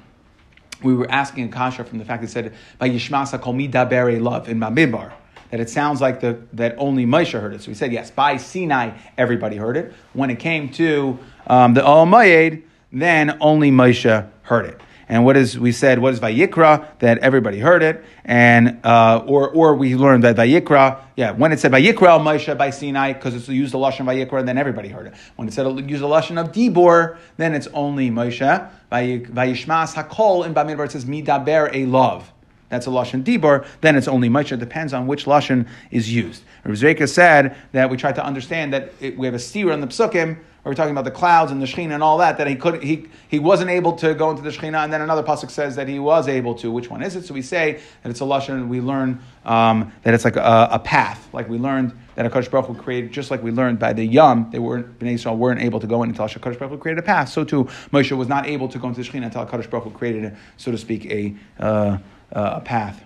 we 0.81 0.95
were 0.95 1.09
asking 1.11 1.43
a 1.43 1.47
kasha 1.49 1.83
from 1.83 1.99
the 1.99 2.05
fact 2.05 2.23
that 2.23 2.29
it 2.29 2.31
said 2.31 2.53
by 2.79 2.89
Yishmasa 2.89 3.39
Kol 3.39 3.53
Midabere 3.53 4.19
love 4.19 4.49
in 4.49 4.59
Mamidbar 4.59 5.11
that 5.51 5.59
it 5.59 5.69
sounds 5.69 6.01
like 6.01 6.21
the, 6.21 6.41
that 6.53 6.75
only 6.79 7.05
Moshe 7.05 7.39
heard 7.39 7.53
it. 7.53 7.61
So 7.61 7.69
we 7.69 7.75
said 7.75 7.93
yes, 7.93 8.09
by 8.09 8.37
Sinai 8.37 8.97
everybody 9.15 9.57
heard 9.57 9.77
it. 9.77 9.93
When 10.13 10.31
it 10.31 10.39
came 10.39 10.69
to 10.69 11.19
um, 11.45 11.75
the 11.75 11.87
oil 11.87 12.07
mayed, 12.07 12.63
then 12.91 13.37
only 13.41 13.69
Moshe 13.69 14.27
heard 14.41 14.65
it. 14.65 14.81
And 15.09 15.23
what 15.23 15.37
is 15.37 15.57
we 15.57 15.71
said? 15.71 15.99
What 15.99 16.13
is 16.13 16.19
Vayikra? 16.19 16.99
That 16.99 17.19
everybody 17.19 17.59
heard 17.59 17.81
it, 17.81 18.03
and 18.25 18.79
uh, 18.83 19.23
or 19.25 19.49
or 19.49 19.75
we 19.75 19.95
learned 19.95 20.23
that 20.25 20.35
Vayikra. 20.35 20.99
Yeah, 21.15 21.31
when 21.31 21.51
it 21.53 21.59
said 21.59 21.71
Vayikra 21.71 22.19
Moshe 22.19 22.57
by 22.57 22.69
Sinai, 22.71 23.13
because 23.13 23.33
it's 23.33 23.47
used 23.47 23.73
the 23.73 23.77
lashon 23.77 24.05
Vayikra, 24.05 24.45
then 24.45 24.57
everybody 24.57 24.89
heard 24.89 25.07
it. 25.07 25.13
When 25.37 25.47
it 25.47 25.53
said 25.53 25.65
use 25.89 26.01
the 26.01 26.07
lashon 26.07 26.39
of 26.39 26.51
Dibor, 26.51 27.17
then 27.37 27.53
it's 27.55 27.67
only 27.67 28.11
Moshe. 28.11 28.69
Vayishmas 28.91 29.93
Hakol 29.93 30.45
in 30.45 30.53
Bamidbar 30.53 30.85
it 30.85 30.91
says 30.91 31.05
Midaber 31.05 31.69
a 31.73 31.85
love. 31.85 32.33
That's 32.69 32.87
a 32.87 32.89
lashon 32.89 33.23
dibor. 33.23 33.65
Then 33.81 33.95
it's 33.95 34.07
only 34.07 34.29
Moshe. 34.29 34.51
It 34.51 34.59
depends 34.59 34.93
on 34.93 35.07
which 35.07 35.25
lashon 35.25 35.67
is 35.91 36.13
used. 36.13 36.43
Rizreka 36.65 37.07
said 37.07 37.55
that 37.71 37.89
we 37.89 37.97
tried 37.97 38.15
to 38.15 38.25
understand 38.25 38.73
that 38.73 38.91
it, 38.99 39.17
we 39.17 39.25
have 39.25 39.35
a 39.35 39.39
steer 39.39 39.71
on 39.71 39.81
the 39.81 39.87
psukim 39.87 40.37
we're 40.67 40.75
talking 40.75 40.91
about 40.91 41.05
the 41.05 41.11
clouds 41.11 41.51
and 41.51 41.61
the 41.61 41.65
Shekhinah 41.65 41.93
and 41.93 42.03
all 42.03 42.17
that, 42.17 42.37
that 42.37 42.47
he 42.47 42.55
could 42.55 42.83
he 42.83 43.07
he 43.29 43.39
wasn't 43.39 43.69
able 43.69 43.93
to 43.93 44.13
go 44.13 44.29
into 44.29 44.41
the 44.41 44.49
Shekhinah, 44.49 44.83
and 44.83 44.91
then 44.93 45.01
another 45.01 45.23
pasuk 45.23 45.49
says 45.49 45.75
that 45.77 45.87
he 45.87 45.99
was 45.99 46.27
able 46.27 46.55
to. 46.55 46.69
Which 46.71 46.89
one 46.89 47.01
is 47.01 47.15
it? 47.15 47.25
So 47.25 47.33
we 47.33 47.41
say 47.41 47.79
that 48.03 48.09
it's 48.09 48.21
a 48.21 48.25
lashon, 48.25 48.55
and 48.55 48.69
we 48.69 48.81
learn 48.81 49.21
um, 49.45 49.93
that 50.03 50.13
it's 50.13 50.25
like 50.25 50.35
a, 50.35 50.67
a, 50.71 50.79
path, 50.79 51.29
like 51.33 51.47
we 51.47 51.57
learned 51.57 51.93
that 52.15 52.29
Hakadosh 52.29 52.51
Baruch 52.51 52.67
Hu 52.67 52.75
created, 52.75 53.11
just 53.13 53.31
like 53.31 53.41
we 53.41 53.51
learned 53.51 53.79
by 53.79 53.93
the 53.93 54.03
Yom, 54.03 54.49
they 54.51 54.59
weren't 54.59 54.99
Bnei 54.99 55.13
Israel 55.13 55.37
weren't 55.37 55.61
able 55.61 55.79
to 55.79 55.87
go 55.87 56.03
in 56.03 56.09
until 56.09 56.25
Hakadosh 56.25 56.59
Baruch 56.59 56.71
Hu 56.71 56.77
created 56.77 56.99
a 56.99 57.05
path. 57.05 57.29
So 57.29 57.43
too, 57.43 57.65
Moshe 57.91 58.11
was 58.11 58.27
not 58.27 58.45
able 58.45 58.67
to 58.67 58.77
go 58.77 58.89
into 58.89 59.01
the 59.01 59.09
Shekhinah 59.09 59.25
until 59.25 59.45
Hakadosh 59.45 59.69
Baruch 59.69 59.85
Hu 59.85 59.91
created, 59.91 60.25
a, 60.25 60.37
so 60.57 60.71
to 60.71 60.77
speak, 60.77 61.05
a 61.05 61.35
uh, 61.59 61.97
a 62.31 62.61
path, 62.61 63.03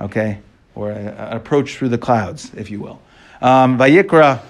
okay, 0.00 0.38
or 0.74 0.90
an 0.90 1.36
approach 1.36 1.76
through 1.76 1.90
the 1.90 1.98
clouds, 1.98 2.52
if 2.54 2.70
you 2.70 2.80
will. 2.80 3.00
Um, 3.40 3.78
Vayikra. 3.78 4.42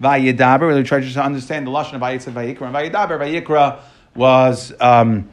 Vayidaber. 0.00 0.74
We 0.74 0.82
try 0.82 1.00
to 1.00 1.22
understand 1.22 1.66
the 1.66 1.70
lashon 1.70 1.94
of 1.94 2.00
Vayit 2.00 2.22
said 2.22 2.34
Vayikra 2.34 2.62
and 2.62 2.74
Vayidaber. 2.74 3.18
Vayikra 3.18 3.80
was. 4.14 4.72
Um, 4.80 5.28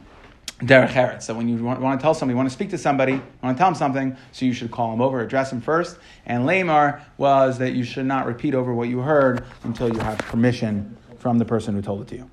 derech 0.61 0.89
eretz. 0.93 1.23
So 1.23 1.35
when 1.35 1.47
you 1.47 1.63
want, 1.63 1.79
want, 1.81 1.99
to 1.99 2.03
tell 2.03 2.13
somebody, 2.13 2.33
you 2.33 2.37
want 2.37 2.49
to 2.49 2.53
speak 2.53 2.71
to 2.71 2.77
somebody, 2.77 3.13
you 3.13 3.21
want 3.43 3.55
to 3.55 3.59
tell 3.59 3.69
them 3.69 3.75
something, 3.75 4.17
so 4.31 4.43
you 4.43 4.53
should 4.53 4.71
call 4.71 4.89
them 4.89 5.01
over, 5.01 5.21
address 5.21 5.51
them 5.51 5.61
first. 5.61 5.99
And 6.25 6.47
lamar 6.47 7.05
was 7.17 7.59
that 7.59 7.73
you 7.73 7.83
should 7.83 8.07
not 8.07 8.25
repeat 8.25 8.55
over 8.55 8.73
what 8.73 8.89
you 8.89 8.99
heard 8.99 9.45
until 9.63 9.93
you 9.93 9.99
have 9.99 10.17
permission 10.17 10.97
from 11.19 11.37
the 11.37 11.45
person 11.45 11.75
who 11.75 11.81
told 11.81 12.01
it 12.01 12.07
to 12.07 12.15
you. 12.15 12.25